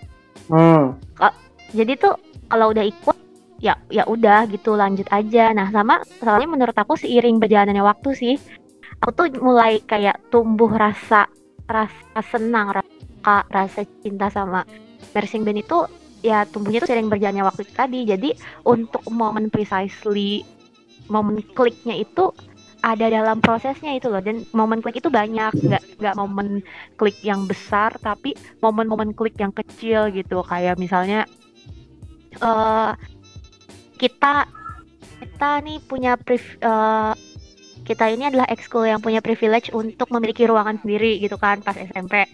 Hmm. 0.50 0.94
jadi 1.74 1.92
tuh 1.98 2.14
kalau 2.46 2.70
udah 2.70 2.84
ikut 2.86 3.16
ya 3.64 3.74
ya 3.88 4.04
udah 4.04 4.44
gitu 4.52 4.76
lanjut 4.76 5.08
aja 5.08 5.50
nah 5.56 5.72
sama 5.72 6.04
soalnya 6.20 6.48
menurut 6.50 6.76
aku 6.76 7.00
seiring 7.00 7.40
berjalannya 7.40 7.80
waktu 7.80 8.10
sih 8.12 8.34
aku 9.00 9.10
tuh 9.16 9.26
mulai 9.40 9.80
kayak 9.82 10.20
tumbuh 10.28 10.68
rasa 10.68 11.26
rasa 11.64 12.20
senang 12.28 12.76
rasa 12.76 13.34
rasa 13.48 13.80
cinta 14.04 14.28
sama 14.28 14.62
Mersing 15.16 15.48
Band 15.48 15.64
itu 15.64 15.78
ya 16.20 16.44
tumbuhnya 16.44 16.84
tuh 16.84 16.92
seiring 16.92 17.08
berjalannya 17.08 17.44
waktu 17.44 17.64
tadi 17.72 18.04
jadi 18.04 18.36
untuk 18.68 19.00
momen 19.08 19.48
precisely 19.48 20.44
momen 21.08 21.40
kliknya 21.56 21.96
itu 22.04 22.36
ada 22.84 23.08
dalam 23.08 23.40
prosesnya 23.40 23.96
itu 23.96 24.12
loh. 24.12 24.20
Dan 24.20 24.44
momen 24.52 24.84
klik 24.84 25.00
itu 25.00 25.08
banyak. 25.08 25.56
Nggak 25.56 25.82
nggak 26.04 26.14
momen 26.20 26.60
klik 27.00 27.16
yang 27.24 27.48
besar 27.48 27.96
tapi 28.04 28.36
momen-momen 28.60 29.16
klik 29.16 29.40
yang 29.40 29.56
kecil 29.56 30.12
gitu. 30.12 30.44
Kayak 30.44 30.76
misalnya 30.76 31.24
eh 32.44 32.92
kita 33.96 34.44
kita 35.24 35.50
nih 35.64 35.80
punya 35.88 36.20
priv- 36.20 36.60
eh, 36.60 37.12
kita 37.88 38.04
ini 38.12 38.28
adalah 38.28 38.44
ekskul 38.52 38.84
yang 38.84 39.00
punya 39.00 39.24
privilege 39.24 39.72
untuk 39.72 40.12
memiliki 40.12 40.44
ruangan 40.44 40.76
sendiri 40.80 41.20
gitu 41.20 41.36
kan 41.40 41.60
pas 41.60 41.76
SMP 41.76 42.28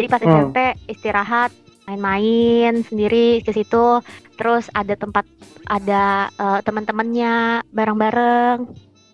jadi 0.00 0.06
pas 0.08 0.22
Hmm. 0.22 0.30
SMP 0.32 0.58
istirahat 0.88 1.50
main-main 1.84 2.80
sendiri 2.86 3.42
ke 3.42 3.52
situ. 3.52 4.00
Terus 4.38 4.72
ada 4.72 4.96
tempat 4.96 5.28
ada 5.68 6.32
eh, 6.32 6.60
teman-temannya 6.64 7.66
bareng-bareng 7.68 8.58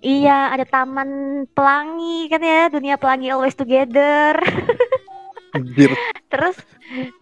iya 0.07 0.55
ada 0.55 0.63
taman 0.63 1.11
pelangi 1.51 2.31
kan 2.31 2.39
ya 2.39 2.71
dunia 2.71 2.95
pelangi 2.95 3.35
always 3.35 3.59
together. 3.59 4.39
Terus 6.31 6.57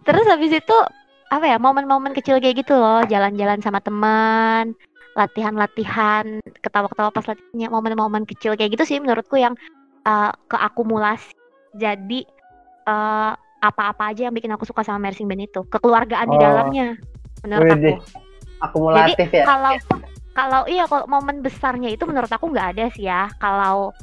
terus 0.03 0.25
habis 0.27 0.51
itu 0.51 0.77
apa 1.31 1.45
ya 1.47 1.57
momen-momen 1.57 2.11
kecil 2.11 2.37
kayak 2.37 2.61
gitu 2.61 2.75
loh 2.75 3.01
jalan-jalan 3.07 3.63
sama 3.63 3.79
teman 3.79 4.75
latihan-latihan 5.15 6.43
ketawa-ketawa 6.59 7.09
pas 7.09 7.23
latihannya 7.25 7.71
momen-momen 7.71 8.27
kecil 8.27 8.59
kayak 8.59 8.75
gitu 8.75 8.83
sih 8.83 8.97
menurutku 8.99 9.39
yang 9.39 9.55
uh, 10.03 10.35
keakumulasi. 10.51 11.31
Jadi 11.79 12.27
uh, 12.85 13.31
apa-apa 13.63 14.11
aja 14.11 14.27
yang 14.27 14.35
bikin 14.35 14.51
aku 14.51 14.67
suka 14.67 14.83
sama 14.83 15.07
marching 15.07 15.31
band 15.31 15.47
itu. 15.47 15.63
Kekeluargaan 15.71 16.27
di 16.27 16.35
Oh. 16.35 16.41
dalamnya 16.43 16.87
menurut 17.47 17.63
aku. 17.71 17.79
Widih, 17.79 17.97
akumulatif 18.59 19.29
ya. 19.31 19.43
kalau 19.47 19.71
kalau 20.35 20.67
iya 20.67 20.83
kalau 20.83 21.07
momen 21.07 21.39
besarnya 21.39 21.87
itu 21.87 22.03
menurut 22.03 22.27
aku 22.27 22.51
nggak 22.51 22.75
ada 22.75 22.85
sih 22.91 23.07
ya. 23.07 23.31
Kalau 23.39 23.95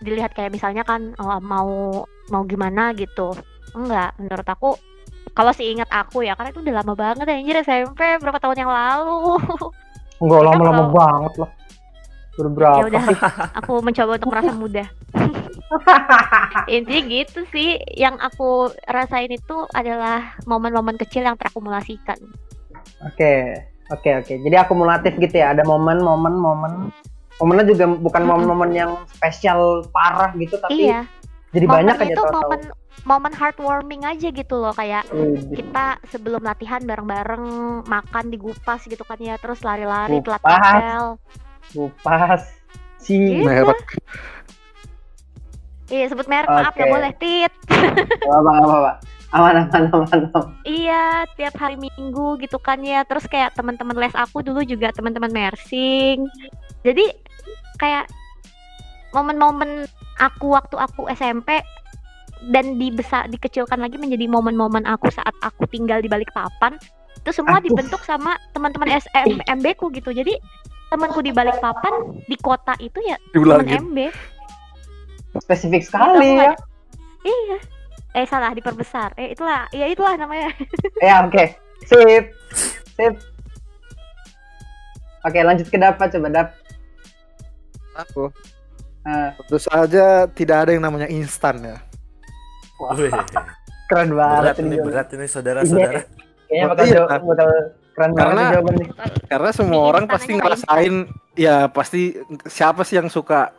dilihat 0.00 0.32
kayak 0.32 0.50
misalnya 0.50 0.80
kan 0.82 1.12
oh, 1.20 1.38
mau 1.44 2.02
mau 2.32 2.42
gimana 2.48 2.96
gitu. 2.96 3.36
Enggak 3.76 4.16
menurut 4.16 4.48
aku 4.48 4.80
kalau 5.36 5.52
sih 5.52 5.76
ingat 5.76 5.92
aku 5.92 6.24
ya 6.24 6.32
karena 6.40 6.56
itu 6.56 6.64
udah 6.64 6.74
lama 6.80 6.94
banget 6.96 7.26
ya 7.28 7.36
anjir 7.36 7.56
SMP 7.60 8.00
berapa 8.16 8.40
tahun 8.40 8.64
yang 8.64 8.72
lalu. 8.72 9.36
Enggak 10.24 10.40
lama-lama 10.40 10.82
kalau- 10.88 10.94
banget 10.96 11.34
lah. 11.44 11.50
Berberapa? 12.34 12.82
ya 12.82 12.84
udah 12.90 13.04
aku 13.62 13.78
mencoba 13.78 14.18
untuk 14.18 14.30
merasa 14.34 14.50
muda. 14.50 14.84
Intinya 16.74 17.02
gitu 17.06 17.46
sih. 17.54 17.78
Yang 17.94 18.26
aku 18.26 18.74
rasain 18.90 19.30
itu 19.30 19.56
adalah 19.70 20.34
momen-momen 20.42 20.98
kecil 20.98 21.22
yang 21.22 21.38
terakumulasikan. 21.38 22.18
Oke, 23.06 23.54
oke, 23.90 24.10
oke. 24.24 24.32
Jadi 24.40 24.56
akumulatif 24.56 25.12
gitu 25.18 25.34
ya. 25.36 25.52
Ada 25.52 25.66
momen-momen, 25.66 26.34
momen. 26.36 26.72
Momennya 27.42 27.66
juga 27.66 27.84
bukan 27.90 28.22
momen-momen 28.22 28.70
yang 28.72 28.90
spesial 29.10 29.82
parah 29.90 30.30
gitu, 30.38 30.54
tapi 30.56 30.86
iya 30.86 31.02
jadi 31.54 31.66
banyak 31.70 31.94
momennya 31.94 32.10
aja 32.10 32.14
itu 32.18 32.18
tahu-tahu. 32.18 32.42
momen 32.42 32.60
momen 33.04 33.32
heartwarming 33.36 34.02
aja 34.02 34.28
gitu 34.34 34.54
loh 34.58 34.74
kayak 34.74 35.06
Widih. 35.14 35.62
kita 35.62 36.02
sebelum 36.10 36.42
latihan 36.42 36.82
bareng-bareng 36.82 37.44
makan 37.86 38.24
di 38.26 38.36
gupas 38.42 38.82
gitu 38.90 39.06
kan 39.06 39.18
ya 39.22 39.38
terus 39.38 39.62
lari-lari 39.62 40.18
telat 40.18 40.42
Gupas. 40.42 40.58
apel 40.58 41.04
Kupas. 41.70 42.42
Si. 42.98 43.14
Iya. 43.14 43.44
Merek. 43.44 43.80
iya 45.92 46.06
sebut 46.10 46.26
merek 46.26 46.48
maaf 46.50 46.74
nggak 46.74 46.88
Oke. 46.90 46.94
boleh 46.96 47.12
tit 47.20 47.52
Apa 48.24 48.50
apa 48.50 48.74
apa. 48.74 48.92
Aman 49.34 49.66
aman 49.66 49.90
aman. 49.90 50.30
aman. 50.30 50.46
iya 50.62 51.26
tiap 51.34 51.58
hari 51.58 51.74
minggu 51.74 52.38
gitu 52.38 52.54
kan 52.62 52.78
ya 52.86 53.02
terus 53.02 53.26
kayak 53.26 53.50
teman-teman 53.58 53.98
les 53.98 54.14
aku 54.14 54.46
dulu 54.46 54.62
juga 54.62 54.94
teman-teman 54.94 55.34
mersing 55.34 56.22
jadi 56.86 57.02
kayak 57.82 58.06
momen-momen 59.10 59.90
aku 60.22 60.54
waktu 60.54 60.78
aku 60.78 61.10
SMP 61.10 61.58
dan 62.54 62.78
dibesar 62.78 63.26
dikecilkan 63.26 63.82
lagi 63.82 63.98
menjadi 63.98 64.30
momen-momen 64.30 64.86
aku 64.86 65.10
saat 65.10 65.34
aku 65.42 65.66
tinggal 65.66 65.98
di 65.98 66.06
balik 66.06 66.30
papan 66.30 66.78
itu 67.18 67.34
semua 67.34 67.58
Aduh. 67.58 67.74
dibentuk 67.74 68.06
sama 68.06 68.38
teman-teman 68.54 69.02
SMB 69.02 69.66
ku 69.74 69.90
gitu 69.90 70.14
jadi 70.14 70.38
temanku 70.94 71.26
di 71.26 71.34
balik 71.34 71.58
papan 71.58 72.22
di 72.30 72.38
kota 72.38 72.78
itu 72.78 73.02
ya 73.02 73.18
teman. 73.34 73.66
MB 73.66 73.98
Spesifik 75.42 75.82
Aku 75.82 75.90
sekali 75.90 76.38
ya. 76.38 76.54
iya 77.26 77.58
eh 78.14 78.24
salah 78.24 78.50
diperbesar 78.50 79.12
eh 79.14 79.34
itulah 79.34 79.66
ya 79.70 79.86
itulah 79.86 80.14
namanya 80.14 80.54
Ya 81.02 81.22
oke. 81.22 81.44
Sip. 81.84 82.24
Sip. 82.94 83.14
Oke 85.20 85.40
lanjut 85.40 85.66
ke 85.66 85.76
dapat 85.76 86.08
coba 86.10 86.28
dap. 86.30 86.48
Aku 87.96 88.30
Eh, 89.04 89.30
tentu 89.36 89.60
saja 89.60 90.24
tidak 90.32 90.64
ada 90.64 90.70
yang 90.72 90.80
namanya 90.80 91.04
instan 91.06 91.60
ya. 91.60 91.76
Wih, 92.96 93.12
keren 93.84 94.16
banget 94.16 94.40
berat 94.40 94.56
ini 94.56 94.66
ini 94.66 94.76
berat 94.80 95.08
ini 95.12 95.26
saudara-saudara. 95.28 96.00
Kayaknya 96.48 96.64
bakal, 96.66 96.84
Iya. 96.88 96.94
jawab, 96.96 97.20
bakal 97.20 97.48
keren 97.92 98.10
banget 98.10 98.16
Karena- 98.16 98.40
nih 98.40 98.52
jawaban 98.56 98.74
nih. 98.74 98.88
Karena 99.28 99.50
semua 99.52 99.76
Mie 99.76 99.88
orang 99.92 100.04
pasti 100.08 100.32
ngerasain 100.32 100.94
ya 101.36 101.56
pasti 101.68 102.02
siapa 102.48 102.80
sih 102.80 102.96
yang 102.96 103.12
suka 103.12 103.52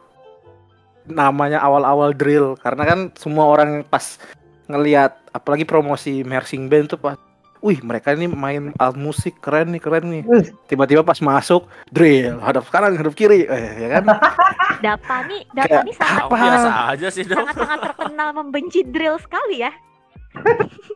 namanya 1.06 1.62
awal-awal 1.62 2.10
drill 2.10 2.58
karena 2.58 2.84
kan 2.84 3.00
semua 3.14 3.46
orang 3.46 3.86
pas 3.86 4.18
ngelihat 4.66 5.16
apalagi 5.30 5.64
promosi 5.64 6.22
marching 6.22 6.66
band 6.66 6.90
tuh 6.90 6.98
pas 6.98 7.18
wih 7.60 7.82
mereka 7.82 8.14
ini 8.14 8.26
main 8.26 8.70
alat 8.76 8.94
musik 8.94 9.40
keren 9.40 9.70
nih 9.70 9.80
keren 9.80 10.06
nih. 10.06 10.24
Tiba-tiba 10.66 11.02
pas 11.02 11.18
masuk 11.18 11.66
drill 11.88 12.38
hadap 12.40 12.66
kanan 12.68 12.94
hadap 12.94 13.14
kiri. 13.14 13.44
Eh, 13.44 13.72
ya 13.80 13.90
kan? 13.92 14.04
Dapa 14.86 15.26
nih 15.26 15.42
Dapa 15.50 15.66
Kayak 15.66 15.84
nih 15.84 15.96
sangat 15.96 16.24
Oh, 16.24 16.30
biasa 16.32 16.70
aja 16.92 17.08
sih 17.10 17.24
dong. 17.24 17.42
sangat 17.42 17.56
sangat 17.58 17.80
terkenal 17.88 18.30
membenci 18.34 18.80
drill 18.84 19.18
sekali 19.18 19.62
ya. 19.62 19.72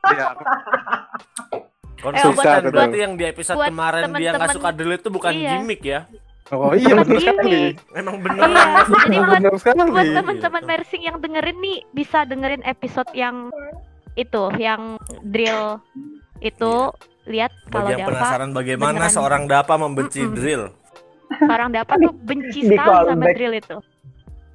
Ya, 0.05 0.36
Konsisten 1.99 2.32
buat- 2.34 2.63
berarti 2.70 2.97
yang 2.97 3.13
di 3.15 3.26
episode 3.26 3.57
buat 3.57 3.67
kemarin 3.67 4.07
dia 4.13 4.32
nggak 4.32 4.55
suka 4.55 4.70
drill 4.72 4.95
itu 4.95 5.09
bukan 5.09 5.32
Iya. 5.34 5.51
gimmick 5.57 5.82
ya. 5.82 5.99
Oh 6.52 6.74
iya 6.74 6.93
benar 6.95 7.18
sekali. 7.18 7.78
Emang 7.91 8.16
Iya, 8.16 8.24
beneran. 8.24 8.50
jadi 8.89 9.18
buat 9.20 9.38
benar 9.38 9.54
sekali 9.56 9.80
buat 9.88 10.02
Iya. 10.04 10.16
teman-teman 10.18 10.64
mersing 10.66 11.02
yang 11.02 11.18
dengerin 11.18 11.58
nih 11.58 11.78
bisa 11.91 12.20
dengerin 12.24 12.64
episode 12.64 13.10
yang 13.14 13.54
itu 14.16 14.43
yang 14.56 14.97
drill 15.24 15.78
itu 16.39 16.74
lihat 17.26 17.52
kalau 17.68 17.86
Bagi 17.86 17.93
yang 17.95 18.00
Dapa 18.02 18.12
penasaran 18.16 18.50
bagaimana 18.52 18.91
beneran. 19.00 19.12
seorang 19.12 19.43
Dapa 19.45 19.74
membenci 19.76 20.22
Mm-mm. 20.22 20.34
drill. 20.34 20.64
orang 21.43 21.70
Dapa 21.70 21.93
tuh 21.95 22.14
benci 22.18 22.60
Di 22.66 22.70
sekali 22.72 22.82
sama 22.82 23.06
callback. 23.14 23.34
drill 23.34 23.54
itu 23.56 23.78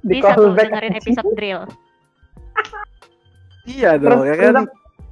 di 0.01 0.11
bisa 0.13 0.31
tuh 0.33 0.51
dengerin 0.51 0.93
episode 0.93 1.31
drill 1.33 1.61
iya 3.67 3.95
Terus, 3.95 4.11
dong 4.11 4.23
ya 4.23 4.35
kan 4.35 4.65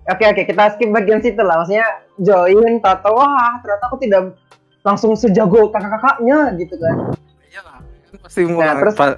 Oke 0.03 0.27
oke 0.27 0.43
kita 0.43 0.63
skip 0.69 0.91
bagian 0.91 1.17
situ 1.17 1.39
lah. 1.39 1.63
Maksudnya 1.63 1.87
join 2.19 2.75
tato 2.77 3.07
wah 3.09 3.55
ternyata 3.57 3.87
aku 3.87 3.95
tidak 3.97 4.35
langsung 4.83 5.15
sejago 5.15 5.71
kakak-kakaknya 5.71 6.59
gitu 6.59 6.75
kan. 6.75 7.15
Iyalah, 7.47 7.79
kan 7.81 8.15
pasti 8.19 8.39
mau 8.43 8.59
Nah, 8.59 8.75
terus- 8.77 8.97
pas, 8.99 9.11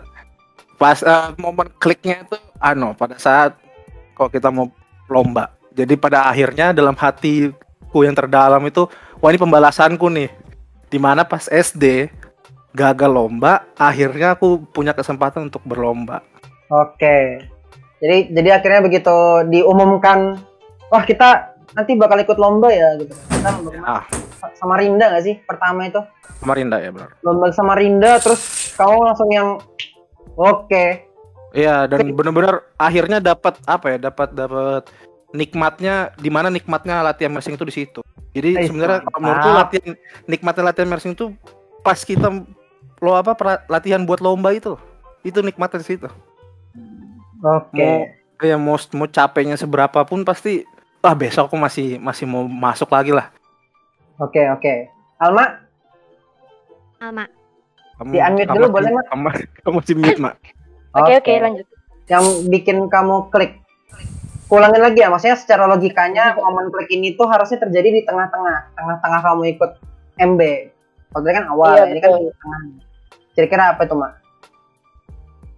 pas 0.78 0.98
eh, 1.02 1.28
momen 1.42 1.68
kliknya 1.82 2.22
itu 2.22 2.38
ano 2.62 2.94
pada 2.94 3.18
saat 3.18 3.58
kalau 4.14 4.30
kita 4.30 4.54
mau 4.54 4.70
lomba. 5.10 5.52
Jadi 5.76 5.98
pada 6.00 6.30
akhirnya 6.30 6.72
dalam 6.72 6.96
hatiku 6.96 8.06
yang 8.06 8.16
terdalam 8.16 8.64
itu 8.64 8.88
wah 9.20 9.30
ini 9.34 9.42
pembalasanku 9.42 10.08
nih. 10.08 10.30
Di 10.88 11.02
mana 11.02 11.26
pas 11.26 11.50
SD 11.50 12.08
gagal 12.72 13.12
lomba, 13.12 13.66
akhirnya 13.76 14.38
aku 14.38 14.64
punya 14.70 14.94
kesempatan 14.94 15.50
untuk 15.50 15.66
berlomba. 15.66 16.22
Oke. 16.70 17.42
Jadi 18.00 18.32
jadi 18.32 18.62
akhirnya 18.62 18.86
begitu 18.86 19.16
diumumkan 19.50 20.38
wah 20.92 21.04
kita 21.04 21.55
nanti 21.76 21.92
bakal 21.94 22.18
ikut 22.18 22.36
lomba 22.36 22.72
ya 22.72 22.96
gitu. 22.96 23.12
Kita? 23.12 23.50
Ah, 23.84 24.04
sama 24.56 24.80
Rinda 24.80 25.12
gak 25.12 25.24
sih 25.24 25.36
pertama 25.44 25.86
itu? 25.86 26.00
kemarin 26.36 26.68
dah 26.68 26.80
ya 26.80 26.92
benar. 26.92 27.10
Lomba 27.22 27.48
sama 27.50 27.74
Rinda 27.74 28.20
terus 28.20 28.42
kamu 28.76 28.98
langsung 29.04 29.30
yang 29.30 29.58
oke. 30.36 30.86
Iya 31.52 31.88
dan 31.88 32.12
benar-benar 32.12 32.68
akhirnya 32.76 33.18
dapat 33.20 33.56
apa 33.64 33.86
ya? 33.90 33.98
Dapat 34.02 34.36
dapat 34.36 34.84
nikmatnya 35.32 36.12
di 36.16 36.28
mana 36.28 36.48
nikmatnya 36.48 37.00
latihan 37.02 37.32
marching 37.32 37.56
itu 37.56 37.66
di 37.66 37.76
situ. 37.76 38.00
Jadi 38.32 38.50
Eh, 38.54 38.68
sebenarnya 38.68 39.00
mantap. 39.02 39.16
menurutku 39.18 39.50
latihan 39.50 39.94
nikmatnya 40.26 40.64
latihan 40.66 40.90
marching 40.90 41.14
itu 41.14 41.32
pas 41.82 41.98
kita 41.98 42.28
lo 43.00 43.12
apa 43.14 43.32
latihan 43.66 44.04
buat 44.04 44.20
lomba 44.20 44.52
itu. 44.52 44.76
Itu 45.24 45.40
nikmatnya 45.40 45.80
di 45.82 45.88
situ. 45.88 46.08
Oke. 47.42 47.80
Mau 47.80 47.96
ya 48.44 48.60
mau 48.60 48.76
mau 48.92 49.08
capeknya 49.08 49.56
seberapa 49.56 50.04
pun 50.04 50.22
pasti 50.22 50.68
ah 51.06 51.16
besok 51.16 51.48
aku 51.48 51.58
masih 51.58 52.02
masih 52.02 52.26
mau 52.26 52.44
masuk 52.50 52.90
lagi 52.90 53.14
lah. 53.14 53.30
Oke 54.18 54.42
oke. 54.50 54.74
Alma 55.16 55.64
Alma 57.00 57.26
Kamu, 57.96 58.12
Di 58.12 58.20
unmute 58.20 58.44
kamu 58.44 58.56
dulu, 58.60 58.66
masih- 58.68 58.76
boleh, 58.76 58.92
Mak? 58.92 59.06
Kamu, 59.08 59.28
kamu 59.64 59.76
masih 59.80 59.96
mute, 59.96 60.20
Mak. 60.20 60.36
Oke 61.00 61.12
oke 61.20 61.34
lanjut. 61.44 61.68
yang 62.08 62.24
bikin 62.48 62.88
kamu 62.88 63.28
klik 63.28 63.60
ulangin 64.48 64.80
lagi 64.80 65.04
ya 65.04 65.12
maksudnya 65.12 65.36
secara 65.36 65.68
logikanya 65.68 66.38
momen 66.40 66.72
klik 66.72 66.88
ini 66.88 67.20
tuh 67.20 67.28
harusnya 67.28 67.60
terjadi 67.60 68.00
di 68.00 68.02
tengah-tengah 68.08 68.72
tengah-tengah 68.80 69.20
kamu 69.26 69.44
ikut 69.58 69.72
MB 70.16 70.42
kalau 71.12 71.26
kan 71.26 71.46
awal 71.52 71.76
Iya, 71.76 71.84
ini 71.92 72.00
kan 72.00 72.12
di 72.16 72.32
tengah 72.32 72.60
kira-kira 73.36 73.64
apa 73.76 73.84
tuh 73.84 73.98
mak 74.00 74.24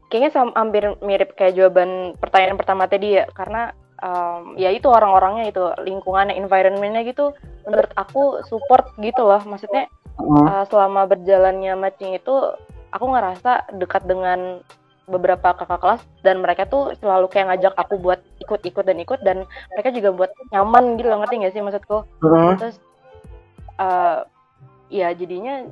Kayaknya 0.07 0.29
sama 0.31 0.51
hampir 0.55 0.87
mirip 1.03 1.35
kayak 1.35 1.53
jawaban 1.53 2.15
pertanyaan 2.17 2.55
pertama 2.57 2.87
tadi 2.87 3.19
ya 3.19 3.27
karena 3.35 3.75
em, 3.97 4.55
ya 4.55 4.69
itu 4.69 4.87
orang-orangnya 4.87 5.45
itu 5.47 5.63
lingkungannya 5.81 6.35
environmentnya 6.35 7.01
gitu 7.03 7.33
menurut 7.65 7.91
aku 7.93 8.41
support 8.45 8.93
gitu 8.97 9.21
loh. 9.21 9.41
Maksudnya 9.41 9.89
uh, 10.17 10.63
selama 10.65 11.05
berjalannya 11.05 11.73
matching 11.73 12.13
itu 12.13 12.33
aku 12.89 13.05
ngerasa 13.05 13.73
dekat 13.75 14.05
dengan 14.05 14.61
beberapa 15.07 15.55
kakak 15.55 15.79
kelas 15.79 16.01
dan 16.19 16.43
mereka 16.43 16.67
tuh 16.67 16.91
selalu 16.99 17.31
kayak 17.31 17.47
ngajak 17.47 17.73
aku 17.79 17.95
buat 17.95 18.19
ikut-ikut 18.43 18.83
dan 18.83 18.97
ikut 18.99 19.19
dan 19.23 19.37
mereka 19.71 19.89
juga 19.95 20.11
buat 20.11 20.31
nyaman 20.51 20.99
gitu 20.99 21.07
loh 21.07 21.23
ngerti 21.23 21.47
gak 21.47 21.53
sih 21.55 21.63
maksudku? 21.63 22.03
Hmm. 22.19 22.59
terus 22.59 22.75
uh, 23.79 24.27
ya 24.91 25.11
jadinya 25.15 25.63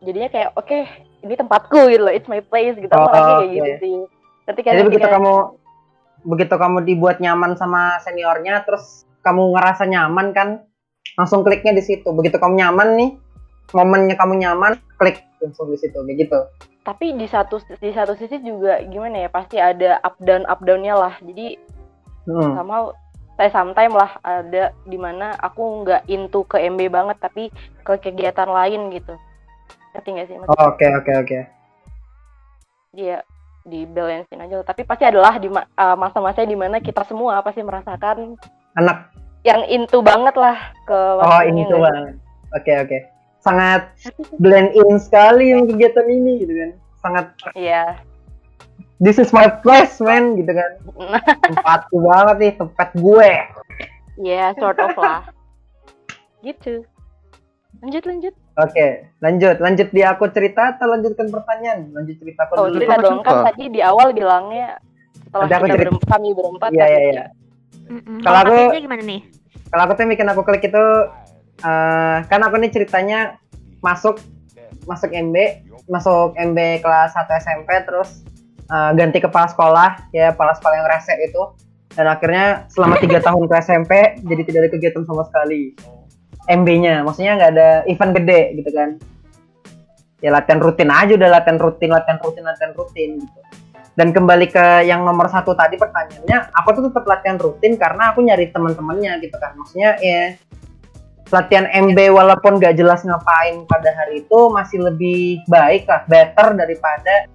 jadinya 0.00 0.28
kayak 0.30 0.50
oke 0.54 0.78
ini 1.20 1.34
tempatku 1.36 1.90
gitu 1.90 2.02
loh. 2.06 2.14
It's 2.14 2.30
my 2.30 2.40
place 2.40 2.78
gitu. 2.78 2.88
Aku 2.88 3.04
Oh, 3.04 3.12
kayak 3.12 3.26
oke. 3.44 3.52
gitu 3.52 3.70
sih. 3.82 3.96
Ngerti 4.48 4.60
kan 4.64 4.72
jadi 4.72 4.84
begitu 4.86 5.02
ketika- 5.04 5.16
kamu 5.20 5.34
begitu 6.24 6.54
kamu 6.56 6.84
dibuat 6.84 7.18
nyaman 7.18 7.56
sama 7.56 7.96
seniornya 8.04 8.64
terus 8.64 9.08
kamu 9.24 9.56
ngerasa 9.56 9.84
nyaman 9.88 10.32
kan 10.36 10.48
langsung 11.16 11.44
kliknya 11.44 11.76
di 11.76 11.82
situ 11.84 12.08
begitu 12.12 12.36
kamu 12.36 12.60
nyaman 12.60 12.88
nih 12.96 13.10
momennya 13.72 14.16
kamu 14.16 14.40
nyaman 14.40 14.76
klik 15.00 15.24
langsung 15.40 15.72
di 15.72 15.78
situ 15.80 15.96
kayak 15.96 16.18
gitu 16.28 16.38
tapi 16.84 17.12
di 17.16 17.28
satu 17.28 17.60
di 17.80 17.92
satu 17.92 18.16
sisi 18.16 18.40
juga 18.40 18.80
gimana 18.88 19.24
ya 19.24 19.28
pasti 19.28 19.60
ada 19.60 20.00
up 20.00 20.16
down 20.20 20.44
up 20.48 20.60
downnya 20.64 20.96
lah 20.96 21.14
jadi 21.20 21.56
Hmm. 22.28 22.52
sama 22.52 22.92
saya 23.40 23.48
sometime 23.48 23.96
lah 23.96 24.20
ada 24.20 24.76
di 24.84 25.00
mana 25.00 25.32
aku 25.40 25.82
nggak 25.82 26.04
into 26.12 26.44
ke 26.44 26.60
MB 26.60 26.92
banget 26.92 27.16
tapi 27.16 27.48
ke 27.80 27.96
kegiatan 27.96 28.44
lain 28.44 28.92
gitu 28.92 29.16
ngerti 29.96 30.08
nggak 30.12 30.26
sih? 30.28 30.36
Oh, 30.36 30.68
Oke 30.70 30.86
oke 30.92 31.12
oke. 31.16 31.38
dia 32.92 33.24
di 33.70 33.86
balancein 33.86 34.42
aja 34.42 34.60
tapi 34.60 34.82
pasti 34.82 35.06
adalah 35.06 35.38
di 35.38 35.46
ma- 35.46 35.70
uh, 35.72 35.94
masa-masa 35.94 36.42
di 36.42 36.52
mana 36.52 36.76
kita 36.76 37.06
semua 37.06 37.38
pasti 37.40 37.62
merasakan 37.62 38.34
Anak 38.74 39.14
yang 39.40 39.62
into 39.64 40.02
banget 40.02 40.34
lah 40.34 40.58
ke 40.84 40.98
oh 41.16 41.40
nggak 41.40 41.48
sih? 41.48 41.80
banget. 41.80 42.14
Oke 42.52 42.72
oke. 42.76 42.98
Sangat 43.38 43.82
Tapi 43.96 44.20
sih- 44.20 44.36
blend 44.36 44.70
in 44.74 44.98
sekali 44.98 45.50
yang 45.50 45.64
kegiatan 45.64 46.04
ini 46.04 46.32
gitu 46.38 46.52
kan. 46.52 46.70
Sangat 46.98 47.24
Iya. 47.54 47.96
this 48.98 49.16
is 49.16 49.30
my 49.30 49.48
place 49.48 49.96
man 49.96 50.36
gitu 50.36 50.52
kan. 50.52 50.70
Tempatku 51.48 51.96
banget 51.98 52.36
nih 52.36 52.52
tempat 52.54 52.88
gue. 52.92 53.32
Iya, 54.20 54.52
sort 54.54 54.76
of 54.76 54.92
lah. 54.94 55.24
gitu. 56.40 56.84
Lanjut 57.80 58.04
lanjut. 58.04 58.34
Oke, 58.52 58.86
lanjut, 59.18 59.56
lanjut 59.56 59.88
di 59.88 60.02
aku 60.02 60.26
cerita 60.28 60.74
atau 60.74 60.90
lanjutkan 60.90 61.30
pertanyaan? 61.30 61.90
Lanjut 61.90 62.18
cerita 62.18 62.44
aku 62.44 62.52
Oh, 62.52 62.66
dulu. 62.66 62.76
cerita 62.76 62.94
dong 62.98 63.22
kan 63.22 63.46
tadi 63.46 63.64
di 63.68 63.80
awal 63.80 64.10
bilangnya 64.10 64.76
setelah 65.22 65.46
Nanti 65.46 65.54
aku 65.54 65.64
kita 65.64 65.72
cerita. 65.72 65.84
berempat, 65.86 66.08
kami 66.10 66.28
berempat 66.34 66.68
Iya, 66.70 66.84
iya, 66.84 66.98
ya. 66.98 67.00
iya. 67.06 67.24
Kalau 68.20 68.38
aku- 68.40 68.74
gimana 68.76 69.02
nih? 69.02 69.20
Kalau 69.70 69.82
aku 69.84 69.92
tuh 69.92 70.02
yang 70.02 70.10
bikin 70.10 70.28
aku 70.28 70.40
klik 70.42 70.64
itu, 70.64 70.84
eh 71.60 72.18
kan 72.26 72.40
aku 72.42 72.56
nih 72.58 72.70
ceritanya 72.70 73.38
masuk 73.78 74.18
masuk 74.82 75.10
MB, 75.10 75.36
masuk 75.86 76.34
MB 76.34 76.58
kelas 76.80 77.14
1 77.14 77.30
SMP, 77.38 77.70
terus 77.84 78.26
eh, 78.66 78.90
ganti 78.92 79.18
kepala 79.18 79.46
sekolah, 79.46 80.10
ya 80.10 80.30
kepala 80.30 80.54
sekolah 80.54 80.74
yang 80.76 80.86
rese 80.86 81.14
itu, 81.16 81.42
dan 81.92 82.06
akhirnya 82.06 82.66
selama 82.66 82.98
tiga 82.98 83.18
tahun 83.26 83.46
ke 83.46 83.54
SMP, 83.60 83.92
jadi 84.20 84.42
tidak 84.42 84.60
ada 84.62 84.70
kegiatan 84.70 85.02
sama 85.04 85.22
sekali. 85.24 85.74
MB-nya, 86.50 87.06
maksudnya 87.06 87.38
nggak 87.38 87.50
ada 87.54 87.68
event 87.86 88.12
gede 88.18 88.40
gitu 88.58 88.70
kan. 88.74 88.98
Ya 90.20 90.34
latihan 90.34 90.60
rutin 90.60 90.90
aja 90.90 91.12
udah 91.16 91.30
latihan 91.30 91.56
rutin, 91.56 91.88
latihan 91.94 92.18
rutin, 92.18 92.42
latihan 92.44 92.72
rutin 92.74 93.10
gitu. 93.22 93.40
Dan 93.94 94.10
kembali 94.10 94.46
ke 94.50 94.84
yang 94.86 95.06
nomor 95.06 95.30
satu 95.30 95.54
tadi 95.54 95.78
pertanyaannya, 95.78 96.52
aku 96.54 96.68
tuh 96.76 96.82
tetap 96.90 97.04
latihan 97.06 97.38
rutin 97.38 97.78
karena 97.78 98.10
aku 98.12 98.20
nyari 98.26 98.50
teman-temannya 98.50 99.22
gitu 99.22 99.36
kan. 99.38 99.54
Maksudnya 99.56 99.96
ya 100.02 100.34
latihan 101.30 101.70
MB 101.70 101.98
walaupun 102.10 102.58
gak 102.58 102.74
jelas 102.74 103.06
ngapain 103.06 103.62
pada 103.70 103.94
hari 103.94 104.26
itu 104.26 104.38
masih 104.50 104.82
lebih 104.82 105.40
baik 105.46 105.86
lah, 105.86 106.02
better 106.10 106.58
daripada 106.58 107.30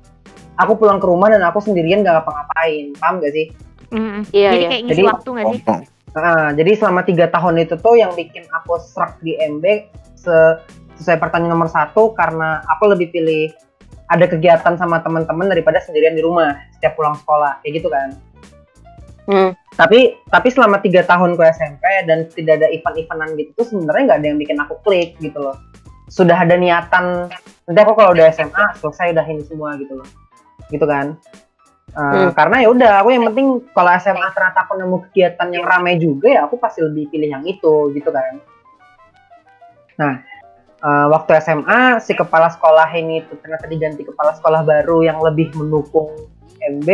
aku 0.60 0.76
pulang 0.76 1.00
ke 1.00 1.08
rumah 1.08 1.32
dan 1.32 1.42
aku 1.48 1.64
sendirian 1.64 2.04
gak 2.04 2.20
ngapa-ngapain. 2.22 2.92
Paham 3.00 3.24
gak 3.24 3.34
sih? 3.34 3.48
Mm-mm. 3.96 4.22
Iya, 4.34 4.50
Jadi 4.52 4.60
iya. 4.60 4.68
kayak 4.70 4.82
ngisi 4.84 4.94
Jadi- 4.94 5.08
waktu 5.08 5.30
nggak 5.32 5.46
sih? 5.48 5.62
Nah, 6.16 6.56
jadi 6.56 6.80
selama 6.80 7.04
tiga 7.04 7.28
tahun 7.28 7.68
itu 7.68 7.76
tuh 7.76 8.00
yang 8.00 8.16
bikin 8.16 8.48
aku 8.48 8.80
serak 8.80 9.20
di 9.20 9.36
MB 9.36 9.66
se- 10.16 10.58
sesuai 10.96 11.20
pertanyaan 11.20 11.60
nomor 11.60 11.68
satu 11.68 12.16
karena 12.16 12.64
aku 12.72 12.88
lebih 12.88 13.12
pilih 13.12 13.52
ada 14.08 14.24
kegiatan 14.30 14.80
sama 14.80 15.04
teman-teman 15.04 15.52
daripada 15.52 15.84
sendirian 15.84 16.16
di 16.16 16.24
rumah 16.24 16.56
setiap 16.78 16.96
pulang 16.96 17.20
sekolah 17.20 17.60
kayak 17.62 17.84
gitu 17.84 17.92
kan. 17.92 18.16
Hmm. 19.26 19.52
Tapi 19.76 20.22
tapi 20.30 20.48
selama 20.54 20.80
tiga 20.80 21.02
tahun 21.04 21.34
ke 21.36 21.44
SMP 21.52 21.84
dan 22.06 22.30
tidak 22.32 22.64
ada 22.64 22.68
event-eventan 22.70 23.30
gitu 23.36 23.52
tuh 23.58 23.66
sebenarnya 23.74 24.04
nggak 24.14 24.20
ada 24.22 24.28
yang 24.30 24.40
bikin 24.40 24.58
aku 24.62 24.74
klik 24.86 25.18
gitu 25.20 25.42
loh. 25.42 25.58
Sudah 26.08 26.38
ada 26.38 26.56
niatan 26.56 27.28
nanti 27.66 27.80
aku 27.82 27.98
kalau 27.98 28.14
udah 28.14 28.30
SMA 28.32 28.66
selesai 28.78 29.18
udah 29.18 29.26
ini 29.26 29.44
semua 29.44 29.74
gitu 29.82 29.98
loh, 29.98 30.08
gitu 30.70 30.86
kan. 30.86 31.18
Uh, 31.96 32.28
Hmm. 32.28 32.30
Karena 32.36 32.60
ya 32.60 32.68
udah 32.76 32.92
aku 33.00 33.10
yang 33.16 33.24
penting 33.32 33.48
kalau 33.72 33.92
SMA 33.96 34.28
ternyata 34.36 34.68
aku 34.68 34.76
nemu 34.76 34.98
kegiatan 35.08 35.48
yang 35.48 35.64
ramai 35.64 35.96
juga 35.96 36.28
ya 36.28 36.44
aku 36.44 36.60
pasti 36.60 36.84
lebih 36.84 37.08
pilih 37.08 37.32
yang 37.32 37.44
itu 37.48 37.96
gitu 37.96 38.12
kan. 38.12 38.44
Nah 39.96 40.14
uh, 40.84 41.08
waktu 41.10 41.40
SMA 41.40 42.04
si 42.04 42.12
kepala 42.14 42.52
sekolah 42.52 42.92
ini 42.94 43.24
tuh 43.26 43.40
ternyata 43.40 43.66
diganti 43.66 44.04
kepala 44.04 44.36
sekolah 44.36 44.68
baru 44.68 45.08
yang 45.08 45.24
lebih 45.24 45.56
mendukung 45.56 46.12
MB 46.60 46.90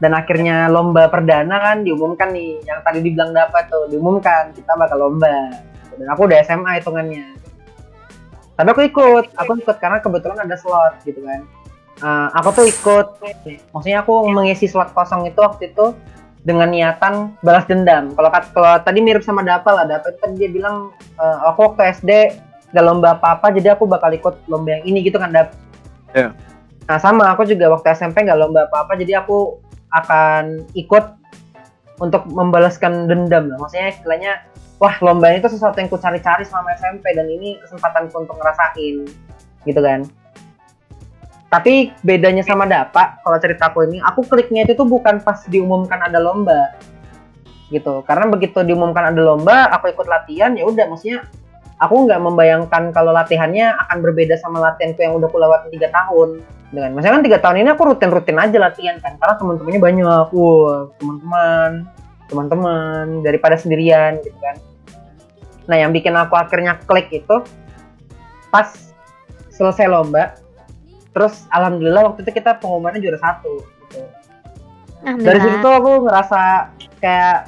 dan 0.00 0.16
akhirnya 0.16 0.70
lomba 0.72 1.10
perdana 1.12 1.60
kan 1.60 1.84
diumumkan 1.84 2.32
nih 2.32 2.56
yang 2.64 2.80
tadi 2.80 3.04
dibilang 3.04 3.36
dapat 3.36 3.68
tuh 3.68 3.88
diumumkan 3.92 4.50
kita 4.56 4.72
bakal 4.78 4.96
lomba 4.96 5.52
dan 6.00 6.08
aku 6.08 6.24
udah 6.24 6.40
SMA 6.40 6.80
hitungannya 6.80 7.36
tapi 8.56 8.68
aku 8.72 8.82
ikut 8.88 9.26
aku 9.36 9.60
ikut 9.60 9.76
karena 9.76 10.00
kebetulan 10.00 10.40
ada 10.40 10.56
slot 10.56 10.96
gitu 11.04 11.20
kan 11.20 11.44
Eh, 12.00 12.28
aku 12.32 12.48
tuh 12.56 12.64
ikut. 12.64 13.06
Maksudnya 13.76 14.00
aku 14.00 14.24
mengisi 14.32 14.64
slot 14.64 14.96
kosong 14.96 15.28
itu 15.28 15.36
waktu 15.36 15.68
itu 15.72 15.92
dengan 16.40 16.72
niatan 16.72 17.36
balas 17.44 17.68
dendam. 17.68 18.16
Kalau 18.16 18.32
kalau 18.56 18.80
tadi 18.80 19.04
mirip 19.04 19.20
sama 19.20 19.44
Dapa 19.44 19.68
lah. 19.68 19.84
Dapa 19.84 20.08
kan 20.16 20.32
dia 20.32 20.48
bilang 20.48 20.96
eh, 21.20 21.38
aku 21.44 21.72
waktu 21.72 21.92
SD 22.00 22.10
gak 22.70 22.86
lomba 22.86 23.18
apa-apa 23.18 23.50
jadi 23.50 23.74
aku 23.74 23.84
bakal 23.84 24.14
ikut 24.14 24.46
lomba 24.46 24.78
yang 24.78 24.84
ini 24.86 25.02
gitu 25.02 25.18
kan 25.18 25.34
Dap? 25.34 25.52
Iya. 26.16 26.32
nah 26.88 26.98
sama. 26.98 27.28
Aku 27.36 27.44
juga 27.44 27.68
waktu 27.68 27.92
SMP 27.92 28.24
gak 28.24 28.40
lomba 28.40 28.64
apa-apa 28.72 28.96
jadi 28.96 29.20
aku 29.20 29.60
akan 29.92 30.64
ikut 30.72 31.04
untuk 32.00 32.24
membalaskan 32.32 33.12
dendam 33.12 33.52
lah. 33.52 33.60
Maksudnya 33.60 33.92
istilahnya 33.92 34.32
wah 34.80 34.96
lomba 35.04 35.36
itu 35.36 35.52
sesuatu 35.52 35.76
yang 35.76 35.92
ku 35.92 36.00
cari-cari 36.00 36.48
selama 36.48 36.72
SMP 36.80 37.12
dan 37.12 37.28
ini 37.28 37.60
kesempatanku 37.60 38.16
untuk 38.16 38.40
ngerasain 38.40 39.04
gitu 39.68 39.80
kan 39.84 40.08
tapi 41.50 41.90
bedanya 42.06 42.46
sama 42.46 42.62
Dapa 42.64 43.18
kalau 43.26 43.36
ceritaku 43.42 43.90
ini 43.90 43.98
aku 43.98 44.22
kliknya 44.22 44.62
itu 44.62 44.78
tuh 44.78 44.86
bukan 44.86 45.18
pas 45.18 45.42
diumumkan 45.50 45.98
ada 45.98 46.22
lomba. 46.22 46.78
Gitu. 47.74 48.06
Karena 48.06 48.30
begitu 48.30 48.62
diumumkan 48.62 49.10
ada 49.10 49.18
lomba 49.18 49.66
aku 49.74 49.90
ikut 49.90 50.06
latihan 50.06 50.54
ya 50.54 50.62
udah 50.62 50.86
maksudnya 50.86 51.26
aku 51.82 52.06
nggak 52.06 52.22
membayangkan 52.22 52.94
kalau 52.94 53.10
latihannya 53.10 53.66
akan 53.66 53.98
berbeda 53.98 54.38
sama 54.38 54.62
latihanku 54.62 55.02
yang 55.02 55.18
udah 55.18 55.26
aku 55.26 55.38
lewatin 55.42 55.70
tiga 55.74 55.90
tahun. 55.90 56.38
Dengan 56.70 56.94
maksudnya 56.94 57.14
kan 57.18 57.24
tiga 57.26 57.38
tahun 57.42 57.56
ini 57.66 57.68
aku 57.74 57.82
rutin-rutin 57.82 58.38
aja 58.38 58.56
latihan 58.62 58.96
kan 59.02 59.18
karena 59.18 59.34
teman-temannya 59.34 59.80
banyak. 59.82 60.26
Wah 60.30 60.78
teman-teman 61.02 61.70
teman-teman 62.30 63.04
daripada 63.26 63.58
sendirian 63.58 64.22
gitu 64.22 64.38
kan. 64.38 64.54
Nah 65.66 65.82
yang 65.82 65.90
bikin 65.90 66.14
aku 66.14 66.38
akhirnya 66.38 66.78
klik 66.86 67.10
itu 67.10 67.42
pas 68.54 68.70
selesai 69.50 69.90
lomba 69.90 70.38
terus 71.10 71.46
alhamdulillah 71.50 72.12
waktu 72.12 72.22
itu 72.22 72.38
kita 72.38 72.62
pengumumannya 72.62 73.02
juara 73.02 73.18
satu 73.18 73.66
gitu. 73.90 74.00
Dari 75.00 75.38
situ 75.40 75.56
tuh 75.64 75.72
aku 75.72 75.90
ngerasa 76.06 76.40
kayak 77.00 77.38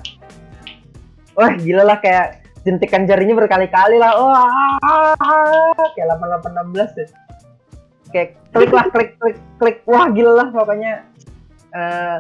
wah 1.37 1.53
gila 1.53 1.85
lah 1.85 1.99
kayak 2.01 2.43
jentikan 2.65 3.05
jarinya 3.05 3.37
berkali-kali 3.37 4.01
lah. 4.01 4.17
Wah 4.17 5.15
kayak 5.93 6.17
8816 6.17 6.99
deh. 6.99 7.09
Kayak 8.13 8.29
klik 8.53 8.73
lah 8.73 8.87
klik 8.89 9.11
klik 9.21 9.39
klik. 9.61 9.77
Wah 9.85 10.09
gila 10.09 10.33
lah 10.43 10.49
pokoknya. 10.49 11.05
Eh, 11.73 12.17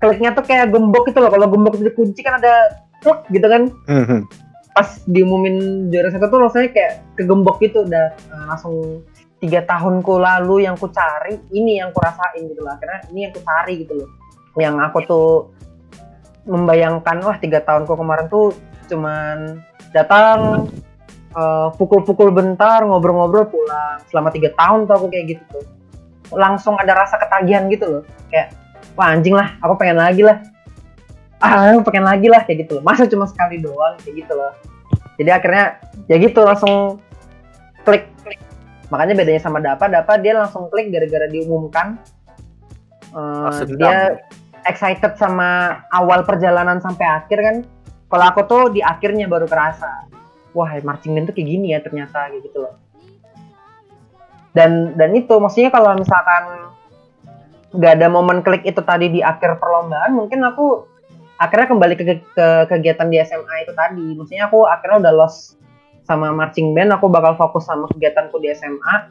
kliknya 0.00 0.36
tuh 0.36 0.44
kayak 0.44 0.72
gembok 0.72 1.08
itu 1.08 1.18
loh. 1.18 1.32
Kalau 1.32 1.46
gembok 1.48 1.80
itu 1.80 1.88
dikunci 1.88 2.20
kan 2.20 2.36
ada 2.40 2.84
klik 3.00 3.20
gitu 3.32 3.46
kan. 3.48 3.72
Pas 4.76 5.00
diumumin 5.08 5.88
juara 5.88 6.12
satu 6.12 6.28
tuh 6.28 6.40
rasanya 6.44 6.68
kayak 6.76 6.92
kegembok 7.16 7.56
gitu. 7.64 7.84
Udah 7.88 8.12
eh, 8.12 8.44
langsung 8.44 9.00
tiga 9.36 9.60
tahunku 9.68 10.16
lalu 10.16 10.64
yang 10.64 10.80
ku 10.80 10.88
cari 10.88 11.36
ini 11.52 11.80
yang 11.80 11.92
ku 11.92 12.00
rasain 12.00 12.48
gitu 12.48 12.64
loh. 12.64 12.72
Akhirnya 12.72 13.00
ini 13.12 13.28
yang 13.28 13.32
ku 13.36 13.40
cari 13.44 13.72
gitu 13.84 13.94
loh. 13.94 14.08
Yang 14.56 14.76
aku 14.88 14.98
tuh 15.04 15.30
membayangkan 16.46 17.16
wah 17.26 17.36
tiga 17.36 17.60
tahunku 17.60 17.92
kemarin 17.92 18.26
tuh 18.32 18.56
cuman 18.86 19.60
datang 19.90 20.70
eh, 21.36 21.68
pukul-pukul 21.76 22.32
bentar 22.32 22.80
ngobrol-ngobrol 22.86 23.50
pulang. 23.50 24.00
Selama 24.08 24.32
tiga 24.32 24.54
tahun 24.56 24.88
tuh 24.88 24.94
aku 24.96 25.06
kayak 25.12 25.36
gitu 25.36 25.44
tuh. 25.52 25.64
Langsung 26.32 26.74
ada 26.80 26.96
rasa 26.96 27.20
ketagihan 27.20 27.68
gitu 27.68 27.84
loh. 27.86 28.02
Kayak 28.32 28.56
wah 28.96 29.12
anjing 29.12 29.36
lah 29.36 29.60
aku 29.60 29.76
pengen 29.76 30.00
lagi 30.00 30.24
lah. 30.24 30.40
Ah 31.36 31.76
aku 31.76 31.92
pengen 31.92 32.08
lagi 32.08 32.32
lah 32.32 32.40
kayak 32.48 32.64
gitu 32.64 32.80
loh. 32.80 32.82
Masa 32.82 33.04
cuma 33.04 33.28
sekali 33.28 33.60
doang 33.60 34.00
kayak 34.00 34.24
gitu 34.24 34.32
loh. 34.32 34.56
Jadi 35.20 35.30
akhirnya 35.32 35.76
ya 36.08 36.16
gitu 36.16 36.40
langsung 36.40 37.00
klik 37.84 38.08
makanya 38.92 39.14
bedanya 39.18 39.42
sama 39.42 39.58
Dapa 39.58 39.90
Dapa 39.90 40.18
dia 40.20 40.36
langsung 40.36 40.70
klik 40.70 40.90
gara-gara 40.94 41.26
diumumkan. 41.26 41.98
Dendam. 43.16 43.80
dia 43.80 43.96
excited 44.68 45.16
sama 45.16 45.80
awal 45.94 46.26
perjalanan 46.26 46.82
sampai 46.82 47.06
akhir 47.06 47.38
kan. 47.40 47.56
Kalau 48.06 48.24
aku 48.28 48.40
tuh 48.46 48.62
di 48.70 48.84
akhirnya 48.84 49.26
baru 49.26 49.48
kerasa 49.48 50.06
wah 50.56 50.72
marching 50.80 51.12
band 51.12 51.28
tuh 51.28 51.34
kayak 51.36 51.48
gini 51.52 51.76
ya 51.76 51.84
ternyata 51.84 52.32
kayak 52.32 52.42
gitu 52.48 52.64
loh. 52.64 52.74
Dan 54.56 54.96
dan 54.96 55.12
itu 55.12 55.36
maksudnya 55.36 55.68
kalau 55.68 55.92
misalkan 56.00 56.72
nggak 57.76 57.92
ada 58.00 58.08
momen 58.08 58.40
klik 58.40 58.64
itu 58.64 58.80
tadi 58.80 59.12
di 59.12 59.20
akhir 59.20 59.60
perlombaan 59.60 60.16
mungkin 60.16 60.40
aku 60.48 60.88
akhirnya 61.36 61.68
kembali 61.68 61.94
ke, 62.00 62.04
ke 62.32 62.46
kegiatan 62.72 63.08
di 63.12 63.20
SMA 63.20 63.68
itu 63.68 63.72
tadi. 63.76 64.06
Maksudnya 64.16 64.48
aku 64.48 64.64
akhirnya 64.64 65.04
udah 65.04 65.12
lost 65.12 65.60
sama 66.06 66.30
marching 66.30 66.72
band 66.72 66.94
aku 66.94 67.10
bakal 67.10 67.34
fokus 67.34 67.66
sama 67.66 67.90
kegiatanku 67.90 68.38
di 68.38 68.54
SMA 68.54 69.10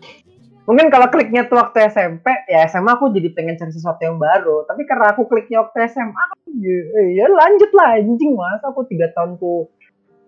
mungkin 0.65 0.89
kalau 0.89 1.07
kliknya 1.13 1.45
tuh 1.45 1.61
waktu 1.61 1.85
SMP 1.93 2.25
ya 2.49 2.65
SMA 2.65 2.97
aku 2.97 3.13
jadi 3.13 3.29
pengen 3.31 3.55
cari 3.55 3.71
sesuatu 3.71 4.01
yang 4.01 4.17
baru. 4.17 4.65
Tapi 4.65 4.81
karena 4.89 5.13
aku 5.13 5.29
kliknya 5.29 5.61
waktu 5.61 5.85
SMA 5.89 6.23
ya, 6.57 6.77
ya 7.21 7.25
lanjut 7.29 7.71
lah 7.77 8.01
anjing 8.01 8.33
masa 8.33 8.73
aku 8.73 8.85
tiga 8.89 9.13
tahunku 9.13 9.69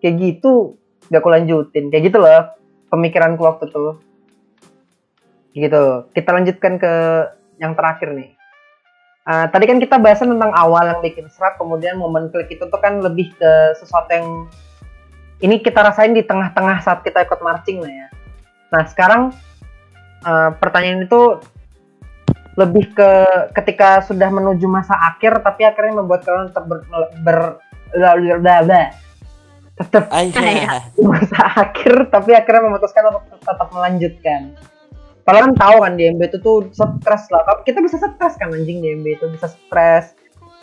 kayak 0.02 0.16
gitu 0.22 0.78
gak 1.10 1.26
aku 1.26 1.30
lanjutin. 1.34 1.90
Kayak 1.90 2.14
gitu 2.14 2.18
loh 2.22 2.54
pemikiranku 2.94 3.42
waktu 3.42 3.66
tuh 3.74 3.98
gitu. 5.58 6.06
Kita 6.14 6.30
lanjutkan 6.38 6.78
ke 6.78 6.94
yang 7.58 7.74
terakhir 7.74 8.14
nih. 8.14 8.38
Uh, 9.28 9.44
tadi 9.52 9.68
kan 9.68 9.82
kita 9.82 10.00
bahasan 10.00 10.32
tentang 10.38 10.56
awal 10.56 10.88
yang 10.88 11.04
bikin 11.04 11.28
serat 11.28 11.60
kemudian 11.60 12.00
momen 12.00 12.32
klik 12.32 12.48
itu 12.48 12.64
tuh 12.64 12.80
kan 12.80 13.04
lebih 13.04 13.28
ke 13.36 13.76
sesuatu 13.76 14.08
yang 14.08 14.48
ini 15.42 15.62
kita 15.62 15.86
rasain 15.86 16.18
di 16.18 16.26
tengah-tengah 16.26 16.82
saat 16.82 17.06
kita 17.06 17.26
ikut 17.26 17.40
marching 17.46 17.82
lah 17.82 17.94
ya. 17.94 18.08
Nah 18.74 18.84
sekarang 18.90 19.22
uh, 20.26 20.50
pertanyaan 20.58 21.06
itu 21.06 21.42
lebih 22.58 22.90
ke 22.98 23.12
ketika 23.54 24.02
sudah 24.02 24.34
menuju 24.34 24.66
masa 24.66 24.98
akhir 24.98 25.46
tapi 25.46 25.62
akhirnya 25.62 26.02
membuat 26.02 26.26
kalian 26.26 26.50
tetap 26.50 26.66
ber, 26.66 26.82
ber, 26.90 26.98
ber 27.22 27.38
tetap 29.78 30.10
di 30.98 31.06
masa 31.06 31.38
akhir 31.54 32.10
tapi 32.10 32.34
akhirnya 32.34 32.66
memutuskan 32.66 33.14
untuk 33.14 33.38
tetap 33.38 33.70
melanjutkan. 33.70 34.58
Padahal 35.22 35.52
kan 35.52 35.54
tahu 35.60 35.76
kan 35.84 35.94
di 36.00 36.04
MB 36.08 36.22
itu 36.24 36.38
tuh 36.40 36.58
stres 36.72 37.28
lah. 37.30 37.44
Tapi 37.44 37.62
Kita 37.68 37.84
bisa 37.84 38.00
stres 38.00 38.40
kan 38.40 38.48
anjing 38.48 38.80
di 38.80 38.96
MB 38.96 39.06
itu. 39.12 39.26
Bisa 39.28 39.52
stres, 39.52 40.16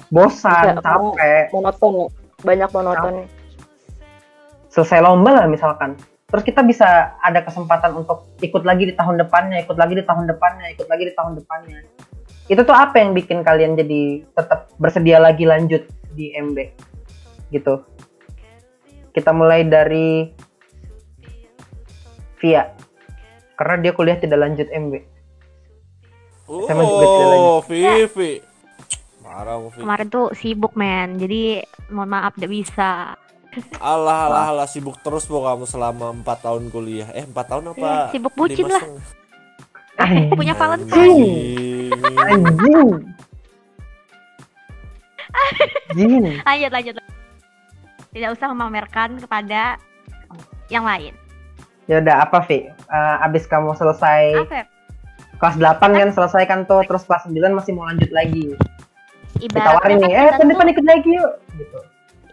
bosan, 0.08 0.80
Bisa, 0.80 0.80
capek, 0.80 1.52
monoton 1.52 1.94
ya. 1.94 2.06
banyak 2.42 2.70
monoton 2.72 3.14
selesai 4.74 4.98
lomba 4.98 5.30
lah 5.38 5.46
misalkan. 5.46 5.94
Terus 6.26 6.42
kita 6.42 6.66
bisa 6.66 7.14
ada 7.22 7.46
kesempatan 7.46 7.94
untuk 7.94 8.34
ikut 8.42 8.66
lagi 8.66 8.90
di 8.90 8.94
tahun 8.98 9.22
depannya, 9.22 9.62
ikut 9.62 9.78
lagi 9.78 9.94
di 9.94 10.02
tahun 10.02 10.26
depannya, 10.26 10.66
ikut 10.74 10.90
lagi 10.90 11.04
di 11.06 11.14
tahun 11.14 11.38
depannya. 11.38 11.78
Itu 12.50 12.66
tuh 12.66 12.74
apa 12.74 12.98
yang 12.98 13.14
bikin 13.14 13.46
kalian 13.46 13.78
jadi 13.78 14.26
tetap 14.34 14.74
bersedia 14.82 15.22
lagi 15.22 15.46
lanjut 15.46 15.86
di 16.18 16.34
MB? 16.34 16.58
Gitu. 17.54 17.74
Kita 19.14 19.30
mulai 19.30 19.62
dari 19.62 20.26
Via. 22.42 22.66
Karena 23.54 23.78
dia 23.78 23.92
kuliah 23.94 24.18
tidak 24.18 24.42
lanjut 24.42 24.66
MB. 24.74 24.92
Saya 26.44 26.74
masih 26.76 26.96
kecil 26.98 27.26
lagi. 27.30 27.40
Oh, 27.46 27.60
Vivi. 27.62 28.32
Marah 29.22 29.56
Vivi. 29.62 29.80
Kemarin 29.86 30.06
tuh 30.10 30.26
sibuk 30.34 30.74
men, 30.74 31.14
jadi 31.16 31.62
mohon 31.94 32.10
maaf 32.10 32.34
tidak 32.34 32.52
bisa. 32.58 33.14
Alah, 33.78 34.28
alah, 34.28 34.44
alah, 34.50 34.68
sibuk 34.68 34.98
terus 35.00 35.24
bu 35.24 35.42
kamu 35.42 35.64
selama 35.68 36.10
4 36.10 36.44
tahun 36.44 36.62
kuliah. 36.70 37.08
Eh, 37.14 37.24
4 37.24 37.34
tahun 37.46 37.64
apa? 37.74 37.80
Iya, 37.80 38.00
sibuk 38.10 38.34
bucin 38.34 38.66
lah. 38.66 38.82
Aku 39.94 40.34
punya 40.34 40.54
Valentine. 40.58 41.92
Anjing. 45.94 46.24
Lanjut, 46.46 46.70
lanjut. 46.70 46.94
Tidak 48.14 48.30
usah 48.30 48.46
memamerkan 48.54 49.18
kepada 49.18 49.78
yang 50.70 50.86
lain. 50.86 51.14
Ya 51.90 52.00
udah 52.00 52.24
apa 52.24 52.40
Vi? 52.46 52.70
Eh, 52.70 53.16
abis 53.26 53.44
kamu 53.44 53.76
selesai 53.76 54.40
Apa? 54.40 54.54
ya? 54.62 54.66
kelas 55.34 55.58
8 55.60 55.98
kan 55.98 56.08
selesai 56.14 56.42
kan 56.46 56.62
tuh 56.64 56.80
terus 56.86 57.04
kelas 57.04 57.26
9 57.28 57.52
masih 57.52 57.74
mau 57.76 57.84
lanjut 57.84 58.08
lagi. 58.14 58.54
Ditawarin 59.36 59.98
Ibaratnya 59.98 60.08
nih, 60.08 60.12
eh 60.14 60.30
tuh- 60.38 60.46
depan 60.46 60.66
ikut 60.70 60.84
lagi 60.86 61.10
yuk 61.10 61.32
gitu. 61.58 61.78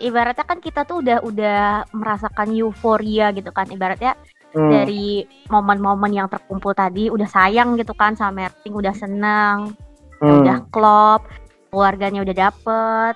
Ibaratnya 0.01 0.45
kan 0.45 0.59
kita 0.59 0.83
tuh 0.83 1.05
udah 1.05 1.21
udah 1.21 1.85
merasakan 1.93 2.51
euforia 2.57 3.29
gitu 3.31 3.53
kan 3.53 3.69
ibaratnya 3.69 4.17
Hmm. 4.51 4.67
dari 4.67 5.23
momen-momen 5.47 6.11
yang 6.11 6.27
terkumpul 6.27 6.75
tadi 6.75 7.07
udah 7.07 7.23
sayang 7.23 7.79
gitu 7.79 7.95
kan 7.95 8.19
sama 8.19 8.51
Merting 8.51 8.75
udah 8.75 8.91
senang 8.91 9.71
Hmm. 10.19 10.43
udah 10.43 10.67
klop 10.67 11.23
keluarganya 11.71 12.19
udah 12.19 12.35
dapet 12.35 13.15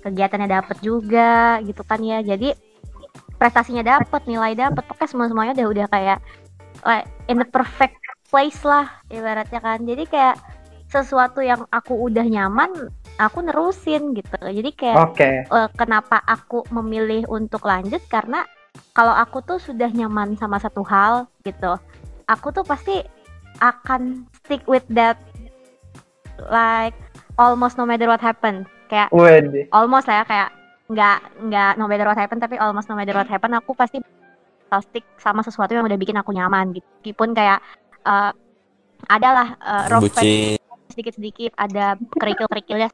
kegiatannya 0.00 0.48
dapet 0.48 0.80
juga 0.80 1.60
gitu 1.68 1.84
kan 1.84 2.00
ya 2.00 2.24
jadi 2.24 2.56
prestasinya 3.36 3.84
dapet 3.84 4.24
nilai 4.24 4.56
dapet 4.56 4.80
pokoknya 4.88 5.08
semua 5.12 5.28
semuanya 5.28 5.52
udah 5.60 5.68
udah 5.68 5.86
kayak 5.92 6.18
like, 6.88 7.04
in 7.28 7.36
the 7.36 7.44
perfect 7.44 8.00
place 8.32 8.64
lah 8.64 8.88
ibaratnya 9.12 9.60
kan 9.60 9.84
jadi 9.84 10.08
kayak 10.08 10.36
sesuatu 10.90 11.38
yang 11.38 11.62
aku 11.70 11.94
udah 12.10 12.26
nyaman 12.26 12.90
aku 13.16 13.38
nerusin 13.46 14.10
gitu 14.18 14.36
jadi 14.42 14.70
kayak 14.74 14.98
Oke. 14.98 15.30
eh, 15.46 15.68
kenapa 15.78 16.18
aku 16.26 16.66
memilih 16.74 17.24
untuk 17.30 17.62
lanjut 17.62 18.02
karena 18.10 18.42
kalau 18.90 19.14
aku 19.14 19.38
tuh 19.46 19.62
sudah 19.62 19.86
nyaman 19.94 20.34
sama 20.34 20.58
satu 20.58 20.82
hal 20.82 21.30
gitu 21.46 21.78
aku 22.26 22.50
tuh 22.50 22.66
pasti 22.66 23.06
akan 23.62 24.26
stick 24.42 24.66
with 24.66 24.84
that 24.90 25.14
like 26.50 26.96
almost 27.38 27.78
no 27.78 27.86
matter 27.86 28.10
what 28.10 28.22
happen 28.22 28.66
kayak 28.90 29.06
Waduh. 29.14 29.70
almost 29.70 30.10
lah 30.10 30.22
ya 30.22 30.24
kayak 30.26 30.50
nggak 30.90 31.18
nggak 31.46 31.72
no 31.78 31.86
matter 31.86 32.06
what 32.10 32.18
happen 32.18 32.42
tapi 32.42 32.58
almost 32.58 32.90
no 32.90 32.98
matter 32.98 33.14
what 33.14 33.30
happen 33.30 33.54
aku 33.54 33.78
pasti 33.78 34.02
stick 34.86 35.06
sama 35.22 35.42
sesuatu 35.46 35.70
yang 35.74 35.86
udah 35.86 35.98
bikin 35.98 36.18
aku 36.18 36.34
nyaman 36.34 36.74
gitu 36.74 36.86
meskipun 36.98 37.30
kayak 37.34 37.62
eh, 38.06 38.32
adalah 39.08 39.56
uh, 39.64 39.84
rough 39.88 40.12
patch. 40.12 40.60
Sedikit-sedikit 41.02 41.56
ada 41.56 41.96
kerikil-kerikilnya 42.12 42.92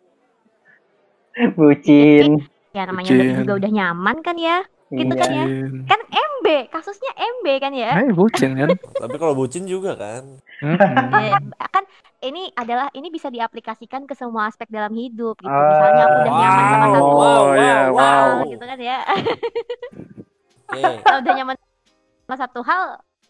Bucin. 1.53 2.41
ya 2.71 2.83
namanya 2.85 3.11
Bucin. 3.11 3.37
juga 3.37 3.53
udah 3.57 3.71
nyaman 3.73 4.17
kan 4.21 4.37
ya 4.37 4.63
gitu 4.89 5.11
Iya. 5.11 5.19
kan 5.19 5.31
ya 5.33 5.45
kan 5.85 6.01
MB 6.07 6.47
kasusnya 6.71 7.11
MB 7.13 7.47
kan 7.59 7.73
ya 7.75 7.91
Eh, 7.99 8.15
bucin 8.15 8.55
kan? 8.55 8.71
Tapi 8.95 9.17
kalau 9.17 9.35
bucin 9.35 9.67
juga 9.67 9.99
kan. 9.99 10.39
Eh, 10.63 11.35
kan 11.67 11.85
ini 12.23 12.49
adalah 12.53 12.89
ini 12.93 13.11
bisa 13.11 13.27
diaplikasikan 13.27 14.07
ke 14.07 14.15
semua 14.15 14.47
aspek 14.47 14.71
dalam 14.71 14.89
hidup 14.91 15.35
gitu 15.37 15.51
misalnya 15.51 16.05
aku 16.07 16.17
udah 16.17 16.33
nyaman 16.33 16.63
sama 16.63 16.87
satu 16.87 17.05
Oh, 17.05 17.47
ya, 17.53 17.79
wow. 17.91 18.47
gitu 18.47 18.65
kan 18.65 18.79
ya 18.79 18.99
Oke. 20.71 20.81
kalau 21.05 21.19
udah 21.21 21.35
nyaman 21.35 21.57
sama 22.23 22.37
satu 22.39 22.61
hal 22.63 22.83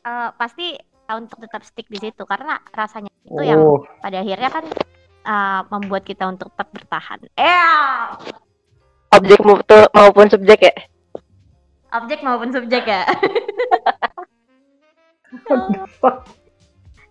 eh, 0.03 0.29
pasti 0.37 0.66
untuk 1.15 1.39
tetap 1.39 1.63
stick 1.63 1.87
di 1.87 2.03
situ 2.03 2.27
karena 2.27 2.59
rasanya 2.75 3.13
itu 3.23 3.43
yang 3.47 3.63
Oh, 3.63 3.87
pada 4.03 4.27
akhirnya 4.27 4.51
kan 4.51 4.65
eh, 5.23 5.61
membuat 5.71 6.03
kita 6.03 6.27
untuk 6.27 6.51
tetap 6.51 6.69
bertahan. 6.75 7.21
Eh 7.39 8.11
objek 9.15 9.41
maupun 9.47 9.87
maupun 9.95 10.27
subjek 10.27 10.61
ya? 10.67 10.75
Objek 11.95 12.19
maupun 12.27 12.51
subjek 12.51 12.83
ya? 12.83 13.07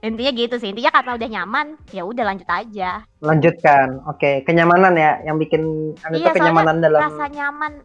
Intinya 0.06 0.32
gitu 0.38 0.56
sih 0.62 0.70
intinya 0.70 0.94
karena 0.94 1.12
udah 1.18 1.30
nyaman 1.34 1.68
ya 1.90 2.06
udah 2.06 2.24
lanjut 2.30 2.46
aja. 2.46 3.02
Lanjutkan. 3.26 4.06
Oke, 4.06 4.46
kenyamanan 4.46 4.94
ya 4.94 5.18
yang 5.26 5.42
bikin 5.42 5.96
anu 6.06 6.14
Iya, 6.22 6.30
kenyamanan 6.30 6.78
dalam 6.78 7.02
rasa 7.02 7.26
nyaman 7.26 7.82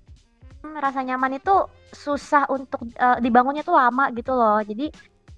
rasa 0.77 1.01
nyaman 1.01 1.41
itu 1.41 1.55
susah 1.97 2.45
untuk 2.53 2.85
eh, 2.93 3.19
dibangunnya 3.25 3.65
tuh 3.65 3.73
lama 3.73 4.13
gitu 4.13 4.37
loh. 4.37 4.61
Jadi 4.61 4.93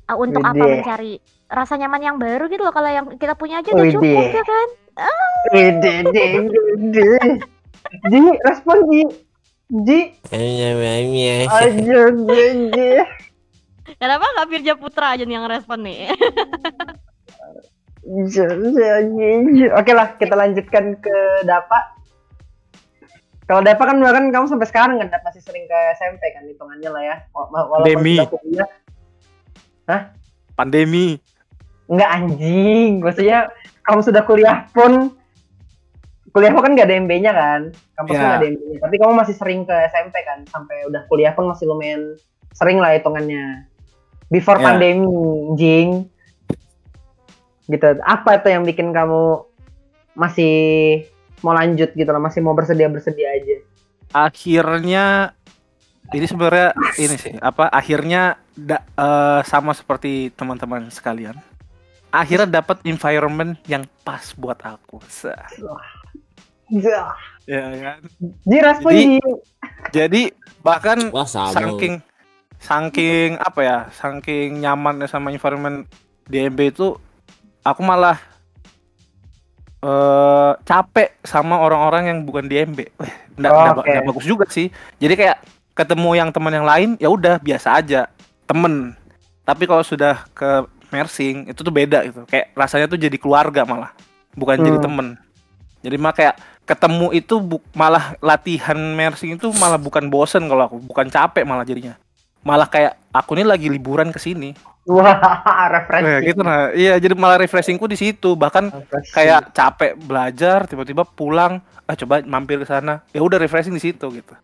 eh, 0.05 0.16
untuk 0.16 0.40
apa 0.40 0.55
Widih. 0.55 0.70
mencari 0.76 1.12
rasa 1.46 1.74
nyaman 1.74 2.00
yang 2.00 2.16
baru 2.16 2.46
gitu 2.46 2.62
loh 2.62 2.70
kalau 2.70 2.88
yang 2.88 3.07
kita 3.14 3.34
punya 3.34 3.59
aja 3.59 3.70
udah 3.70 3.82
Widih. 3.82 3.96
cukup 3.96 4.26
ya 4.30 4.44
kan 4.44 4.68
Wede, 5.48 5.94
de, 6.07 6.24
de. 6.92 7.09
Ji, 8.05 8.20
respon 8.42 8.76
Ji. 8.86 9.03
Ji, 9.82 9.98
aja 11.48 12.03
Ji. 12.12 12.88
kenapa 13.96 14.24
nggak 14.28 14.48
Firja 14.48 14.74
Putra 14.76 15.16
aja 15.16 15.24
nih 15.24 15.34
yang 15.34 15.48
respon 15.48 15.80
nih. 15.80 16.12
Oke 19.72 19.92
lah, 19.92 20.14
kita 20.16 20.34
lanjutkan 20.34 20.98
ke 20.98 21.16
Dapa. 21.42 21.96
Kalau 23.44 23.61
Dapa 23.61 23.82
kan 23.84 23.96
bahkan 23.96 24.28
kamu 24.28 24.46
sampai 24.46 24.68
sekarang 24.68 24.96
kan 24.98 25.09
masih 25.22 25.40
sering 25.40 25.64
ke 25.64 25.78
SMP 25.96 26.22
kan 26.30 26.44
hitungannya 26.44 26.88
lah 26.88 27.03
ya. 27.03 27.16
Wa- 27.30 27.48
wa- 27.48 27.68
Walaupun 27.70 27.88
Demi. 27.88 28.16
sudah 28.18 28.28
kuliah. 28.28 28.68
Pandemi. 30.55 31.18
Enggak 31.91 32.11
anjing, 32.14 33.03
maksudnya 33.03 33.51
kamu 33.85 34.01
sudah 34.01 34.22
kuliah 34.24 34.64
pun 34.72 35.12
kuliahmu 36.33 36.64
kan 36.64 36.72
gak 36.72 36.89
ada 36.89 36.97
MB-nya 36.97 37.33
kan, 37.37 37.61
kampusnya 37.93 38.16
Ya. 38.16 38.28
nggak 38.33 38.41
ada 38.41 38.49
MB-nya. 38.57 38.78
Tapi 38.80 38.95
kamu 38.97 39.12
masih 39.12 39.35
sering 39.37 39.61
ke 39.68 39.74
SMP 39.93 40.16
kan, 40.24 40.41
sampai 40.49 40.89
udah 40.89 41.05
kuliah 41.12 41.37
pun 41.37 41.45
masih 41.45 41.68
lumayan 41.68 42.16
sering 42.57 42.80
lah 42.80 42.97
hitungannya. 42.97 43.68
Before 44.33 44.57
Ya. 44.57 44.72
pandemi, 44.72 45.05
jing. 45.61 46.09
Gitu. 47.68 47.89
Apa 48.01 48.41
itu 48.41 48.49
yang 48.49 48.64
bikin 48.64 48.97
kamu 48.97 49.45
masih 50.16 50.55
mau 51.45 51.53
lanjut 51.53 51.93
gitu 51.93 52.09
loh, 52.09 52.22
masih 52.22 52.41
mau 52.41 52.57
bersedia 52.57 52.89
bersedia 52.89 53.28
aja? 53.28 53.57
Akhirnya 54.16 55.37
ini 56.12 56.26
sebenarnya 56.28 56.76
ini 56.97 57.16
sih 57.16 57.33
apa 57.41 57.68
akhirnya 57.68 58.41
da- 58.55 58.84
eh, 58.84 59.40
sama 59.48 59.72
seperti 59.72 60.30
teman-teman 60.34 60.88
sekalian. 60.92 61.36
Akhirnya 62.12 62.61
dapat 62.61 62.84
environment 62.84 63.57
yang 63.64 63.88
pas 64.05 64.36
buat 64.36 64.61
aku. 64.61 65.00
Sah. 65.09 65.48
Zah. 66.68 67.16
Ya 67.48 67.64
kan. 67.72 67.98
Jadi-. 68.46 69.20
Jadi 69.90 70.22
bahkan 70.61 71.11
Wah 71.11 71.26
sama. 71.26 71.53
saking 71.57 71.98
saking 72.62 73.34
apa 73.42 73.61
ya 73.66 73.78
saking 73.90 74.62
nyamannya 74.62 75.11
sama 75.11 75.34
environment 75.34 75.82
di 76.30 76.46
MB 76.46 76.61
itu 76.70 76.94
aku 77.66 77.82
malah 77.82 78.14
eh 79.82 80.53
capek 80.62 81.18
sama 81.26 81.59
orang-orang 81.59 82.07
yang 82.14 82.18
bukan 82.22 82.46
di 82.46 82.62
MB. 82.62 82.78
Weh, 83.03 83.14
nggak, 83.40 83.50
Oke. 83.82 83.90
nggak 83.90 84.05
bagus 84.07 84.26
juga 84.28 84.46
sih. 84.46 84.70
Jadi 85.03 85.14
kayak 85.18 85.42
ketemu 85.74 86.11
yang 86.14 86.30
teman 86.30 86.55
yang 86.55 86.68
lain 86.68 86.94
ya 87.03 87.09
udah 87.11 87.40
biasa 87.42 87.82
aja 87.82 88.07
temen. 88.53 88.92
Tapi 89.42 89.64
kalau 89.64 89.80
sudah 89.80 90.28
ke 90.30 90.62
mersing 90.88 91.48
itu 91.48 91.59
tuh 91.59 91.70
beda 91.70 92.05
gitu. 92.05 92.22
Kayak 92.24 92.53
rasanya 92.53 92.86
tuh 92.86 92.96
jadi 92.96 93.16
keluarga 93.16 93.64
malah, 93.64 93.96
bukan 94.32 94.61
jadi 94.61 94.76
Hmm. 94.76 94.84
temen. 94.84 95.07
Jadi 95.80 95.96
mah 95.96 96.12
kayak 96.12 96.36
ketemu 96.62 97.11
itu 97.11 97.34
bu- 97.36 97.64
malah 97.72 98.14
latihan 98.20 98.76
mersing 98.76 99.34
itu 99.34 99.50
malah 99.53 99.76
bukan 99.76 100.07
bosen 100.07 100.46
kalau 100.46 100.62
aku, 100.64 100.76
bukan 100.78 101.09
capek 101.09 101.42
malah 101.42 101.64
jadinya. 101.64 101.98
Malah 102.40 102.66
kayak 102.66 102.94
aku 103.09 103.34
ini 103.34 103.42
lagi 103.42 103.66
liburan 103.66 104.11
ke 104.11 104.18
sini. 104.18 104.55
Wah, 104.82 105.14
refreshing. 105.74 106.22
gitu 106.24 106.40
nah. 106.40 106.70
Iya, 106.70 106.98
jadi 106.98 107.14
malah 107.14 107.38
refreshingku 107.38 107.86
di 107.86 107.94
situ. 107.94 108.34
Bahkan 108.34 108.64
Refreshing. 108.68 109.14
kayak 109.14 109.40
capek 109.50 109.92
belajar 109.96 110.66
tiba-tiba 110.66 111.03
pulang 111.03 111.59
ah 111.82 111.94
coba 111.94 112.22
mampir 112.22 112.57
ke 112.57 112.64
sana 112.64 113.03
ya 113.11 113.18
udah 113.18 113.36
refreshing 113.36 113.74
di 113.74 113.82
situ 113.82 114.07
gitu 114.09 114.34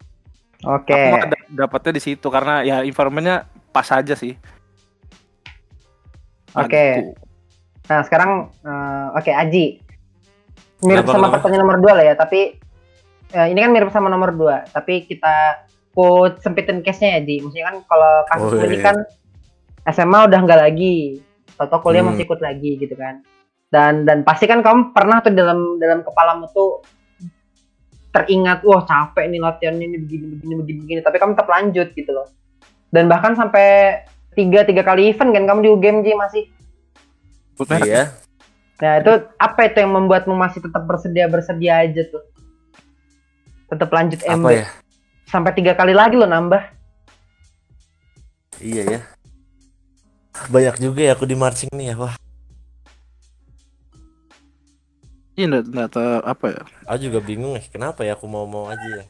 Oke. 0.61 0.91
aku 0.91 1.07
mah 1.09 1.23
da- 1.25 1.47
dapatnya 1.65 1.93
di 1.93 2.03
situ 2.03 2.27
karena 2.27 2.61
ya 2.61 2.83
environmentnya 2.83 3.47
pas 3.71 3.89
aja 3.89 4.15
sih 4.15 4.35
Oke. 6.57 6.73
Bagiku. 6.73 7.13
Nah, 7.89 8.01
sekarang 8.05 8.31
eh, 8.65 9.07
oke 9.15 9.31
Aji. 9.31 9.67
Mirip 10.79 11.05
Kenapa, 11.05 11.13
sama 11.13 11.19
kenapa? 11.27 11.35
pertanyaan 11.41 11.63
nomor 11.63 11.79
dua 11.79 11.93
lah 11.99 12.05
ya, 12.07 12.15
tapi 12.15 12.41
eh, 13.29 13.47
ini 13.51 13.59
kan 13.59 13.71
mirip 13.71 13.91
sama 13.91 14.09
nomor 14.09 14.31
dua, 14.33 14.65
tapi 14.71 15.05
kita 15.05 15.65
put 15.91 16.39
sempitin 16.39 16.81
case-nya 16.81 17.19
ya, 17.19 17.21
Ji. 17.21 17.37
Maksudnya 17.43 17.67
kan 17.69 17.77
kalau 17.85 18.13
kasus 18.31 18.51
Oh, 18.55 18.65
ini 18.65 18.79
iya. 18.79 18.85
kan 18.87 18.97
SMA 19.89 20.19
udah 20.25 20.39
nggak 20.41 20.61
lagi, 20.63 21.19
atau 21.59 21.77
kuliah 21.83 22.01
Hmm. 22.01 22.15
masih 22.15 22.25
ikut 22.25 22.41
lagi 22.41 22.71
gitu 22.79 22.95
kan. 22.95 23.21
Dan 23.69 24.09
dan 24.09 24.25
pasti 24.25 24.49
kan 24.49 24.65
kamu 24.65 24.97
pernah 24.97 25.21
tuh 25.21 25.35
dalam 25.35 25.77
dalam 25.77 26.01
kepalamu 26.01 26.49
tuh 26.49 26.81
teringat, 28.09 28.65
wah 28.65 28.89
capek 28.89 29.29
nih 29.29 29.41
latihan 29.43 29.77
ini 29.77 30.01
begini 30.01 30.25
begini 30.33 30.55
begini 30.63 30.79
begini, 30.81 31.01
tapi 31.05 31.21
kamu 31.21 31.37
tetap 31.37 31.49
lanjut 31.51 31.89
gitu 31.93 32.11
loh. 32.15 32.25
Dan 32.89 33.07
bahkan 33.07 33.37
sampai 33.37 34.01
tiga 34.33 34.65
tiga 34.65 34.81
kali 34.81 35.13
event 35.13 35.31
kan 35.35 35.45
kamu 35.45 35.61
di 35.61 35.71
UGM 35.71 35.97
Ji 36.01 36.13
masih. 36.15 36.45
Iya. 37.85 38.15
Nah 38.79 38.93
itu 39.03 39.13
apa 39.37 39.61
itu 39.67 39.77
yang 39.83 39.93
membuatmu 39.93 40.33
masih 40.33 40.63
tetap 40.63 40.87
bersedia 40.87 41.27
bersedia 41.27 41.83
aja 41.83 42.03
tuh? 42.07 42.23
Tetap 43.69 43.91
lanjut 43.91 44.23
MB 44.23 44.45
Apa 44.47 44.51
ya? 44.55 44.67
sampai 45.27 45.53
tiga 45.53 45.75
kali 45.75 45.93
lagi 45.93 46.15
lo 46.17 46.25
nambah. 46.25 46.63
Iya 48.63 48.83
ya. 48.87 49.01
Banyak 50.49 50.79
juga 50.79 51.01
ya 51.03 51.13
aku 51.19 51.27
di 51.27 51.35
marching 51.35 51.69
nih 51.75 51.93
ya. 51.93 51.97
Wah, 51.99 52.15
Iya, 55.39 55.63
nggak, 55.63 55.89
tahu 55.95 56.19
apa 56.27 56.47
ya. 56.51 56.63
aku 56.83 56.99
juga 56.99 57.19
bingung 57.23 57.55
nih. 57.55 57.67
Kenapa 57.71 58.03
ya 58.03 58.19
aku 58.19 58.27
mau-mau 58.27 58.67
aja 58.67 59.03
ya? 59.03 59.05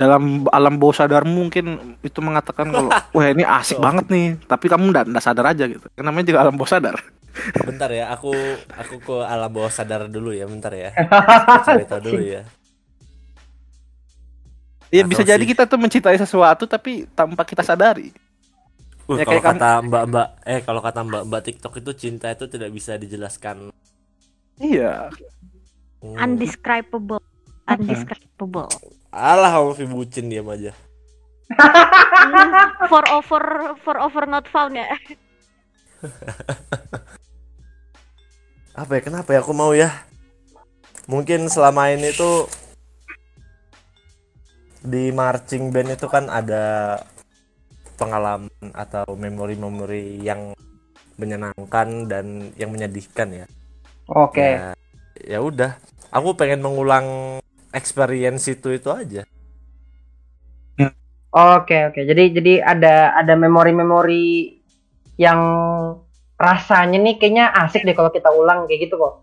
Dalam 0.00 0.48
alam 0.48 0.80
bawah 0.80 0.96
sadar 0.96 1.28
mungkin 1.28 1.96
itu 2.00 2.18
mengatakan 2.24 2.72
kalau 2.72 2.88
wah 3.14 3.26
ini 3.28 3.44
asik 3.44 3.76
banget 3.76 4.08
nih, 4.08 4.26
tapi 4.48 4.72
kamu 4.72 4.84
nggak 4.96 5.20
sadar 5.20 5.52
aja 5.52 5.68
gitu. 5.68 5.84
Namanya 6.00 6.26
juga 6.32 6.40
alam 6.48 6.56
bawah 6.56 6.72
sadar. 6.72 6.96
Bentar 7.60 7.92
ya, 7.92 8.08
aku 8.08 8.32
aku 8.72 8.94
ke 9.04 9.16
alam 9.28 9.52
bawah 9.52 9.68
sadar 9.68 10.08
dulu 10.08 10.32
ya, 10.32 10.48
bentar 10.48 10.72
ya. 10.72 10.96
Cerita 11.68 12.00
dulu 12.00 12.24
ya. 12.24 12.48
Iya 14.90 15.06
Atau 15.06 15.10
bisa 15.12 15.22
jadi 15.22 15.44
sih. 15.44 15.50
kita 15.54 15.68
tuh 15.70 15.78
mencintai 15.78 16.18
sesuatu 16.18 16.66
tapi 16.66 17.06
tanpa 17.14 17.44
kita 17.46 17.62
sadari. 17.62 18.10
Uh, 19.06 19.18
Ya, 19.18 19.26
kalau 19.26 19.42
kayak 19.42 19.42
kata 19.42 19.70
mbak-mbak, 19.86 20.28
eh 20.46 20.60
kalau 20.62 20.80
kata 20.82 21.00
mbak-mbak 21.06 21.40
TikTok 21.46 21.74
itu 21.82 21.90
cinta 21.98 22.30
itu 22.30 22.46
tidak 22.50 22.70
bisa 22.74 22.94
dijelaskan. 22.98 23.70
Iya. 24.58 25.10
Hmm. 26.02 26.16
Undescribable. 26.18 27.22
Undescribable. 27.66 28.70
Alah, 29.10 29.50
kamu 29.58 29.70
si 29.74 29.84
bucin 29.90 30.30
diam 30.30 30.46
aja. 30.46 30.70
for 32.90 33.02
over 33.10 33.74
for 33.82 33.98
over 33.98 34.22
not 34.26 34.46
found 34.54 34.78
ya. 34.78 34.86
Apa 38.80 38.92
ya? 38.96 39.00
Kenapa 39.02 39.34
ya 39.34 39.42
aku 39.42 39.50
mau 39.50 39.74
ya? 39.74 39.90
Mungkin 41.10 41.50
selama 41.50 41.90
ini 41.90 42.14
tuh 42.14 42.46
di 44.80 45.10
marching 45.10 45.74
band 45.74 45.98
itu 45.98 46.06
kan 46.06 46.30
ada 46.30 46.96
pengalaman 47.98 48.48
atau 48.72 49.04
memori-memori 49.18 50.22
yang 50.22 50.54
menyenangkan 51.20 52.08
dan 52.08 52.54
yang 52.56 52.72
menyedihkan 52.72 53.44
ya. 53.44 53.46
Oke. 54.08 54.56
Ya, 54.56 54.72
ya 55.20 55.38
udah, 55.44 55.76
aku 56.08 56.32
pengen 56.32 56.64
mengulang 56.64 57.38
experience 57.70 58.50
itu 58.50 58.74
itu 58.74 58.88
aja. 58.90 59.22
Oke 61.30 61.78
oke. 61.86 62.00
Jadi 62.02 62.34
jadi 62.34 62.52
ada 62.58 63.14
ada 63.14 63.34
memori-memori 63.38 64.58
yang 65.14 65.40
rasanya 66.34 66.98
nih 66.98 67.22
kayaknya 67.22 67.54
asik 67.54 67.86
deh 67.86 67.94
kalau 67.94 68.10
kita 68.10 68.34
ulang 68.34 68.66
kayak 68.66 68.90
gitu 68.90 68.98
kok. 68.98 69.22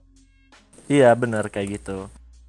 Iya 0.88 1.12
benar 1.20 1.52
kayak 1.52 1.84
gitu. 1.84 2.08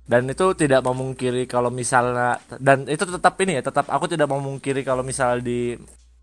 Dan 0.08 0.30
itu 0.30 0.54
tidak 0.54 0.86
memungkiri 0.86 1.44
kalau 1.50 1.74
misalnya 1.74 2.38
dan 2.62 2.86
itu 2.86 3.02
tetap 3.02 3.34
ini 3.42 3.58
ya 3.58 3.62
tetap 3.66 3.90
aku 3.90 4.06
tidak 4.06 4.30
memungkiri 4.30 4.86
kalau 4.86 5.02
misal 5.02 5.42
di 5.42 5.74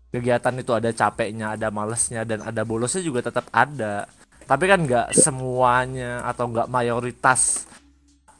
kegiatan 0.08 0.56
itu 0.56 0.72
ada 0.72 0.90
capeknya, 0.96 1.60
ada 1.60 1.68
malesnya 1.68 2.24
dan 2.24 2.40
ada 2.40 2.64
bolosnya 2.64 3.04
juga 3.04 3.20
tetap 3.20 3.52
ada. 3.52 4.08
Tapi 4.48 4.64
kan 4.64 4.80
nggak 4.80 5.12
semuanya 5.12 6.24
atau 6.24 6.48
nggak 6.48 6.72
mayoritas 6.72 7.68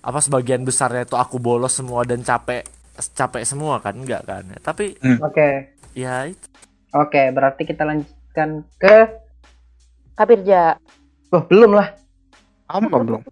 apa 0.07 0.23
sebagian 0.23 0.63
besarnya 0.63 1.03
itu 1.03 1.19
aku 1.19 1.43
bolos 1.43 1.75
semua 1.75 2.07
dan 2.07 2.23
capek 2.23 2.63
capek 3.13 3.43
semua 3.43 3.83
kan 3.83 3.99
enggak 3.99 4.23
kan 4.23 4.47
tapi 4.63 4.95
Oke. 5.19 5.75
ya 5.93 6.31
itu 6.31 6.47
Oke, 6.95 7.29
berarti 7.29 7.69
kita 7.69 7.85
lanjutkan 7.85 8.65
ke 8.81 8.97
Kapirja. 10.17 10.81
Oh, 11.29 11.45
belum 11.45 11.77
lah. 11.77 11.93
Kamu 12.67 12.89
apa 12.89 12.99
belum? 13.05 13.23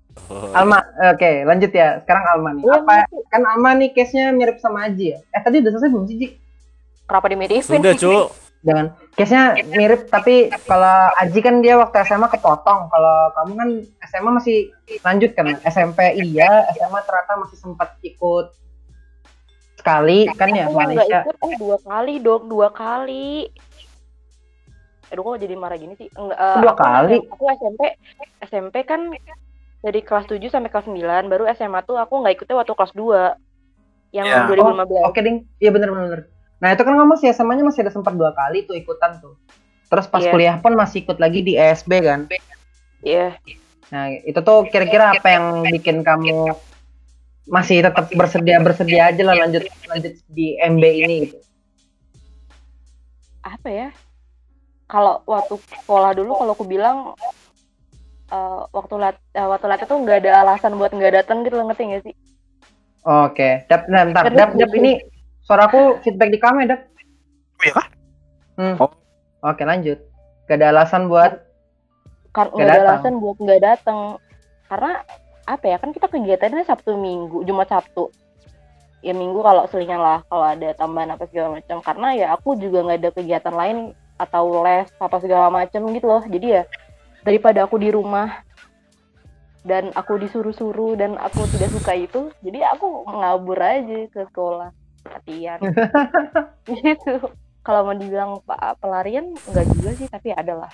Alma. 0.53 0.85
Oke, 1.17 1.49
lanjut 1.49 1.73
ya. 1.73 1.97
Sekarang 2.05 2.29
Alma 2.29 2.53
nih. 2.53 2.61
Iya, 2.61 2.85
Apa 2.85 2.95
kan 3.33 3.43
Alma 3.49 3.73
nih 3.73 3.89
case-nya 3.97 4.37
mirip 4.37 4.61
sama 4.61 4.85
Aji 4.85 5.17
ya? 5.17 5.19
Eh, 5.33 5.41
tadi 5.41 5.65
udah 5.65 5.71
selesai 5.73 5.89
belum 5.89 6.05
sih, 6.05 6.17
Ji? 6.21 6.29
Kenapa 7.09 7.27
dimiripin? 7.33 7.65
sudah 7.81 7.95
cu 7.97 8.13
Jangan. 8.65 8.87
Case-nya 9.13 9.45
mirip 9.71 10.09
tapi 10.09 10.49
kalau 10.65 11.13
Aji 11.21 11.39
kan 11.39 11.61
dia 11.61 11.77
waktu 11.77 12.01
SMA 12.03 12.33
kepotong. 12.33 12.89
Kalau 12.89 13.17
kamu 13.37 13.53
kan 13.55 13.69
SMA 14.09 14.31
masih 14.33 14.57
lanjut 15.05 15.37
kan? 15.37 15.53
SMP 15.63 16.17
iya, 16.17 16.65
SMA 16.73 16.99
ternyata 17.05 17.33
masih 17.39 17.61
sempat 17.61 17.95
ikut 18.01 18.57
sekali 19.77 20.25
kan 20.33 20.49
ya 20.49 20.65
Aku 20.65 20.81
Malaysia. 20.81 21.21
ikut 21.23 21.37
eh 21.45 21.55
dua 21.61 21.77
kali 21.79 22.15
dong, 22.19 22.49
dua 22.49 22.73
kali. 22.73 23.53
Aduh 25.13 25.23
kok 25.23 25.37
jadi 25.39 25.55
marah 25.55 25.77
gini 25.77 25.93
sih? 25.95 26.09
Enggak, 26.17 26.39
eh, 26.41 26.57
Dua 26.65 26.73
aku, 26.73 26.81
kali? 26.81 27.17
Aku 27.29 27.45
SMP, 27.53 27.81
SMP 28.41 28.77
kan 28.83 29.13
dari 29.79 30.01
kelas 30.01 30.25
7 30.25 30.41
sampai 30.49 30.73
kelas 30.73 30.89
9, 30.89 31.29
baru 31.29 31.45
SMA 31.53 31.85
tuh 31.85 32.01
aku 32.01 32.25
nggak 32.25 32.41
ikutnya 32.41 32.57
waktu 32.57 32.73
kelas 32.73 32.95
2. 32.97 33.37
Yang 34.11 34.27
Ya. 34.27 34.49
2015. 34.49 35.05
Oke, 35.05 35.21
Ding. 35.21 35.45
Iya 35.61 35.71
bener-bener. 35.71 36.33
Nah, 36.63 36.73
itu 36.73 36.83
kan 36.87 36.95
kamu 36.95 37.09
masih 37.19 37.29
SMA-nya 37.35 37.65
masih 37.67 37.83
ada 37.85 37.93
sempat 37.93 38.15
dua 38.15 38.31
kali 38.33 38.65
tuh 38.65 38.75
ikutan 38.79 39.19
tuh. 39.19 39.35
Terus 39.91 40.07
pas 40.09 40.23
Iya. 40.23 40.33
kuliah 40.33 40.57
pun 40.59 40.73
masih 40.75 41.05
ikut 41.05 41.19
lagi 41.21 41.41
di 41.45 41.55
ESB 41.55 41.93
kan. 42.03 42.21
Iya. 43.05 43.37
Nah, 43.93 44.11
itu 44.11 44.41
tuh 44.41 44.65
kira-kira 44.71 45.13
apa 45.13 45.29
yang 45.29 45.63
bikin 45.69 46.01
kamu 46.01 46.57
masih 47.45 47.85
tetap 47.85 48.09
bersedia 48.17 48.57
bersedia 48.57 49.13
aja 49.13 49.21
lah 49.21 49.37
lanjut 49.37 49.69
lanjut 49.85 50.17
di 50.33 50.57
MB 50.57 50.81
ini 50.81 51.17
gitu. 51.29 51.37
apa 53.45 53.69
ya 53.69 53.89
kalau 54.89 55.21
waktu 55.29 55.61
sekolah 55.61 56.17
dulu 56.17 56.33
kalau 56.41 56.53
aku 56.57 56.65
bilang 56.65 57.13
eh, 58.33 58.61
waktu 58.73 58.95
lat 58.97 59.21
eh, 59.37 59.45
waktu 59.45 59.67
latih 59.69 59.85
tuh 59.85 60.01
nggak 60.01 60.25
ada 60.25 60.41
alasan 60.41 60.81
buat 60.81 60.97
nggak 60.97 61.21
datang 61.21 61.45
gitu 61.45 61.61
loh 61.61 61.69
ngerti 61.69 61.85
nggak 61.85 62.05
sih 62.09 62.15
Oke, 63.05 63.69
Dap, 63.69 63.85
nah, 63.93 64.09
bentar, 64.09 64.33
Dap, 64.33 64.57
Dap 64.57 64.73
gitu. 64.73 64.81
ini 64.81 64.97
suara 65.45 65.69
aku 65.69 66.01
feedback 66.03 66.33
di 66.33 66.41
kamu 66.41 66.67
ya. 66.67 66.77
Oh 67.61 67.65
iya 67.65 67.73
kah? 67.73 67.87
Hmm. 68.59 68.75
Oh. 68.81 68.91
Oke, 69.45 69.63
lanjut. 69.63 70.01
Gak 70.49 70.61
ada 70.61 70.73
alasan 70.73 71.09
buat 71.09 71.45
kan 72.35 72.51
Nggak 72.51 72.59
nggak 72.59 72.67
ada 72.67 72.75
datang. 72.75 72.91
alasan 72.91 73.15
buat 73.23 73.37
nggak 73.39 73.63
datang 73.63 74.01
karena 74.67 74.93
apa 75.45 75.65
ya 75.71 75.77
kan 75.79 75.91
kita 75.95 76.07
kegiatannya 76.11 76.65
Sabtu 76.67 76.99
Minggu 76.99 77.47
Jumat 77.47 77.71
Sabtu 77.71 78.11
ya 79.07 79.15
Minggu 79.15 79.39
kalau 79.39 79.71
selingan 79.71 80.03
lah 80.03 80.27
kalau 80.27 80.43
ada 80.43 80.75
tambahan 80.75 81.15
apa 81.15 81.31
segala 81.31 81.61
macam 81.61 81.79
karena 81.79 82.09
ya 82.17 82.27
aku 82.35 82.59
juga 82.59 82.83
nggak 82.83 82.99
ada 83.07 83.11
kegiatan 83.15 83.55
lain 83.55 83.79
atau 84.19 84.67
les 84.67 84.89
apa 84.99 85.17
segala 85.23 85.47
macam 85.53 85.87
gitu 85.95 86.07
loh 86.11 86.23
jadi 86.27 86.47
ya 86.47 86.63
daripada 87.23 87.69
aku 87.69 87.79
di 87.79 87.95
rumah 87.95 88.43
dan 89.63 89.95
aku 89.95 90.19
disuruh-suruh 90.19 90.99
dan 90.99 91.15
aku 91.21 91.47
tidak 91.55 91.71
suka 91.71 91.93
itu 91.95 92.21
jadi 92.43 92.75
aku 92.75 93.07
ngabur 93.07 93.57
aja 93.63 94.11
ke 94.11 94.21
sekolah 94.27 94.75
latihan 95.05 95.59
gitu 96.69 97.15
kalau 97.61 97.81
mau 97.85 97.97
dibilang 97.97 98.41
pa- 98.45 98.77
pelarian 98.77 99.33
enggak 99.49 99.67
juga 99.73 99.91
sih 99.95 100.09
tapi 100.09 100.33
ada 100.33 100.65
lah 100.65 100.73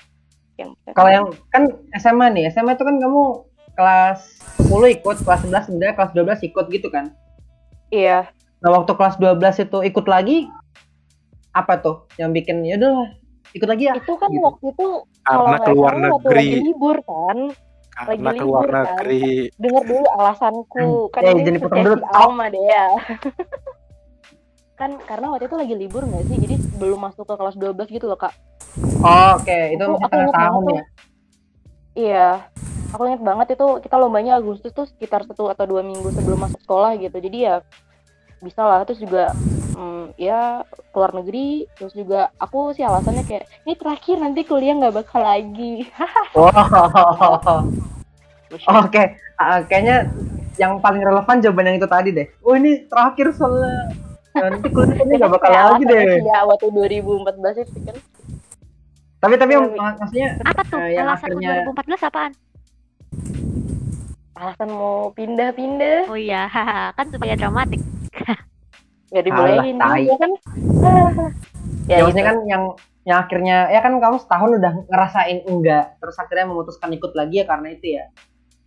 yang 0.58 0.70
Kalau 0.92 1.08
yang 1.08 1.24
kan 1.48 1.64
SMA 1.96 2.26
nih, 2.30 2.52
SMA 2.52 2.76
itu 2.76 2.84
kan 2.84 3.00
kamu 3.00 3.22
kelas 3.72 4.20
10 4.60 4.92
ikut, 4.92 5.16
kelas 5.24 5.40
11 5.40 5.64
sebenarnya 5.64 5.94
kelas 5.96 6.12
12 6.12 6.40
ikut 6.44 6.64
gitu 6.68 6.88
kan. 6.92 7.08
iya 7.88 8.28
Nah, 8.60 8.76
waktu 8.76 8.92
kelas 8.92 9.16
12 9.16 9.56
itu 9.56 9.78
ikut 9.80 10.04
lagi 10.04 10.44
apa 11.50 11.80
tuh 11.80 11.96
yang 12.14 12.30
bikin 12.30 12.60
ya 12.62 12.76
udah 12.76 13.08
ikut 13.56 13.66
lagi 13.66 13.88
ya? 13.88 13.94
itu 13.96 14.12
kan 14.20 14.28
gitu. 14.28 14.44
waktu 14.44 14.64
itu 14.68 14.86
kalau 15.24 15.48
Karena 15.48 15.56
nggak 15.56 15.66
keluar 15.72 15.92
salah 15.96 16.10
waktu 16.12 16.28
negeri. 16.28 16.36
lagi 16.36 16.56
libur 16.60 16.96
kan 17.02 17.38
Karena 17.90 18.10
lagi 18.28 18.38
keluar 18.38 18.60
libur 18.60 18.68
kan. 18.68 18.84
negeri. 18.84 19.24
dengar 19.56 19.82
dulu 19.88 20.06
alasanku 20.12 20.84
kan 21.08 21.22
Ya, 21.24 21.30
ini 21.32 21.42
jadi 21.48 21.58
potong 21.58 21.82
dulu. 21.88 21.96
Alma 22.04 22.44
deh 22.52 22.60
ya 22.60 22.86
kan 24.80 24.96
karena 25.04 25.26
waktu 25.28 25.44
itu 25.44 25.56
lagi 25.56 25.74
libur 25.76 26.02
nggak 26.02 26.24
sih? 26.24 26.36
Jadi 26.40 26.54
belum 26.74 26.98
masuk 26.98 27.28
ke 27.28 27.34
kelas 27.36 27.54
12 27.54 27.86
gitu 27.86 28.08
loh 28.08 28.16
kak. 28.16 28.32
Oh, 29.00 29.36
Oke, 29.36 29.76
itu 29.76 29.82
Aku- 29.82 29.92
masih 29.92 30.04
aku 30.04 30.12
tengah 30.12 30.24
ingat 30.24 30.36
tahun 30.40 30.62
ya. 30.64 30.82
iya. 31.94 32.28
Aku 32.90 33.02
ingat 33.06 33.22
banget 33.22 33.46
itu 33.54 33.66
kita 33.78 33.96
lombanya 33.96 34.32
Agustus 34.34 34.72
tuh 34.72 34.88
sekitar 34.88 35.22
satu 35.22 35.46
atau 35.46 35.62
dua 35.62 35.84
minggu 35.84 36.10
sebelum 36.10 36.42
masuk 36.42 36.58
sekolah 36.64 36.96
gitu. 36.96 37.14
Jadi 37.14 37.38
ya 37.44 37.62
bisa 38.40 38.64
lah. 38.64 38.82
Terus 38.82 38.98
juga 38.98 39.30
hmm, 39.76 40.16
ya 40.16 40.64
keluar 40.90 41.14
negeri. 41.14 41.70
Terus 41.76 41.92
juga 41.92 42.32
aku 42.34 42.72
sih 42.72 42.82
alasannya 42.82 43.22
kayak 43.22 43.46
ini 43.62 43.74
terakhir 43.76 44.16
nanti 44.18 44.42
kuliah 44.42 44.74
nggak 44.74 44.96
bakal 44.96 45.20
lagi. 45.20 45.84
Wow. 48.50 48.82
Oke, 48.82 49.02
Ah, 49.34 49.62
kayaknya 49.62 50.10
yang 50.58 50.78
paling 50.78 51.00
relevan 51.00 51.38
jawaban 51.40 51.70
yang 51.70 51.78
itu 51.78 51.88
tadi 51.88 52.10
deh. 52.10 52.26
Oh 52.42 52.52
ini 52.52 52.84
terakhir 52.86 53.32
soalnya. 53.32 53.88
Ya, 53.88 54.09
nanti 54.32 54.68
kuliah 54.74 54.98
ini 54.98 55.14
nggak 55.16 55.32
bakal 55.32 55.48
Kayak 55.48 55.64
lagi 55.68 55.84
deh. 55.84 56.02
sih 56.12 56.24
ya 56.24 56.38
waktu 56.44 56.66
2014 56.70 57.62
itu 57.62 57.78
kan 57.82 57.96
Tapi 59.20 59.34
tapi 59.36 59.52
yang 59.52 59.64
Iya, 59.68 59.76
maksudnya 59.76 60.28
Apa 60.42 60.62
tuh? 60.64 60.78
Eh, 60.80 60.90
yang 60.94 61.06
alasan 61.06 61.28
akhirnya- 61.28 61.64
2014 61.66 62.00
apaan? 62.02 62.32
alasan 64.32 64.68
mau 64.70 65.12
pindah-pindah 65.12 66.08
Oh 66.08 66.16
iya, 66.16 66.48
kan 66.90 67.06
supaya 67.06 67.36
dramatik. 67.36 67.80
nggak 69.10 69.24
dibolehin 69.26 69.76
juga 69.76 70.14
kan 70.16 70.30
ya, 71.90 71.98
ya, 71.98 72.00
maksudnya 72.00 72.22
itu. 72.22 72.30
kan 72.30 72.38
yang 72.46 72.62
yang 73.02 73.18
akhirnya 73.18 73.56
ya 73.68 73.80
kan 73.80 73.98
kamu 73.98 74.16
setahun 74.16 74.50
udah 74.54 74.72
ngerasain 74.86 75.38
enggak 75.44 75.98
terus 75.98 76.14
akhirnya 76.14 76.46
memutuskan 76.46 76.90
ikut 76.90 77.10
lagi 77.12 77.42
ya 77.42 77.44
karena 77.44 77.68
itu 77.70 77.86
ya 77.90 78.06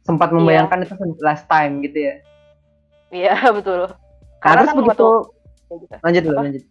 sempat 0.03 0.29
membayangkan 0.29 0.83
itu 0.83 0.93
last 1.17 1.47
time 1.47 1.79
gitu 1.79 1.95
ya. 2.03 2.15
iya 3.09 3.39
betul 3.47 3.87
karena 4.37 4.61
terus 4.61 4.67
kan 4.67 4.75
begitu 4.77 4.99
waktu 4.99 5.09
kayak 5.73 5.81
gitu. 5.89 5.95
lanjut 6.05 6.21
dulu 6.23 6.37
lanjut. 6.39 6.63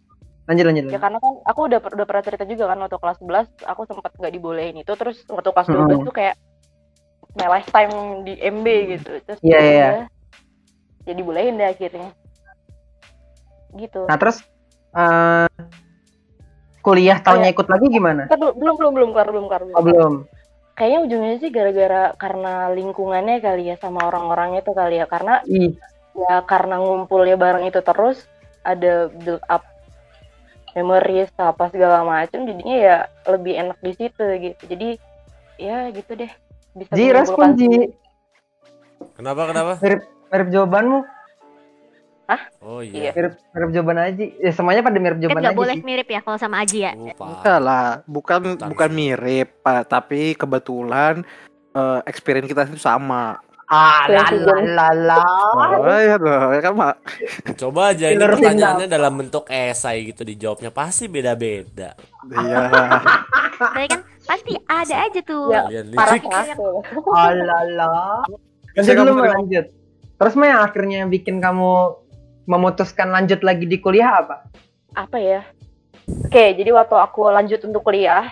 Lanjut 0.43 0.65
lanjut. 0.67 0.83
ya 0.91 0.99
karena 0.99 1.19
kan 1.23 1.33
aku 1.47 1.59
udah 1.71 1.79
udah 1.79 2.03
pernah 2.07 2.23
cerita 2.27 2.43
juga 2.43 2.67
kan 2.67 2.77
waktu 2.83 2.97
kelas 2.99 3.17
11 3.23 3.47
aku 3.63 3.81
sempat 3.87 4.11
nggak 4.19 4.33
dibolehin 4.35 4.75
itu 4.75 4.91
terus 4.99 5.23
waktu 5.31 5.49
kelas 5.55 5.67
12 5.71 5.87
Mm-mm. 5.87 6.03
tuh 6.03 6.15
kayak 6.15 6.35
my 7.39 7.47
lifetime 7.47 7.93
di 8.27 8.33
MB 8.43 8.67
gitu 8.91 9.11
terus 9.23 9.39
Iya, 9.39 9.55
ya 9.55 9.63
iya, 9.63 9.87
udah, 9.87 10.07
jadi 11.07 11.21
bolehin 11.23 11.55
deh 11.55 11.67
akhirnya 11.71 12.09
gitu 13.79 14.03
Nah, 14.03 14.17
terus 14.19 14.43
eh, 14.99 15.47
kuliah 16.83 17.17
tahunnya 17.23 17.55
ikut 17.55 17.67
lagi 17.71 17.87
gimana? 17.87 18.27
Belum 18.27 18.53
belum 18.59 18.75
belum 18.75 18.91
belum 18.99 19.09
kelar 19.15 19.29
belum 19.31 19.45
kelar 19.47 19.63
belum. 19.63 19.77
Oh, 19.79 19.83
belum. 19.83 20.13
kayaknya 20.75 20.99
ujungnya 21.05 21.35
sih 21.39 21.49
gara-gara 21.53 22.03
karena 22.17 22.67
lingkungannya 22.73 23.39
kali 23.39 23.71
ya 23.71 23.79
sama 23.79 24.09
orang-orangnya 24.09 24.65
tuh 24.65 24.75
kali 24.75 24.99
ya 24.99 25.05
karena 25.05 25.39
Ih, 25.47 25.77
ya 26.17 26.41
karena 26.49 26.81
ngumpulnya 26.81 27.37
bareng 27.37 27.69
itu 27.69 27.79
terus 27.85 28.25
ada 28.63 29.11
build 29.23 29.43
up 29.47 29.63
memories 30.73 31.29
apa 31.37 31.69
segala 31.69 32.01
macam 32.01 32.49
jadinya 32.49 32.75
ya 32.75 32.97
lebih 33.29 33.53
enak 33.53 33.77
di 33.83 33.91
situ 33.93 34.25
gitu 34.41 34.61
jadi 34.65 34.89
ya 35.61 35.93
gitu 35.93 36.11
deh 36.17 36.31
bisa 36.73 36.91
Ji 36.97 37.13
respon 37.13 37.53
Ji. 37.53 37.93
Kenapa 39.13 39.45
kenapa? 39.45 39.77
Mirip 40.33 40.49
jawabanmu, 40.49 41.05
Oh 42.63 42.79
Iya. 42.79 43.11
iya. 43.11 43.11
mirip 43.13 43.33
mirip 43.51 43.69
jawaban 43.75 43.99
Aji. 43.99 44.25
Ya 44.39 44.51
semuanya 44.55 44.81
pada 44.81 44.97
mirip 44.97 45.17
Kan 45.19 45.23
jawaban 45.27 45.41
nggak 45.43 45.53
Aji 45.53 45.61
boleh 45.61 45.75
sih. 45.75 45.85
mirip 45.85 46.07
ya 46.07 46.19
kalau 46.23 46.37
sama 46.39 46.55
Aji 46.63 46.79
ya. 46.87 46.91
Enggak 46.95 47.59
lah, 47.59 47.87
bukan 48.07 48.55
bukan 48.57 48.89
mirip, 48.95 49.59
Pak, 49.61 49.91
tapi 49.91 50.33
kebetulan 50.33 51.21
eh, 51.75 51.99
experience 52.07 52.47
kita 52.47 52.65
itu 52.65 52.79
sama. 52.79 53.37
Ah, 53.65 54.05
la 54.05 54.27
la 54.27 54.55
la 54.61 54.87
la. 54.93 55.23
Oh, 55.73 55.97
iya 55.97 56.15
loh, 56.15 56.51
ya 56.51 56.61
kan, 56.61 56.73
Pak. 56.73 56.95
Coba 57.55 57.89
aja 57.89 58.05
ini 58.07 58.19
pertanyaannya 58.19 58.87
dalam 58.87 59.13
bentuk 59.15 59.47
esai 59.47 60.05
gitu 60.05 60.21
dijawabnya 60.21 60.69
pasti 60.69 61.07
beda-beda. 61.07 61.95
Iya. 62.27 62.59
Tapi 63.55 63.87
kan 63.87 64.01
pasti 64.21 64.53
ada 64.63 64.95
aja 65.01 65.19
tuh. 65.21 65.49
Ya, 65.49 65.63
Kalian 65.63 65.85
parah 65.91 66.13
licik. 66.13 66.27
keras 66.27 66.47
tuh. 66.53 66.75
Ah, 67.09 67.31
la 67.31 67.59
la. 67.65 67.93
Lanjut 68.73 68.83
Saya 68.83 68.95
dulu 68.95 69.01
kamu 69.01 69.11
mau 69.11 69.21
terima- 69.21 69.35
lanjut. 69.37 69.65
Terus 70.13 70.33
mah 70.33 70.47
yang 70.47 70.61
akhirnya 70.61 70.99
bikin 71.05 71.35
kamu 71.37 71.71
memutuskan 72.43 73.07
lanjut 73.07 73.39
lagi 73.39 73.63
di 73.63 73.77
kuliah 73.77 74.19
apa? 74.19 74.43
apa 74.93 75.17
ya 75.17 75.41
oke 76.05 76.43
jadi 76.53 76.69
waktu 76.69 76.93
aku 76.93 77.25
lanjut 77.27 77.57
untuk 77.63 77.81
kuliah 77.81 78.29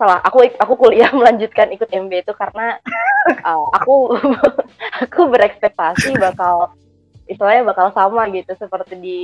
salah 0.00 0.24
aku 0.24 0.48
aku 0.56 0.72
kuliah 0.80 1.12
melanjutkan 1.18 1.68
ikut 1.76 1.92
MB 1.92 2.24
itu 2.24 2.32
karena 2.32 2.80
uh, 3.48 3.68
aku 3.76 4.16
aku 5.04 5.20
berekspektasi 5.28 6.16
bakal 6.16 6.72
istilahnya 7.28 7.68
bakal 7.68 7.92
sama 7.92 8.24
gitu 8.32 8.56
seperti 8.56 8.96
di 8.96 9.18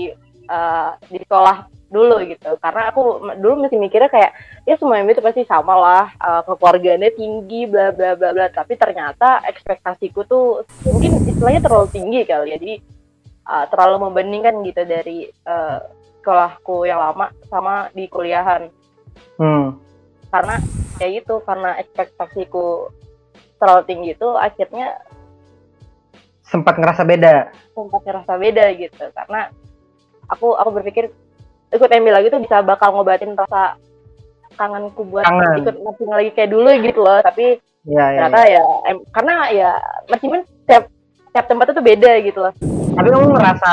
uh, 0.52 0.94
di 1.08 1.18
sekolah 1.24 1.72
dulu 1.86 2.18
gitu. 2.28 2.58
Karena 2.60 2.90
aku 2.90 3.24
dulu 3.40 3.66
masih 3.66 3.78
mikirnya 3.80 4.10
kayak 4.12 4.36
ya 4.68 4.76
semua 4.76 5.00
MB 5.00 5.16
itu 5.16 5.24
pasti 5.24 5.42
sama 5.48 5.74
lah 5.74 6.04
uh, 6.20 6.42
kekeluargaannya 6.44 7.10
tinggi 7.16 7.64
bla 7.66 7.90
bla 7.96 8.14
bla 8.14 8.36
bla. 8.36 8.46
Tapi 8.52 8.76
ternyata 8.76 9.42
ekspektasiku 9.48 10.28
tuh 10.28 10.62
mungkin 10.84 11.24
istilahnya 11.24 11.64
terlalu 11.64 11.88
tinggi 11.90 12.20
kali 12.28 12.52
ya. 12.52 12.58
Jadi 12.60 12.72
uh, 13.48 13.64
terlalu 13.72 14.10
membandingkan 14.10 14.54
gitu 14.66 14.82
dari 14.84 15.30
uh, 15.46 15.78
sekolahku 16.20 16.84
yang 16.90 16.98
lama 16.98 17.30
sama 17.46 17.88
di 17.94 18.10
kuliahan. 18.10 18.66
Hmm. 19.38 19.85
Karena 20.30 20.56
ya 20.96 21.06
gitu 21.12 21.40
karena 21.44 21.76
ekspektasiku 21.80 22.90
terlalu 23.56 23.82
tinggi 23.88 24.10
itu 24.16 24.28
akhirnya 24.36 24.96
Sempat 26.46 26.78
ngerasa 26.78 27.02
beda. 27.02 27.50
sempat 27.74 28.00
ngerasa 28.06 28.32
beda 28.38 28.64
gitu 28.78 29.04
karena 29.12 29.50
aku 30.30 30.54
aku 30.54 30.70
berpikir 30.78 31.10
ikut 31.74 31.90
MB 31.90 32.06
lagi 32.08 32.26
tuh 32.30 32.40
bisa 32.40 32.62
bakal 32.62 32.94
ngobatin 32.94 33.34
rasa 33.34 33.74
kangenku 34.56 35.02
buat 35.10 35.26
Kangen. 35.26 35.66
ikut 35.66 35.76
marching 35.82 36.10
lagi 36.10 36.30
kayak 36.32 36.50
dulu 36.54 36.70
gitu 36.80 37.00
loh 37.02 37.18
tapi 37.20 37.60
iya. 37.84 38.04
ternyata 38.16 38.40
iya. 38.48 38.62
ya 38.62 38.64
em, 38.88 38.98
karena 39.12 39.34
ya 39.52 39.70
marching 40.08 40.30
band 40.32 40.44
tiap 40.64 40.84
tiap 41.34 41.44
tempat 41.50 41.66
itu 41.74 41.82
beda 41.84 42.12
gitu 42.24 42.38
loh 42.40 42.52
Tapi 42.96 43.08
kamu 43.12 43.26
ngerasa 43.36 43.72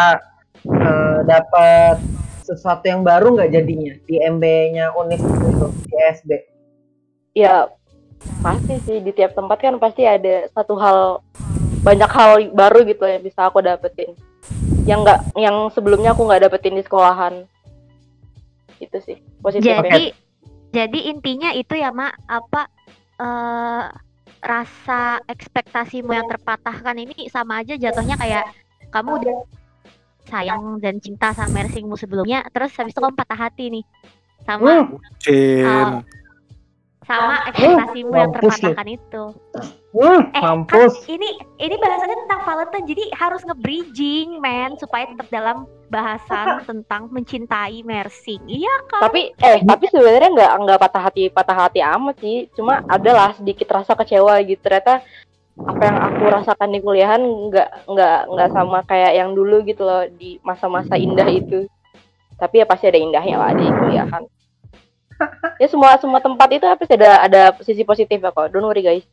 eh, 0.68 1.18
dapat 1.24 1.96
sesuatu 2.56 2.86
yang 2.86 3.02
baru 3.02 3.36
nggak 3.36 3.52
jadinya? 3.52 3.94
Di 4.06 4.16
MB-nya 4.22 4.94
Unis 4.98 5.22
itu 5.22 5.68
di 5.90 5.96
SB? 5.98 6.32
ya 7.34 7.66
pasti 8.46 8.78
sih. 8.86 8.98
Di 9.02 9.12
tiap 9.12 9.34
tempat 9.34 9.58
kan 9.58 9.76
pasti 9.82 10.06
ada 10.06 10.46
satu 10.54 10.78
hal 10.78 11.26
banyak 11.84 12.12
hal 12.14 12.32
baru 12.54 12.86
gitu 12.88 13.04
yang 13.04 13.22
bisa 13.26 13.50
aku 13.50 13.60
dapetin. 13.60 14.14
Yang 14.86 15.00
nggak 15.04 15.20
yang 15.38 15.56
sebelumnya 15.74 16.14
aku 16.14 16.30
nggak 16.30 16.46
dapetin 16.50 16.78
di 16.78 16.84
sekolahan. 16.86 17.44
Itu 18.78 18.98
sih 19.02 19.18
positif 19.42 19.68
Jadi 19.68 20.14
jadi 20.74 21.00
intinya 21.14 21.54
itu 21.54 21.78
ya 21.78 21.94
Mak 21.94 22.14
apa 22.26 22.62
eh 23.22 23.86
rasa 24.44 25.24
ekspektasimu 25.32 26.12
yang 26.12 26.28
terpatahkan 26.28 27.00
ini 27.00 27.32
sama 27.32 27.64
aja 27.64 27.80
jatuhnya 27.80 28.20
kayak 28.20 28.44
kamu 28.92 29.24
udah 29.24 29.36
sayang 30.26 30.80
dan 30.80 30.98
cinta 30.98 31.32
sama 31.32 31.62
mersingmu 31.62 31.94
sebelumnya 31.94 32.44
terus 32.50 32.72
habis 32.74 32.92
itu 32.92 33.00
kamu 33.00 33.14
patah 33.14 33.40
hati 33.40 33.70
nih 33.70 33.84
sama 34.42 34.86
Hmm. 34.86 35.00
Cin. 35.20 35.64
uh, 35.64 36.00
sama 37.04 37.36
ekspektasimu 37.48 38.12
yang 38.12 38.32
mampus 38.32 38.40
lu. 38.40 38.72
terpatahkan 38.72 38.88
itu. 38.88 39.24
Hmm, 39.94 40.22
Eh, 40.26 40.40
mampus. 40.42 40.94
kan 40.98 41.12
ini 41.12 41.30
ini 41.60 41.76
bahasannya 41.76 42.18
tentang 42.18 42.42
Valentine, 42.42 42.86
jadi 42.88 43.04
harus 43.14 43.42
nge-bridging, 43.44 44.40
man, 44.40 44.80
supaya 44.80 45.06
tetap 45.06 45.28
dalam 45.28 45.58
bahasan 45.88 46.48
tentang 46.66 47.12
mencintai 47.12 47.84
Mersing. 47.84 48.40
Iya 48.48 48.72
kan? 48.88 49.04
tapi 49.04 49.36
eh 49.38 49.60
tapi 49.62 49.86
sebenarnya 49.86 50.32
nggak 50.32 50.52
nggak 50.64 50.80
patah 50.80 51.02
hati 51.04 51.24
patah 51.28 51.58
hati 51.60 51.80
amat 51.84 52.16
sih 52.18 52.48
cuma 52.52 52.82
adalah 52.88 53.36
sedikit 53.36 53.68
rasa 53.70 53.94
kecewa 53.94 54.40
gitu 54.42 54.58
ternyata 54.58 55.04
apa 55.54 55.82
yang 55.86 55.98
aku 56.02 56.24
rasakan 56.34 56.70
di 56.74 56.80
kuliahan 56.82 57.22
nggak 57.22 57.86
nggak 57.86 58.20
nggak 58.26 58.50
sama 58.50 58.82
kayak 58.90 59.14
yang 59.14 59.38
dulu 59.38 59.62
gitu 59.62 59.86
loh 59.86 60.10
di 60.10 60.42
masa-masa 60.42 60.98
indah 60.98 61.30
itu. 61.30 61.70
Tapi 62.42 62.62
ya 62.62 62.66
pasti 62.66 62.90
ada 62.90 62.98
indahnya 62.98 63.38
lah 63.38 63.52
di 63.54 63.66
kuliahan. 63.68 64.24
Ya 65.62 65.70
semua 65.70 65.96
semua 66.02 66.20
tempat 66.20 66.50
itu 66.52 66.66
pasti 66.66 66.98
ada 67.00 67.24
ada 67.24 67.42
sisi 67.62 67.86
positif 67.86 68.18
ya 68.18 68.34
kok. 68.34 68.50
Don't 68.50 68.66
worry 68.66 68.82
guys. 68.82 69.06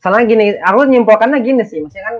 Soalnya 0.00 0.24
gini, 0.24 0.44
aku 0.56 0.86
nyimpulkannya 0.86 1.42
gini 1.44 1.62
sih, 1.66 1.82
maksudnya 1.82 2.06
kan 2.08 2.16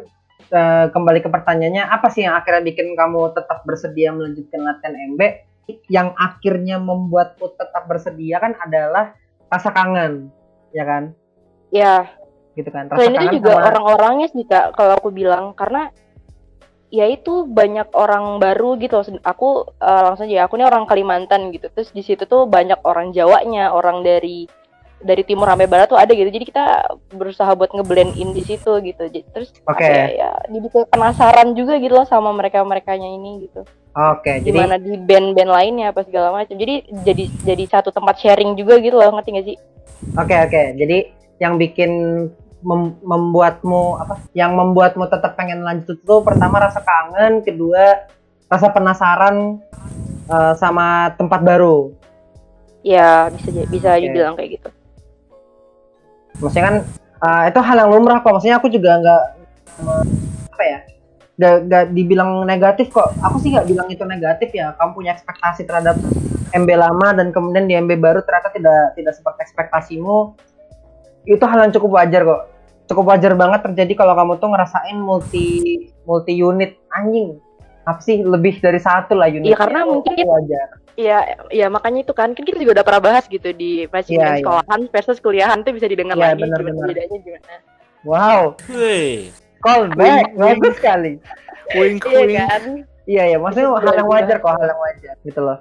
eh, 0.52 0.86
kembali 0.90 1.22
ke 1.22 1.30
pertanyaannya, 1.32 1.86
apa 1.86 2.12
sih 2.12 2.26
yang 2.26 2.36
akhirnya 2.36 2.62
bikin 2.66 2.92
kamu 2.92 3.32
tetap 3.32 3.64
bersedia 3.64 4.12
melanjutkan 4.12 4.60
latihan 4.62 5.16
MB? 5.16 5.22
yang 5.88 6.12
akhirnya 6.18 6.76
membuatku 6.82 7.54
tetap 7.54 7.86
bersedia 7.86 8.42
kan 8.42 8.58
adalah 8.58 9.14
rasa 9.46 9.70
kangen, 9.70 10.32
ya 10.74 10.84
kan? 10.84 11.02
Ya, 11.72 12.10
Gitu 12.52 12.68
kan. 12.68 12.88
Rasa 12.88 13.00
selain 13.00 13.28
itu 13.32 13.40
juga 13.40 13.52
sama- 13.56 13.66
orang-orangnya 13.72 14.28
sih 14.28 14.44
kak 14.44 14.76
kalau 14.76 14.96
aku 15.00 15.08
bilang 15.08 15.56
karena 15.56 15.88
ya 16.92 17.08
itu 17.08 17.48
banyak 17.48 17.88
orang 17.96 18.36
baru 18.36 18.76
gitu. 18.76 19.00
Aku 19.24 19.64
eh, 19.80 20.02
langsung 20.04 20.28
aja 20.28 20.44
aku 20.44 20.60
ini 20.60 20.68
orang 20.68 20.84
Kalimantan 20.84 21.48
gitu. 21.50 21.72
Terus 21.72 21.88
di 21.90 22.04
situ 22.04 22.28
tuh 22.28 22.44
banyak 22.44 22.84
orang 22.84 23.16
Jawanya 23.16 23.72
orang 23.72 24.04
dari 24.04 24.44
dari 25.02 25.26
timur 25.26 25.50
sampai 25.50 25.66
barat 25.66 25.90
tuh 25.90 25.98
ada 25.98 26.14
gitu. 26.14 26.30
Jadi 26.30 26.46
kita 26.46 26.94
berusaha 27.10 27.50
buat 27.58 27.74
ngeblend 27.74 28.14
in 28.20 28.30
di 28.36 28.42
situ 28.46 28.70
gitu. 28.84 29.04
Jadi- 29.10 29.26
terus 29.34 29.50
Oke. 29.66 29.82
apa 29.82 29.82
ya, 29.82 30.06
ya 30.14 30.30
jadi 30.46 30.66
kayak 30.70 30.88
penasaran 30.94 31.48
juga 31.58 31.74
gitu 31.82 31.96
loh 31.98 32.06
sama 32.06 32.30
mereka 32.30 32.62
merekanya 32.62 33.10
ini 33.10 33.50
gitu. 33.50 33.66
Oke, 33.92 34.40
jadi 34.40 34.56
gimana 34.56 34.80
di 34.80 34.96
band-band 34.96 35.52
lainnya 35.52 35.92
apa 35.92 36.00
segala 36.06 36.32
macam. 36.32 36.56
Jadi 36.56 36.88
jadi 37.04 37.24
jadi 37.44 37.64
satu 37.68 37.92
tempat 37.92 38.16
sharing 38.20 38.56
juga 38.56 38.80
gitu 38.80 38.96
loh 38.96 39.10
ngerti 39.12 39.30
gak 39.36 39.46
sih? 39.52 39.56
Oke 40.16 40.32
oke, 40.38 40.62
jadi 40.80 40.98
yang 41.42 41.58
bikin 41.58 41.90
mem- 42.62 42.98
membuatmu 43.02 43.98
apa? 43.98 44.22
Yang 44.30 44.52
membuatmu 44.54 45.10
tetap 45.10 45.34
pengen 45.34 45.66
lanjut 45.66 45.98
itu 45.98 46.14
pertama 46.22 46.62
rasa 46.62 46.78
kangen, 46.78 47.42
kedua 47.42 48.06
rasa 48.46 48.70
penasaran 48.70 49.58
eh, 50.30 50.54
sama 50.54 51.10
tempat 51.18 51.42
baru. 51.42 51.90
ya 52.82 53.30
bisa 53.30 53.62
bisa 53.70 53.90
Oke. 53.94 54.02
dibilang 54.02 54.34
kayak 54.34 54.58
gitu 54.58 54.68
Maksudnya 56.42 56.64
kan 56.66 56.76
eh, 57.22 57.42
itu 57.50 57.60
hal 57.62 57.76
yang 57.78 57.90
lumrah 57.94 58.18
kok. 58.22 58.32
Maksudnya 58.34 58.58
aku 58.58 58.68
juga 58.70 58.98
nggak 58.98 59.24
apa 60.50 60.64
ya? 60.66 60.78
Nggak 61.38 61.56
nggak 61.68 61.84
dibilang 61.94 62.30
negatif 62.42 62.90
kok. 62.90 63.14
Aku 63.22 63.38
sih 63.42 63.54
nggak 63.54 63.70
bilang 63.70 63.86
itu 63.90 64.02
negatif 64.02 64.50
ya. 64.50 64.74
Kamu 64.74 64.90
punya 64.98 65.14
ekspektasi 65.14 65.62
terhadap 65.66 65.94
MB 66.52 66.68
lama 66.74 67.08
dan 67.16 67.30
kemudian 67.30 67.70
di 67.70 67.74
MB 67.78 67.92
baru 68.02 68.20
ternyata 68.26 68.50
tidak 68.50 68.98
tidak 68.98 69.14
seperti 69.14 69.38
ekspektasimu. 69.46 70.34
Itu 71.24 71.44
hal 71.46 71.68
yang 71.68 71.72
cukup 71.74 71.90
wajar 71.96 72.22
kok. 72.26 72.42
Cukup 72.90 73.04
wajar 73.08 73.32
banget 73.38 73.60
terjadi 73.70 73.92
kalau 73.94 74.14
kamu 74.18 74.32
tuh 74.42 74.48
ngerasain 74.50 74.96
multi 74.98 75.46
multi 76.04 76.32
unit 76.34 76.76
anjing. 76.90 77.38
Apa 77.82 77.98
sih 77.98 78.22
lebih 78.22 78.62
dari 78.62 78.78
satu 78.78 79.18
lah 79.18 79.26
unit. 79.26 79.50
Iya, 79.50 79.56
karena 79.58 79.86
mungkin 79.86 80.14
itu 80.14 80.26
wajar. 80.28 80.68
Iya, 80.92 81.18
iya 81.48 81.66
makanya 81.72 82.04
itu 82.04 82.12
kan 82.12 82.36
kan 82.36 82.44
kita 82.44 82.60
juga 82.60 82.78
udah 82.80 82.84
pernah 82.84 83.02
bahas 83.02 83.24
gitu 83.24 83.48
di 83.56 83.88
matching 83.88 84.20
Iya, 84.20 84.22
band 84.22 84.34
iya. 84.36 84.40
sekolahan 84.44 84.80
versus 84.92 85.18
kuliahan 85.24 85.58
tuh 85.64 85.72
bisa 85.72 85.88
didengar 85.88 86.20
Iya, 86.20 86.36
lagi 86.36 86.42
benar, 86.44 86.60
gimana 86.60 86.86
bedanya 86.92 87.18
gimana. 87.24 87.54
Wow, 88.02 88.42
Wih, 88.68 89.30
call 89.62 89.88
back, 89.94 90.34
bagus 90.34 90.74
sekali. 90.76 91.12
Wink 91.72 92.02
Iya 92.04 92.20
wink. 92.26 92.38
kan? 92.44 92.62
Iya 93.08 93.22
ya, 93.34 93.36
maksudnya 93.40 93.72
hal 93.78 93.94
yang 93.98 94.10
wajar 94.10 94.36
kok, 94.38 94.52
hal 94.52 94.66
yang 94.68 94.80
wajar 94.82 95.14
gitu 95.24 95.40
loh. 95.40 95.58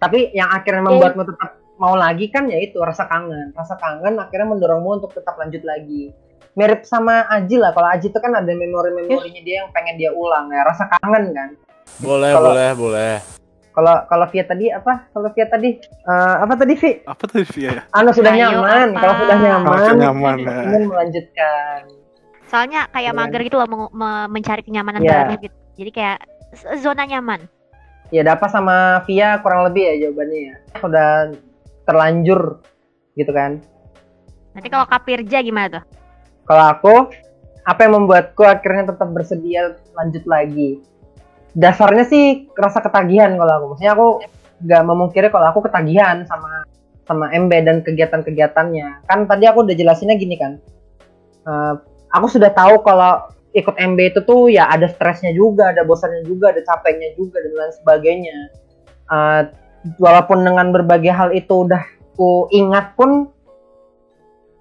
Tapi 0.00 0.18
yang 0.32 0.48
akhirnya 0.48 0.82
membuatmu 0.86 1.22
tetap 1.28 1.50
mau 1.76 1.94
lagi 1.94 2.28
kan 2.28 2.46
ya 2.46 2.58
itu 2.58 2.76
rasa 2.78 3.04
kangen. 3.04 3.52
Rasa 3.52 3.76
kangen 3.76 4.16
akhirnya 4.16 4.48
mendorongmu 4.48 4.90
untuk 4.96 5.12
tetap 5.12 5.36
lanjut 5.36 5.60
lagi. 5.62 6.12
Mirip 6.56 6.82
sama 6.82 7.28
Aji 7.28 7.56
lah. 7.56 7.70
Kalau 7.70 7.84
Aji 7.86 8.08
itu 8.08 8.16
kan 8.16 8.32
ada 8.32 8.48
memori-memorinya 8.48 9.40
dia 9.40 9.60
yang 9.60 9.70
pengen 9.70 9.96
dia 9.96 10.10
ulang 10.10 10.48
ya. 10.48 10.64
Rasa 10.64 10.88
kangen 10.90 11.32
kan. 11.32 11.50
boleh, 11.96 12.28
Kalau- 12.30 12.50
boleh, 12.50 12.70
boleh. 12.74 13.14
Kalau 13.70 13.94
kalau 14.08 14.26
Via 14.28 14.40
tadi 14.42 14.72
apa? 14.72 15.04
Kalau 15.12 15.28
Via 15.30 15.46
tadi 15.46 15.76
eh, 15.78 16.36
apa 16.40 16.56
tadi 16.56 16.72
Vi? 16.74 16.90
Apa 17.04 17.24
tadi 17.24 17.44
Via 17.46 17.70
ya? 17.70 17.82
Anu 17.92 18.08
sudah 18.10 18.32
Ayo, 18.32 18.40
nyaman. 18.56 18.88
Kalau 18.90 19.14
sudah 19.16 19.36
nyaman, 19.36 19.64
Kalau 19.66 19.78
sudah 19.78 19.96
nyaman, 20.02 20.36
ya. 20.40 20.54
ingin 20.64 20.82
melanjutkan. 20.88 21.80
Soalnya 22.46 22.80
kayak 22.88 23.12
Keren. 23.12 23.20
mager 23.22 23.40
gitu 23.44 23.56
loh 23.56 23.68
meng- 23.68 23.92
me- 23.92 24.28
mencari 24.30 24.62
kenyamanan 24.62 25.00
Iya. 25.00 25.12
baru 25.12 25.32
gitu. 25.38 25.56
Jadi 25.76 25.90
kayak 25.92 26.18
zona 26.78 27.04
nyaman. 27.04 27.40
Ya 28.08 28.22
Dapa 28.22 28.48
sama 28.48 29.04
Via 29.04 29.36
kurang 29.38 29.68
lebih 29.68 29.82
ya 29.84 29.94
jawabannya 30.04 30.40
ya. 30.40 30.54
Sudah 30.80 31.08
terlanjur 31.86 32.60
gitu 33.16 33.32
kan. 33.32 33.62
Nanti 34.52 34.68
kalau 34.68 34.84
Kapirja 34.84 35.40
gimana 35.40 35.80
tuh? 35.80 35.84
Kalau 36.46 36.64
aku, 36.72 36.94
apa 37.66 37.80
yang 37.82 38.02
membuatku 38.02 38.42
akhirnya 38.46 38.94
tetap 38.94 39.08
bersedia 39.10 39.74
lanjut 39.96 40.24
lagi? 40.28 40.80
Dasarnya 41.56 42.04
sih 42.04 42.46
rasa 42.52 42.84
ketagihan 42.84 43.34
kalau 43.34 43.52
aku. 43.56 43.66
Maksudnya 43.72 43.92
aku 43.96 44.08
nggak 44.64 44.82
memungkiri 44.86 45.28
kalau 45.28 45.46
aku 45.52 45.64
ketagihan 45.66 46.24
sama 46.28 46.64
sama 47.06 47.30
MB 47.32 47.52
dan 47.64 47.76
kegiatan-kegiatannya. 47.82 49.06
Kan 49.06 49.30
tadi 49.30 49.44
aku 49.46 49.64
udah 49.64 49.76
jelasinnya 49.78 50.18
gini 50.18 50.36
kan. 50.36 50.58
Eh, 51.46 51.74
aku 52.10 52.26
sudah 52.26 52.50
tahu 52.50 52.82
kalau 52.82 53.30
ikut 53.56 53.72
MB 53.72 53.98
itu 54.12 54.20
tuh 54.26 54.52
ya 54.52 54.68
ada 54.68 54.90
stresnya 54.90 55.32
juga, 55.32 55.72
ada 55.72 55.86
bosannya 55.86 56.26
juga, 56.28 56.52
ada 56.52 56.60
capeknya 56.60 57.14
juga 57.16 57.40
dan 57.40 57.52
lain 57.54 57.72
sebagainya. 57.82 58.38
Eh, 59.10 59.42
walaupun 59.98 60.42
dengan 60.42 60.74
berbagai 60.74 61.12
hal 61.12 61.30
itu 61.30 61.66
udah 61.68 61.82
ku 62.16 62.48
ingat 62.50 62.96
pun 62.96 63.30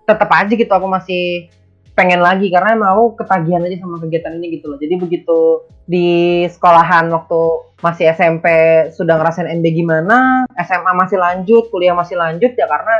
tetap 0.06 0.30
aja 0.30 0.54
gitu 0.54 0.70
aku 0.70 0.86
masih 0.86 1.50
pengen 1.96 2.20
lagi 2.20 2.52
karena 2.52 2.76
emang 2.76 2.92
aku 2.92 3.24
ketagihan 3.24 3.64
aja 3.64 3.80
sama 3.80 3.98
kegiatan 4.04 4.36
ini 4.36 4.60
gitu 4.60 4.68
loh. 4.68 4.78
Jadi 4.78 4.96
begitu 5.00 5.40
di 5.88 6.44
sekolahan 6.52 7.08
waktu 7.08 7.42
masih 7.80 8.12
SMP 8.12 8.46
sudah 8.92 9.16
ngerasain 9.16 9.48
NB 9.48 9.66
gimana, 9.72 10.44
SMA 10.60 10.92
masih 10.92 11.18
lanjut, 11.18 11.72
kuliah 11.72 11.96
masih 11.96 12.20
lanjut 12.20 12.52
ya 12.54 12.68
karena 12.68 12.96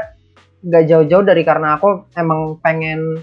nggak 0.66 0.84
jauh-jauh 0.88 1.26
dari 1.28 1.44
karena 1.44 1.78
aku 1.78 2.10
emang 2.16 2.58
pengen 2.64 3.20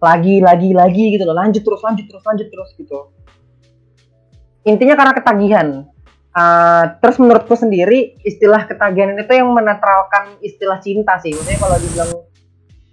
lagi 0.00 0.40
lagi 0.40 0.72
lagi 0.72 1.04
gitu 1.14 1.28
loh, 1.28 1.36
lanjut 1.36 1.60
terus 1.60 1.84
lanjut 1.84 2.08
terus 2.08 2.24
lanjut 2.24 2.48
terus 2.48 2.70
gitu. 2.80 2.98
Intinya 4.64 4.96
karena 4.96 5.12
ketagihan. 5.14 5.68
Uh, 6.38 6.94
terus 7.02 7.18
menurutku 7.18 7.58
sendiri 7.58 8.14
istilah 8.22 8.62
ketagihan 8.70 9.18
itu 9.18 9.32
yang 9.34 9.50
menetralkan 9.50 10.38
istilah 10.38 10.78
cinta 10.78 11.18
sih. 11.18 11.34
Maksudnya 11.34 11.58
kalau 11.58 11.76
dibilang 11.82 12.10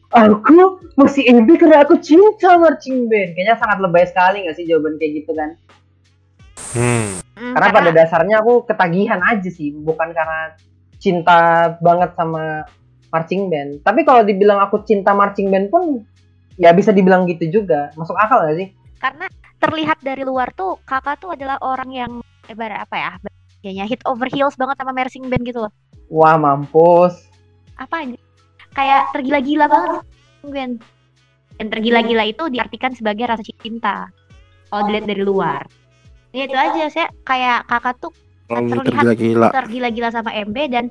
aku 0.10 0.82
masih 0.98 1.30
MB 1.30 1.50
karena 1.62 1.86
aku 1.86 2.02
cinta 2.02 2.58
marching 2.58 3.06
band. 3.06 3.38
Kayaknya 3.38 3.56
sangat 3.62 3.78
lebay 3.86 4.10
sekali 4.10 4.50
nggak 4.50 4.56
sih 4.58 4.66
jawaban 4.66 4.98
kayak 4.98 5.12
gitu 5.22 5.32
kan? 5.38 5.50
Hmm. 6.74 7.22
Hmm, 7.38 7.54
Karena 7.54 7.70
pada 7.70 7.92
dasarnya 7.94 8.36
aku 8.42 8.66
ketagihan 8.66 9.22
aja 9.22 9.50
sih, 9.52 9.76
bukan 9.76 10.10
karena 10.16 10.56
cinta 10.98 11.70
banget 11.84 12.18
sama 12.18 12.66
marching 13.14 13.54
band. 13.54 13.86
Tapi 13.86 14.02
kalau 14.08 14.26
dibilang 14.26 14.58
aku 14.58 14.82
cinta 14.88 15.14
marching 15.14 15.54
band 15.54 15.70
pun 15.70 16.02
ya 16.58 16.74
bisa 16.74 16.90
dibilang 16.90 17.30
gitu 17.30 17.62
juga. 17.62 17.94
Masuk 17.94 18.18
akal 18.18 18.42
nggak 18.42 18.58
sih? 18.58 18.70
karena 19.06 19.30
terlihat 19.62 20.02
dari 20.02 20.24
luar 20.26 20.50
tuh 20.58 20.82
kakak 20.82 21.22
tuh 21.22 21.38
adalah 21.38 21.62
orang 21.62 21.90
yang 21.94 22.12
ibarat 22.50 22.82
apa 22.82 22.96
ya 22.98 23.12
kayaknya. 23.66 23.90
Hit 23.90 24.06
over 24.06 24.30
heels 24.30 24.54
banget 24.54 24.78
sama 24.78 24.94
marching 24.94 25.26
band 25.26 25.42
gitu 25.42 25.66
loh. 25.66 25.74
Wah 26.14 26.38
mampus. 26.38 27.26
apa 27.76 28.08
aja? 28.08 28.16
Kayak 28.78 29.02
tergila-gila 29.12 29.66
banget. 29.68 30.06
Band 30.46 30.78
dan 31.56 31.68
tergila-gila 31.72 32.24
itu 32.28 32.44
diartikan 32.52 32.92
sebagai 32.92 33.26
rasa 33.26 33.44
cinta. 33.64 34.12
Kalau 34.68 34.92
dilihat 34.92 35.08
dari 35.08 35.24
luar. 35.24 35.64
Ya 36.36 36.52
itu 36.52 36.58
aja 36.58 36.92
saya 36.92 37.08
kayak 37.24 37.64
kakak 37.72 37.96
tuh 38.04 38.12
Terlalu 38.46 38.68
terlihat 38.78 39.04
tergila-gila. 39.08 39.48
tergila-gila 39.50 40.10
sama 40.12 40.32
MB 40.36 40.58
dan 40.70 40.86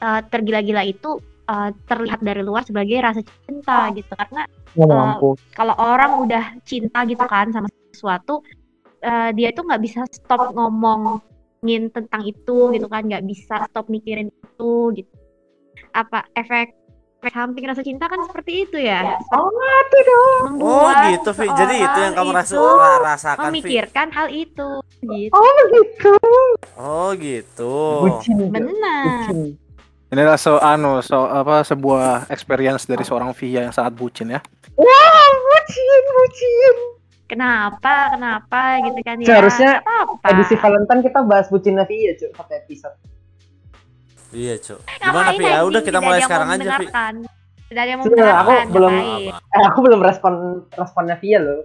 uh, 0.00 0.20
tergila-gila 0.30 0.82
itu 0.86 1.18
uh, 1.50 1.70
terlihat 1.90 2.22
dari 2.22 2.40
luar 2.46 2.62
sebagai 2.62 2.96
rasa 3.02 3.20
cinta 3.44 3.90
gitu. 3.92 4.12
Karena 4.14 4.46
mampus. 4.78 5.42
kalau 5.52 5.74
orang 5.74 6.22
udah 6.22 6.44
cinta 6.62 7.02
gitu 7.04 7.24
kan 7.26 7.50
sama 7.50 7.66
sesuatu 7.90 8.44
eh, 9.00 9.32
dia 9.32 9.48
tuh 9.56 9.64
nggak 9.64 9.80
bisa 9.80 10.04
stop 10.12 10.52
ngomongin 11.60 11.88
tentang 11.90 12.22
itu 12.22 12.58
gitu 12.76 12.86
kan 12.86 13.02
nggak 13.08 13.24
bisa 13.24 13.64
stop 13.66 13.88
mikirin 13.88 14.28
itu 14.28 14.74
gitu 15.02 15.12
apa 15.96 16.28
efek 16.36 16.76
efek 17.24 17.32
samping 17.32 17.64
rasa 17.66 17.82
cinta 17.82 18.06
kan 18.06 18.20
seperti 18.28 18.68
itu 18.68 18.78
ya 18.78 19.16
Oh 19.34 19.50
itu 19.50 19.98
dong. 20.06 20.52
Oh 20.62 20.90
gitu, 21.10 21.30
Vi. 21.32 21.46
Jadi 21.48 21.74
itu 21.80 21.98
yang 21.98 22.14
kamu 22.14 22.30
rasu, 22.38 22.60
rasakan, 23.02 23.50
Vi. 23.50 23.64
memikirkan 23.64 24.08
hal 24.14 24.28
itu 24.30 24.68
gitu 25.02 25.32
Oh 25.34 25.50
gitu. 25.74 26.14
Oh 26.76 27.08
gitu. 27.16 27.74
Bucin. 28.04 28.36
Benar 28.52 29.26
Bucin. 29.26 29.58
Ini 30.06 30.22
adalah 30.22 30.38
so, 30.38 30.62
anu, 30.62 31.02
so, 31.02 31.26
apa, 31.26 31.66
sebuah 31.66 32.30
experience 32.30 32.86
dari 32.86 33.02
seorang 33.02 33.34
Via 33.34 33.66
yang 33.66 33.74
sangat 33.74 33.98
bucin 33.98 34.30
ya. 34.30 34.40
Wah 34.78 35.28
bucin 35.34 36.02
bucin. 36.14 36.95
Kenapa 37.26 38.14
kenapa 38.14 38.80
gitu 38.86 39.00
kan 39.02 39.16
ya 39.18 39.26
Seharusnya 39.26 39.70
apa-apa. 39.82 40.26
Edisi 40.32 40.54
Valentine 40.56 41.02
kita 41.02 41.18
bahas 41.26 41.46
bucinnya 41.50 41.84
Via 41.86 42.14
cuy 42.14 42.30
satu 42.32 42.52
episode. 42.54 42.96
Iya, 44.34 44.54
Cuk. 44.58 44.82
Gimana, 44.84 45.30
Vi? 45.38 45.44
Ya 45.46 45.62
udah 45.62 45.80
kita 45.80 45.98
mulai 46.02 46.20
sekarang 46.22 46.48
aja, 46.50 46.58
Vi. 46.58 46.66
mendengarkan. 46.66 47.14
Tidak 47.66 47.82
ada 47.82 47.90
yang 47.90 47.98
mau 47.98 48.06
Sebenarnya 48.06 48.36
aku 48.38 48.52
belum-? 48.74 48.98
Eh 49.34 49.64
aku 49.66 49.78
belum 49.82 50.00
respon 50.02 50.32
responnya 50.74 51.16
Via 51.18 51.38
loh. 51.42 51.62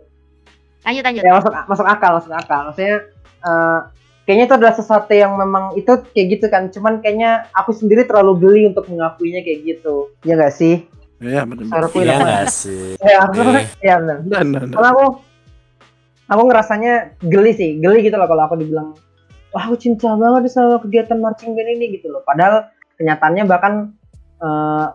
Lanjut 0.81 1.03
lanjut. 1.05 1.21
Ya 1.21 1.31
masuk 1.37 1.51
masuk 1.69 1.85
akal 1.85 2.11
masuk 2.17 2.33
akal. 2.33 2.61
Maksudnya 2.69 2.95
eh, 3.45 3.79
kayaknya 4.25 4.45
itu 4.49 4.55
adalah 4.57 4.73
sesuatu 4.73 5.13
yang 5.13 5.37
memang 5.37 5.77
itu 5.77 5.93
kayak 6.13 6.27
gitu 6.37 6.45
kan. 6.49 6.73
Cuman 6.73 7.05
kayaknya 7.05 7.49
aku 7.53 7.73
sendiri 7.73 8.05
terlalu 8.09 8.33
geli 8.41 8.61
untuk 8.73 8.89
mengakuinya 8.89 9.45
kayak 9.45 9.59
gitu. 9.61 10.09
Ya 10.25 10.37
gak 10.37 10.53
sih? 10.57 10.85
Iya, 11.21 11.45
benar. 11.45 11.65
Suara 11.69 11.85
aku 11.85 11.97
Iya 12.01 12.05
hilang. 12.09 12.21
nggak 12.25 12.47
sih? 12.49 12.85
Ya, 12.97 13.17
aku, 13.29 13.39
ya 13.85 13.95
benar. 14.01 14.17
Karena 14.73 14.89
aku 14.89 15.05
aku 16.31 16.41
ngerasanya 16.47 17.19
geli 17.27 17.51
sih, 17.51 17.75
geli 17.83 18.07
gitu 18.07 18.15
loh 18.15 18.31
kalau 18.31 18.47
aku 18.47 18.55
dibilang 18.55 18.95
wah 19.51 19.63
aku 19.67 19.75
cinta 19.75 20.15
banget 20.15 20.47
sama 20.47 20.79
kegiatan 20.79 21.19
marching 21.19 21.51
band 21.51 21.69
ini 21.75 21.99
gitu 21.99 22.07
loh. 22.07 22.23
Padahal 22.23 22.71
kenyataannya 22.95 23.43
bahkan 23.43 23.73
eh, 24.39 24.87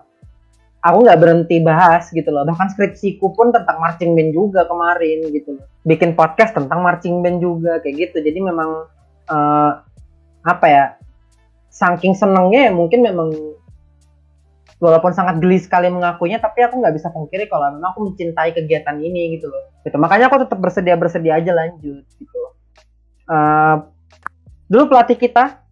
aku 0.80 0.98
nggak 1.04 1.20
berhenti 1.20 1.60
bahas 1.60 2.08
gitu 2.08 2.32
loh. 2.32 2.48
Bahkan 2.48 2.72
skripsiku 2.72 3.36
pun 3.36 3.52
tentang 3.52 3.76
marching 3.84 4.16
band 4.16 4.32
juga 4.32 4.64
kemarin 4.64 5.28
gitu 5.28 5.60
loh. 5.60 5.66
Bikin 5.84 6.16
podcast 6.16 6.56
tentang 6.56 6.80
marching 6.80 7.20
band 7.20 7.44
juga 7.44 7.84
kayak 7.84 8.08
gitu. 8.08 8.24
Jadi 8.24 8.38
memang 8.40 8.88
eh, 9.28 9.72
apa 10.46 10.66
ya 10.66 10.84
saking 11.68 12.16
senengnya 12.16 12.70
ya 12.70 12.72
mungkin 12.72 13.04
memang 13.04 13.28
walaupun 14.76 15.12
sangat 15.16 15.40
geli 15.40 15.56
sekali 15.56 15.88
mengakuinya 15.88 16.36
tapi 16.36 16.60
aku 16.60 16.76
nggak 16.80 16.94
bisa 16.96 17.08
pungkiri 17.08 17.48
kalau 17.48 17.72
memang 17.72 17.96
aku 17.96 18.12
mencintai 18.12 18.52
kegiatan 18.52 18.96
ini 19.00 19.40
gitu 19.40 19.48
loh. 19.48 19.72
Gitu. 19.82 19.96
Makanya 19.96 20.28
aku 20.28 20.44
tetap 20.44 20.58
bersedia 20.60 20.96
bersedia 20.96 21.40
aja 21.40 21.52
lanjut 21.56 22.04
gitu. 22.04 22.40
Eh, 23.26 23.76
dulu 24.68 24.92
pelatih 24.92 25.16
kita 25.16 25.64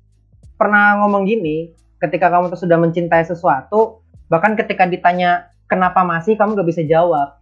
pernah 0.57 1.03
ngomong 1.05 1.29
gini 1.29 1.75
ketika 2.01 2.33
kamu 2.33 2.53
tuh 2.53 2.61
sudah 2.65 2.79
mencintai 2.81 3.25
sesuatu 3.29 4.01
bahkan 4.33 4.57
ketika 4.57 4.89
ditanya 4.89 5.53
kenapa 5.69 6.01
masih? 6.03 6.37
kamu 6.41 6.57
nggak 6.57 6.69
bisa 6.69 6.83
jawab. 6.89 7.41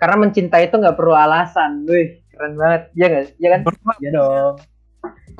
Karena 0.00 0.16
mencintai 0.16 0.72
itu 0.72 0.80
nggak 0.80 0.96
perlu 0.96 1.12
alasan. 1.12 1.84
Wih 1.84 2.24
keren 2.32 2.56
banget. 2.56 2.82
Ya 2.96 3.06
nggak? 3.12 3.24
Ya 3.36 3.48
kan? 3.52 3.60
Ya 4.00 4.10
dong 4.16 4.56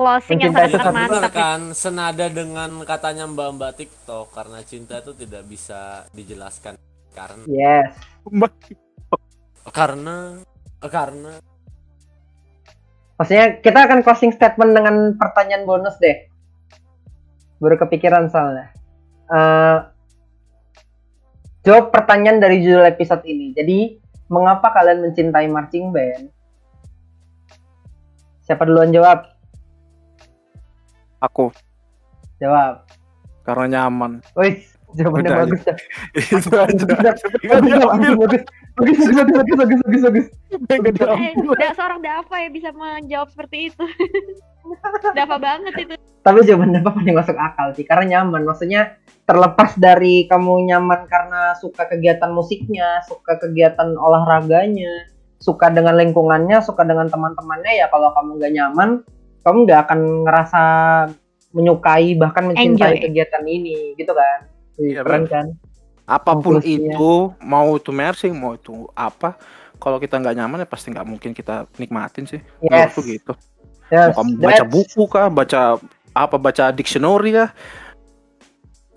Closing 0.01 0.41
yang 0.41 0.57
sangat 0.57 0.81
mantap. 0.89 1.12
Benar 1.12 1.24
ya. 1.28 1.31
kan 1.31 1.61
senada 1.77 2.27
dengan 2.32 2.70
katanya 2.89 3.28
Mbak 3.28 3.49
Mbak 3.61 3.73
TikTok 3.77 4.27
karena 4.32 4.59
cinta 4.65 5.05
itu 5.05 5.12
tidak 5.12 5.43
bisa 5.45 6.09
dijelaskan. 6.16 6.81
Karena 7.12 7.45
yes. 7.45 7.93
Karena 9.69 10.41
karena. 10.89 11.32
Maksudnya 13.20 13.61
kita 13.61 13.78
akan 13.85 14.01
closing 14.01 14.32
statement 14.32 14.73
dengan 14.73 14.97
pertanyaan 15.20 15.69
bonus 15.69 16.01
deh. 16.01 16.24
Baru 17.61 17.77
kepikiran 17.77 18.32
soalnya. 18.32 18.73
Eh, 19.28 19.78
jawab 21.62 21.93
pertanyaan 21.93 22.41
dari 22.41 22.65
judul 22.65 22.89
episode 22.89 23.23
ini. 23.28 23.53
Jadi 23.53 24.01
mengapa 24.32 24.74
kalian 24.74 25.05
mencintai 25.07 25.47
marching 25.47 25.95
band? 25.95 26.32
Siapa 28.49 28.66
duluan 28.66 28.91
jawab 28.91 29.30
Aku. 31.21 31.53
Jawab. 32.41 32.89
Karena 33.45 33.67
nyaman. 33.85 34.25
Wih, 34.37 34.65
jawabannya 34.97 35.31
bagus 35.45 35.63
ya. 35.69 35.75
Itu 36.17 36.49
aja. 36.57 36.85
Bagus, 36.85 37.73
bagus, 37.77 38.43
bagus, 38.77 39.35
bagus, 39.37 39.57
bagus, 39.57 39.79
bagus, 39.85 40.03
bagus. 40.05 40.27
Tidak 40.49 41.73
seorang 41.77 42.01
Dava 42.01 42.37
ya 42.41 42.49
bisa 42.49 42.73
menjawab 42.73 43.29
seperti 43.33 43.73
itu. 43.73 43.85
Dava 45.13 45.37
banget 45.37 45.75
itu. 45.77 45.95
Tapi 46.21 46.45
jawaban 46.45 46.77
Dava 46.77 46.93
paling 46.93 47.17
masuk 47.17 47.37
akal 47.37 47.73
sih, 47.77 47.85
karena 47.85 48.21
nyaman. 48.21 48.45
Maksudnya 48.45 48.97
terlepas 49.25 49.77
dari 49.77 50.29
kamu 50.29 50.69
nyaman 50.73 51.09
karena 51.09 51.57
suka 51.57 51.89
kegiatan 51.89 52.33
musiknya, 52.33 53.01
suka 53.09 53.41
kegiatan 53.41 53.97
olahraganya, 53.97 55.09
suka 55.41 55.73
dengan 55.73 55.97
lingkungannya, 55.97 56.61
suka 56.61 56.85
dengan 56.85 57.09
teman-temannya 57.09 57.73
ya 57.73 57.89
kalau 57.89 58.13
kamu 58.13 58.37
nggak 58.37 58.53
nyaman, 58.53 58.91
kamu 59.41 59.59
nggak 59.65 59.81
akan 59.89 60.01
ngerasa 60.25 60.62
menyukai 61.51 62.15
bahkan 62.15 62.47
mencintai 62.53 63.01
Enjoy. 63.01 63.05
kegiatan 63.11 63.45
ini, 63.45 63.99
gitu 63.99 64.12
kan? 64.15 64.47
Iya, 64.79 65.03
keren 65.03 65.25
kan? 65.27 65.47
Apa 66.07 66.35
pun 66.39 66.59
Konklusinya. 66.59 66.95
itu, 66.95 67.12
mau 67.43 67.69
itu 67.75 67.91
mersing, 67.91 68.35
mau 68.35 68.55
itu 68.55 68.87
apa, 68.95 69.39
kalau 69.79 69.99
kita 69.99 70.19
nggak 70.19 70.37
nyaman 70.37 70.62
ya 70.62 70.69
pasti 70.69 70.91
nggak 70.91 71.07
mungkin 71.07 71.31
kita 71.35 71.67
nikmatin 71.79 72.27
sih. 72.27 72.41
Yes. 72.62 72.95
Menurutku 72.95 73.01
gitu. 73.07 73.33
Yes, 73.91 74.15
Mau 74.15 74.23
kamu 74.23 74.31
baca 74.39 74.55
that's- 74.62 74.71
buku 74.71 75.03
kah, 75.11 75.27
baca 75.27 75.61
apa, 76.11 76.37
baca 76.39 76.65
dictionary 76.71 77.35
ya. 77.35 77.51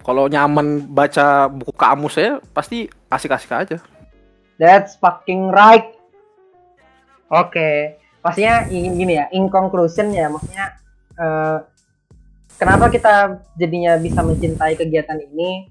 Kalau 0.04 0.28
nyaman 0.28 0.84
baca 0.84 1.48
buku 1.48 1.72
kamus 1.72 2.20
saya 2.20 2.44
pasti 2.52 2.92
asik-asik 3.08 3.50
aja. 3.56 3.78
That's 4.60 5.00
fucking 5.00 5.50
right. 5.50 5.96
Oke, 7.32 7.98
maksudnya 8.24 8.66
i- 8.72 8.94
gini 8.96 9.14
ya, 9.20 9.28
in 9.36 9.52
conclusion 9.52 10.10
ya, 10.16 10.32
maksudnya 10.32 10.74
eh, 11.14 11.58
kenapa 12.58 12.90
kita 12.90 13.44
jadinya 13.60 14.00
bisa 14.00 14.24
mencintai 14.24 14.74
kegiatan 14.80 15.20
ini? 15.20 15.70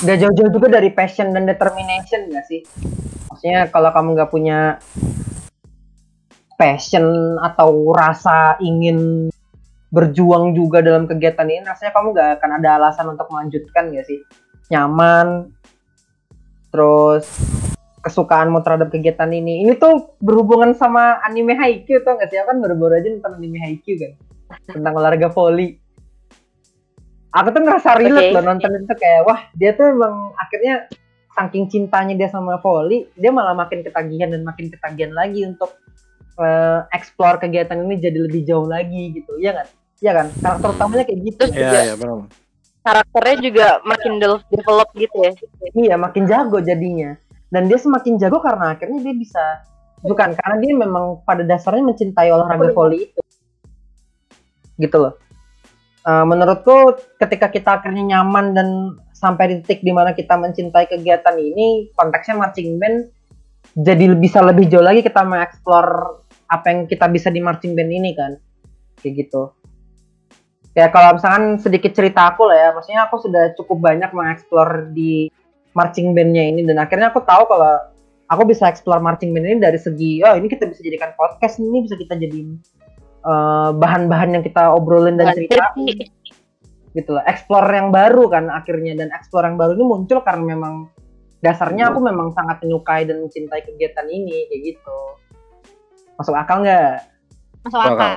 Gak 0.00 0.16
jauh-jauh 0.16 0.48
juga 0.48 0.80
dari 0.80 0.88
passion 0.94 1.34
dan 1.36 1.44
determination 1.44 2.32
gak 2.32 2.46
sih? 2.48 2.64
Maksudnya 3.28 3.68
kalau 3.68 3.92
kamu 3.92 4.08
nggak 4.16 4.30
punya 4.32 4.80
passion 6.56 7.36
atau 7.40 7.92
rasa 7.92 8.56
ingin 8.60 9.28
berjuang 9.90 10.54
juga 10.54 10.80
dalam 10.80 11.10
kegiatan 11.10 11.44
ini, 11.50 11.66
rasanya 11.66 11.92
kamu 11.92 12.06
nggak 12.14 12.30
akan 12.40 12.50
ada 12.62 12.68
alasan 12.78 13.06
untuk 13.12 13.26
melanjutkan 13.28 13.90
gak 13.92 14.06
sih? 14.06 14.22
Nyaman, 14.70 15.50
terus 16.70 17.26
kesukaanmu 18.00 18.64
terhadap 18.64 18.88
kegiatan 18.88 19.28
ini. 19.28 19.64
Ini 19.64 19.76
tuh 19.76 20.16
berhubungan 20.24 20.72
sama 20.72 21.20
anime 21.24 21.56
Haikyuu 21.56 22.00
tuh 22.00 22.16
nggak 22.16 22.28
sih? 22.32 22.40
Aku 22.40 22.56
kan 22.56 22.58
baru-baru 22.64 23.00
aja 23.00 23.08
nonton 23.12 23.32
anime 23.36 23.58
Haikyuu 23.60 23.96
kan 24.00 24.12
tentang 24.72 24.92
olahraga 24.96 25.28
volley. 25.30 25.78
Aku 27.30 27.54
tuh 27.54 27.62
ngerasa 27.62 27.94
relate 27.94 28.32
Oke. 28.32 28.34
loh 28.34 28.42
nonton 28.42 28.70
itu 28.74 28.94
kayak 28.98 29.22
wah 29.22 29.40
dia 29.54 29.70
tuh 29.78 29.94
emang 29.94 30.34
akhirnya 30.34 30.90
saking 31.30 31.70
cintanya 31.70 32.18
dia 32.18 32.26
sama 32.26 32.58
volley, 32.58 33.06
dia 33.14 33.30
malah 33.30 33.54
makin 33.54 33.86
ketagihan 33.86 34.34
dan 34.34 34.42
makin 34.42 34.66
ketagihan 34.66 35.14
lagi 35.14 35.46
untuk 35.46 35.78
eh, 36.42 36.80
explore 36.90 37.38
kegiatan 37.38 37.78
ini 37.78 38.02
jadi 38.02 38.18
lebih 38.18 38.42
jauh 38.42 38.66
lagi 38.66 39.14
gitu. 39.14 39.38
Iya 39.38 39.62
kan? 39.62 39.66
Iya 40.00 40.12
kan? 40.16 40.26
Karakter 40.42 40.68
utamanya 40.74 41.04
kayak 41.06 41.20
gitu. 41.22 41.42
Terus 41.46 41.52
juga 41.54 41.80
iya 41.84 41.94
benar. 41.94 42.18
karakternya 42.80 43.36
juga 43.44 43.66
makin 43.84 44.12
de- 44.16 44.46
develop 44.48 44.88
gitu 44.96 45.16
ya. 45.20 45.32
Iya, 45.76 45.94
makin 46.00 46.24
jago 46.24 46.58
jadinya. 46.64 47.12
Dan 47.50 47.66
dia 47.66 47.78
semakin 47.78 48.16
jago 48.16 48.38
karena 48.38 48.78
akhirnya 48.78 49.02
dia 49.02 49.14
bisa 49.14 49.66
bukan 50.00 50.32
karena 50.38 50.56
dia 50.62 50.72
memang 50.78 51.20
pada 51.26 51.44
dasarnya 51.44 51.84
mencintai 51.90 52.30
olahraga 52.30 52.70
volley 52.72 53.10
itu. 53.10 53.20
Gitu 54.78 54.96
loh. 54.96 55.18
Eh, 56.00 56.24
menurutku 56.24 56.96
ketika 57.20 57.52
kita 57.52 57.82
akhirnya 57.82 58.16
nyaman 58.16 58.56
dan 58.56 58.68
sampai 59.12 59.52
di 59.52 59.54
titik 59.60 59.84
di 59.84 59.92
mana 59.92 60.16
kita 60.16 60.32
mencintai 60.32 60.88
kegiatan 60.88 61.36
ini, 61.36 61.92
konteksnya 61.92 62.40
marching 62.40 62.80
band 62.80 63.12
jadi 63.76 64.16
bisa 64.16 64.40
lebih 64.40 64.66
jauh 64.66 64.82
lagi 64.82 65.04
kita 65.04 65.22
mengeksplor 65.22 65.86
apa 66.50 66.66
yang 66.72 66.88
kita 66.90 67.06
bisa 67.06 67.28
di 67.28 67.44
marching 67.44 67.76
band 67.76 67.90
ini 67.92 68.10
kan. 68.16 68.32
Kayak 68.98 69.28
gitu. 69.28 69.52
Ya 70.72 70.88
kalau 70.88 71.18
misalkan 71.18 71.58
sedikit 71.58 71.92
cerita 71.92 72.30
aku 72.30 72.46
lah 72.46 72.56
ya, 72.56 72.68
maksudnya 72.72 73.04
aku 73.10 73.20
sudah 73.20 73.52
cukup 73.58 73.78
banyak 73.90 74.10
mengeksplor 74.14 74.94
di 74.94 75.28
marching 75.74 76.12
bandnya 76.12 76.44
ini. 76.50 76.66
Dan 76.66 76.78
akhirnya 76.78 77.14
aku 77.14 77.22
tahu 77.22 77.46
kalau 77.50 77.74
aku 78.30 78.42
bisa 78.46 78.70
explore 78.70 79.02
marching 79.02 79.34
band 79.34 79.46
ini 79.46 79.58
dari 79.58 79.78
segi 79.78 80.22
oh 80.22 80.38
ini 80.38 80.46
kita 80.46 80.70
bisa 80.70 80.86
jadikan 80.86 81.10
podcast 81.18 81.58
ini 81.58 81.82
bisa 81.82 81.98
kita 81.98 82.14
jadiin 82.14 82.58
eh, 83.26 83.70
bahan-bahan 83.74 84.38
yang 84.38 84.42
kita 84.46 84.70
obrolin 84.70 85.18
dan 85.18 85.34
cerita. 85.34 85.74
Gitu 86.90 87.10
loh. 87.10 87.22
Explore 87.22 87.70
yang 87.70 87.94
baru 87.94 88.26
kan 88.30 88.50
akhirnya. 88.50 88.98
Dan 88.98 89.14
explore 89.14 89.46
yang 89.46 89.58
baru 89.58 89.78
ini 89.78 89.84
muncul 89.86 90.18
karena 90.26 90.58
memang 90.58 90.90
dasarnya 91.40 91.88
aku 91.90 92.04
memang 92.04 92.36
sangat 92.36 92.60
menyukai 92.60 93.08
dan 93.08 93.24
mencintai 93.24 93.62
kegiatan 93.64 94.06
ini 94.10 94.46
kayak 94.50 94.60
gitu. 94.74 94.98
Masuk 96.20 96.36
akal 96.36 96.66
nggak? 96.66 97.08
Masuk 97.64 97.80
akal. 97.80 98.12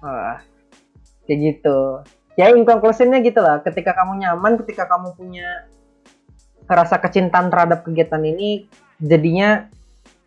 Wah, 0.00 0.38
kayak 1.26 1.38
gitu. 1.42 1.78
Ya 2.38 2.54
in 2.54 2.62
conclusionnya 2.62 3.18
gitu 3.20 3.42
lah. 3.42 3.60
Ketika 3.66 3.92
kamu 3.92 4.22
nyaman, 4.22 4.56
ketika 4.62 4.86
kamu 4.86 5.10
punya 5.18 5.66
rasa 6.72 7.00
kecintaan 7.00 7.48
terhadap 7.48 7.84
kegiatan 7.84 8.20
ini, 8.20 8.68
jadinya 9.00 9.68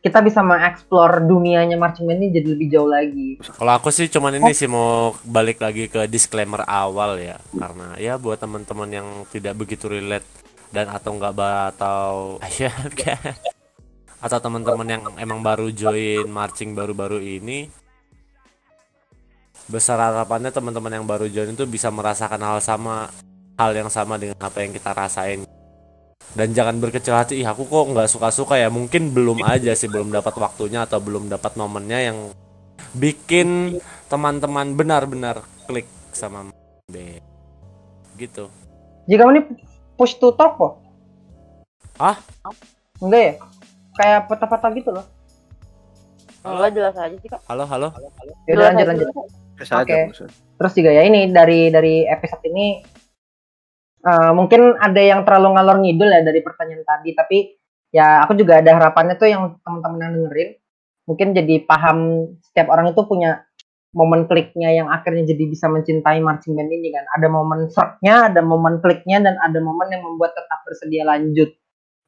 kita 0.01 0.17
bisa 0.25 0.41
mengeksplor 0.41 1.21
dunianya 1.29 1.77
marching 1.77 2.09
band 2.09 2.25
ini 2.25 2.33
jadi 2.33 2.47
lebih 2.57 2.67
jauh 2.73 2.89
lagi. 2.89 3.37
Kalau 3.37 3.73
aku 3.77 3.93
sih 3.93 4.09
cuman 4.09 4.41
ini 4.41 4.49
sih 4.57 4.65
mau 4.65 5.13
balik 5.21 5.61
lagi 5.61 5.85
ke 5.85 6.09
disclaimer 6.09 6.65
awal 6.65 7.21
ya, 7.21 7.37
karena 7.53 7.93
ya 8.01 8.17
buat 8.17 8.41
teman-teman 8.41 8.89
yang 8.89 9.07
tidak 9.29 9.53
begitu 9.53 9.85
relate 9.85 10.25
dan 10.73 10.89
atau 10.89 11.11
enggak 11.13 11.37
atau 11.77 12.09
ya 12.61 12.73
atau 14.21 14.37
teman-teman 14.37 14.87
yang 14.87 15.03
emang 15.17 15.41
baru 15.41 15.73
join 15.73 16.29
marching 16.29 16.77
baru-baru 16.77 17.17
ini 17.21 17.67
besar 19.65 19.97
harapannya 19.97 20.53
teman-teman 20.53 21.01
yang 21.01 21.05
baru 21.05 21.25
join 21.25 21.53
itu 21.53 21.65
bisa 21.65 21.89
merasakan 21.89 22.41
hal 22.41 22.57
sama 22.61 23.09
hal 23.57 23.71
yang 23.73 23.89
sama 23.89 24.21
dengan 24.21 24.37
apa 24.37 24.61
yang 24.61 24.73
kita 24.73 24.93
rasain 24.93 25.41
dan 26.31 26.55
jangan 26.55 26.79
berkecil 26.79 27.11
hati 27.11 27.43
ih 27.43 27.47
aku 27.47 27.67
kok 27.67 27.91
nggak 27.91 28.07
suka-suka 28.07 28.55
ya 28.55 28.71
mungkin 28.71 29.11
belum 29.11 29.43
aja 29.43 29.75
sih 29.75 29.91
belum 29.91 30.15
dapat 30.15 30.31
waktunya 30.39 30.87
atau 30.87 31.03
belum 31.03 31.27
dapat 31.27 31.59
momennya 31.59 31.99
yang 32.11 32.17
bikin 32.95 33.79
teman-teman 34.07 34.75
benar-benar 34.75 35.43
klik 35.67 35.87
sama 36.15 36.51
band 36.87 37.23
gitu 38.19 38.47
Jika 39.09 39.27
kamu 39.27 39.31
ini 39.33 39.41
push 39.97 40.15
to 40.21 40.31
talk 40.37 40.55
kok? 40.55 40.73
Ah? 41.97 42.15
Enggak 43.01 43.21
ya? 43.21 43.33
Kayak 43.97 44.19
peta-peta 44.29 44.67
gitu 44.77 44.89
loh. 44.93 45.05
Enggak 46.45 46.69
jelas 46.73 46.95
aja 46.97 47.15
sih 47.17 47.29
kak. 47.29 47.41
Halo, 47.49 47.65
halo. 47.65 47.89
Ya 48.45 48.57
udah 48.57 48.65
lanjut 48.71 48.87
lanjut. 48.93 49.07
Aja, 49.61 49.81
Oke. 49.81 49.97
maksud. 50.09 50.29
Terus 50.31 50.73
juga 50.77 50.89
ya 50.93 51.01
ini 51.05 51.29
dari 51.33 51.69
dari 51.73 52.05
episode 52.05 52.45
ini 52.45 52.81
eh, 54.01 54.31
mungkin 54.33 54.75
ada 54.77 55.01
yang 55.01 55.21
terlalu 55.25 55.57
ngalor 55.57 55.77
ngidul 55.81 56.09
ya 56.09 56.21
dari 56.25 56.39
pertanyaan 56.41 56.83
tadi, 56.85 57.09
tapi 57.13 57.37
ya 57.93 58.23
aku 58.25 58.33
juga 58.37 58.59
ada 58.63 58.71
harapannya 58.77 59.15
tuh 59.19 59.27
yang 59.27 59.59
teman-teman 59.61 59.99
yang 59.99 60.13
dengerin 60.15 60.49
mungkin 61.09 61.35
jadi 61.35 61.67
paham 61.67 61.97
setiap 62.39 62.71
orang 62.71 62.95
itu 62.95 63.03
punya 63.03 63.43
momen 63.91 64.23
kliknya 64.23 64.71
yang 64.71 64.87
akhirnya 64.87 65.35
jadi 65.35 65.43
bisa 65.51 65.67
mencintai 65.67 66.23
marching 66.23 66.55
band 66.55 66.71
ini 66.71 66.95
kan. 66.95 67.03
Ada 67.11 67.27
momen 67.27 67.67
shocknya, 67.67 68.31
ada 68.31 68.39
momen 68.39 68.79
kliknya, 68.79 69.19
dan 69.19 69.35
ada 69.43 69.59
momen 69.59 69.91
yang 69.91 70.03
membuat 70.03 70.31
tetap 70.31 70.63
bersedia 70.63 71.03
lanjut 71.03 71.51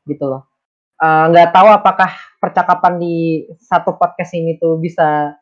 gitu 0.07 0.23
loh. 0.23 0.47
Eh, 1.03 1.25
Nggak 1.31 1.51
tahu 1.51 1.67
apakah 1.75 2.11
percakapan 2.39 2.93
di 3.03 3.43
satu 3.59 3.99
podcast 3.99 4.31
ini 4.35 4.55
tuh 4.55 4.79
bisa 4.79 5.35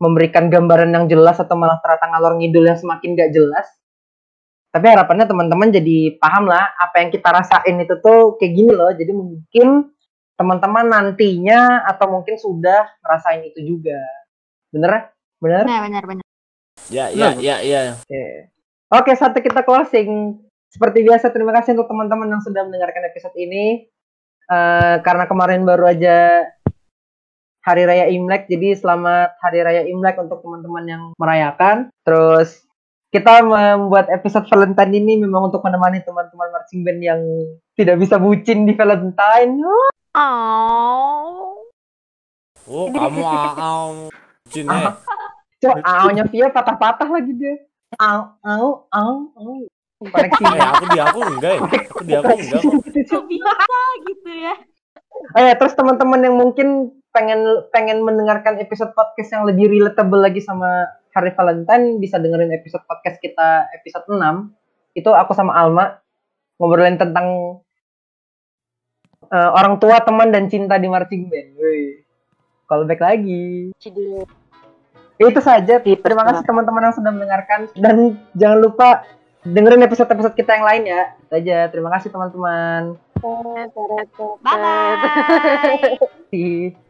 memberikan 0.00 0.48
gambaran 0.48 0.94
yang 0.94 1.06
jelas 1.10 1.36
atau 1.42 1.58
malah 1.58 1.82
ternyata 1.82 2.06
ngalor 2.06 2.38
ngidul 2.38 2.64
yang 2.64 2.78
semakin 2.78 3.18
gak 3.18 3.34
jelas. 3.34 3.66
Tapi 4.68 4.86
harapannya 4.88 5.24
teman-teman 5.24 5.72
jadi 5.72 6.20
paham 6.20 6.44
lah 6.48 6.76
apa 6.76 7.00
yang 7.00 7.08
kita 7.08 7.28
rasain 7.32 7.76
itu 7.80 7.94
tuh 8.04 8.36
kayak 8.36 8.52
gini 8.52 8.72
loh. 8.72 8.92
Jadi 8.92 9.12
mungkin 9.16 9.68
teman-teman 10.38 10.86
nantinya 10.86 11.82
atau 11.88 12.06
mungkin 12.14 12.36
sudah 12.36 12.86
ngerasain 13.02 13.42
itu 13.48 13.60
juga. 13.64 13.98
Bener? 14.70 15.10
Bener? 15.40 15.64
Benar, 15.64 15.82
benar, 15.88 16.04
benar. 16.04 16.24
Ya, 16.88 17.10
ya, 17.10 17.34
ya, 17.36 17.58
ya. 17.64 17.96
Oke. 17.98 18.24
Oke, 18.88 19.12
saatnya 19.18 19.42
kita 19.44 19.60
closing. 19.66 20.40
Seperti 20.68 21.04
biasa, 21.04 21.32
terima 21.32 21.52
kasih 21.56 21.76
untuk 21.76 21.88
teman-teman 21.88 22.28
yang 22.28 22.42
sudah 22.44 22.64
mendengarkan 22.64 23.08
episode 23.08 23.36
ini. 23.36 23.88
Eh, 24.48 24.96
karena 25.04 25.28
kemarin 25.28 25.64
baru 25.68 25.92
aja 25.92 26.44
Hari 27.68 27.84
Raya 27.84 28.08
Imlek, 28.08 28.48
jadi 28.48 28.80
selamat 28.80 29.36
Hari 29.44 29.60
Raya 29.60 29.82
Imlek 29.84 30.16
untuk 30.16 30.40
teman-teman 30.40 30.84
yang 30.88 31.02
merayakan. 31.20 31.92
Terus 32.00 32.64
kita 33.08 33.40
membuat 33.40 34.12
episode 34.12 34.44
Valentine 34.52 34.92
ini 34.92 35.16
memang 35.16 35.48
untuk 35.48 35.64
menemani 35.64 36.04
teman-teman 36.04 36.52
marching 36.52 36.84
band 36.84 37.00
yang 37.00 37.20
tidak 37.72 37.96
bisa 37.96 38.20
bucin 38.20 38.68
di 38.68 38.76
Valentine. 38.76 39.64
Oh. 40.12 41.64
Oh, 42.68 42.86
kamu 42.92 43.24
aau. 43.24 44.12
Cin, 44.52 44.68
eh. 44.68 44.92
Coba 45.64 45.80
aunya 46.06 46.28
Via 46.28 46.52
patah-patah 46.52 47.08
lagi 47.08 47.32
dia. 47.34 47.56
Au, 47.96 48.36
au, 48.44 48.86
au, 48.92 49.14
au. 49.34 49.56
Koneksi. 49.98 50.42
Eh, 50.44 50.62
aku 50.62 50.84
di 50.94 50.98
aku 51.02 51.18
enggak 51.26 51.52
ya. 51.58 51.60
Aku 51.64 52.02
di 52.04 52.12
aku 52.14 52.28
enggak 52.36 52.60
kok. 52.62 52.70
Kok 53.08 53.24
bisa 53.26 53.52
gitu 54.06 54.30
ya? 54.30 54.54
Oh 55.34 55.42
ya, 55.42 55.54
terus 55.58 55.74
teman-teman 55.74 56.22
yang 56.22 56.36
mungkin 56.38 56.94
pengen 57.10 57.66
pengen 57.74 58.06
mendengarkan 58.06 58.60
episode 58.62 58.94
podcast 58.94 59.34
yang 59.34 59.42
lebih 59.48 59.66
relatable 59.66 60.22
lagi 60.22 60.38
sama 60.38 60.86
Hari 61.14 61.32
Valentine 61.34 61.96
bisa 61.98 62.20
dengerin 62.20 62.52
episode 62.52 62.84
podcast 62.84 63.18
kita 63.18 63.68
episode 63.74 64.06
6. 64.08 64.18
Itu 64.94 65.10
aku 65.14 65.32
sama 65.32 65.54
Alma 65.56 65.98
ngobrolin 66.58 66.98
tentang 66.98 67.60
eh, 69.30 69.50
orang 69.54 69.78
tua, 69.78 70.02
teman 70.02 70.34
dan 70.34 70.50
cinta 70.50 70.76
di 70.76 70.88
marching 70.90 71.30
band. 71.30 71.50
Wih. 71.56 72.04
Call 72.68 72.84
back 72.84 73.00
lagi. 73.00 73.72
Itu 75.18 75.40
saja. 75.40 75.80
Di 75.80 75.96
Terima 75.98 76.22
kasih 76.28 76.44
teman-teman 76.44 76.90
yang 76.90 76.94
sudah 76.94 77.10
mendengarkan 77.10 77.60
dan 77.74 78.20
jangan 78.36 78.58
lupa 78.60 79.02
dengerin 79.42 79.82
episode-episode 79.86 80.36
kita 80.36 80.58
yang 80.60 80.66
lain 80.66 80.82
ya. 80.86 81.02
Itu 81.26 81.34
aja. 81.40 81.58
Terima 81.72 81.90
kasih 81.96 82.12
teman-teman. 82.12 82.98
Bye 83.18 83.70
bye. 84.44 85.96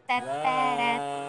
Teteret. 0.09 1.28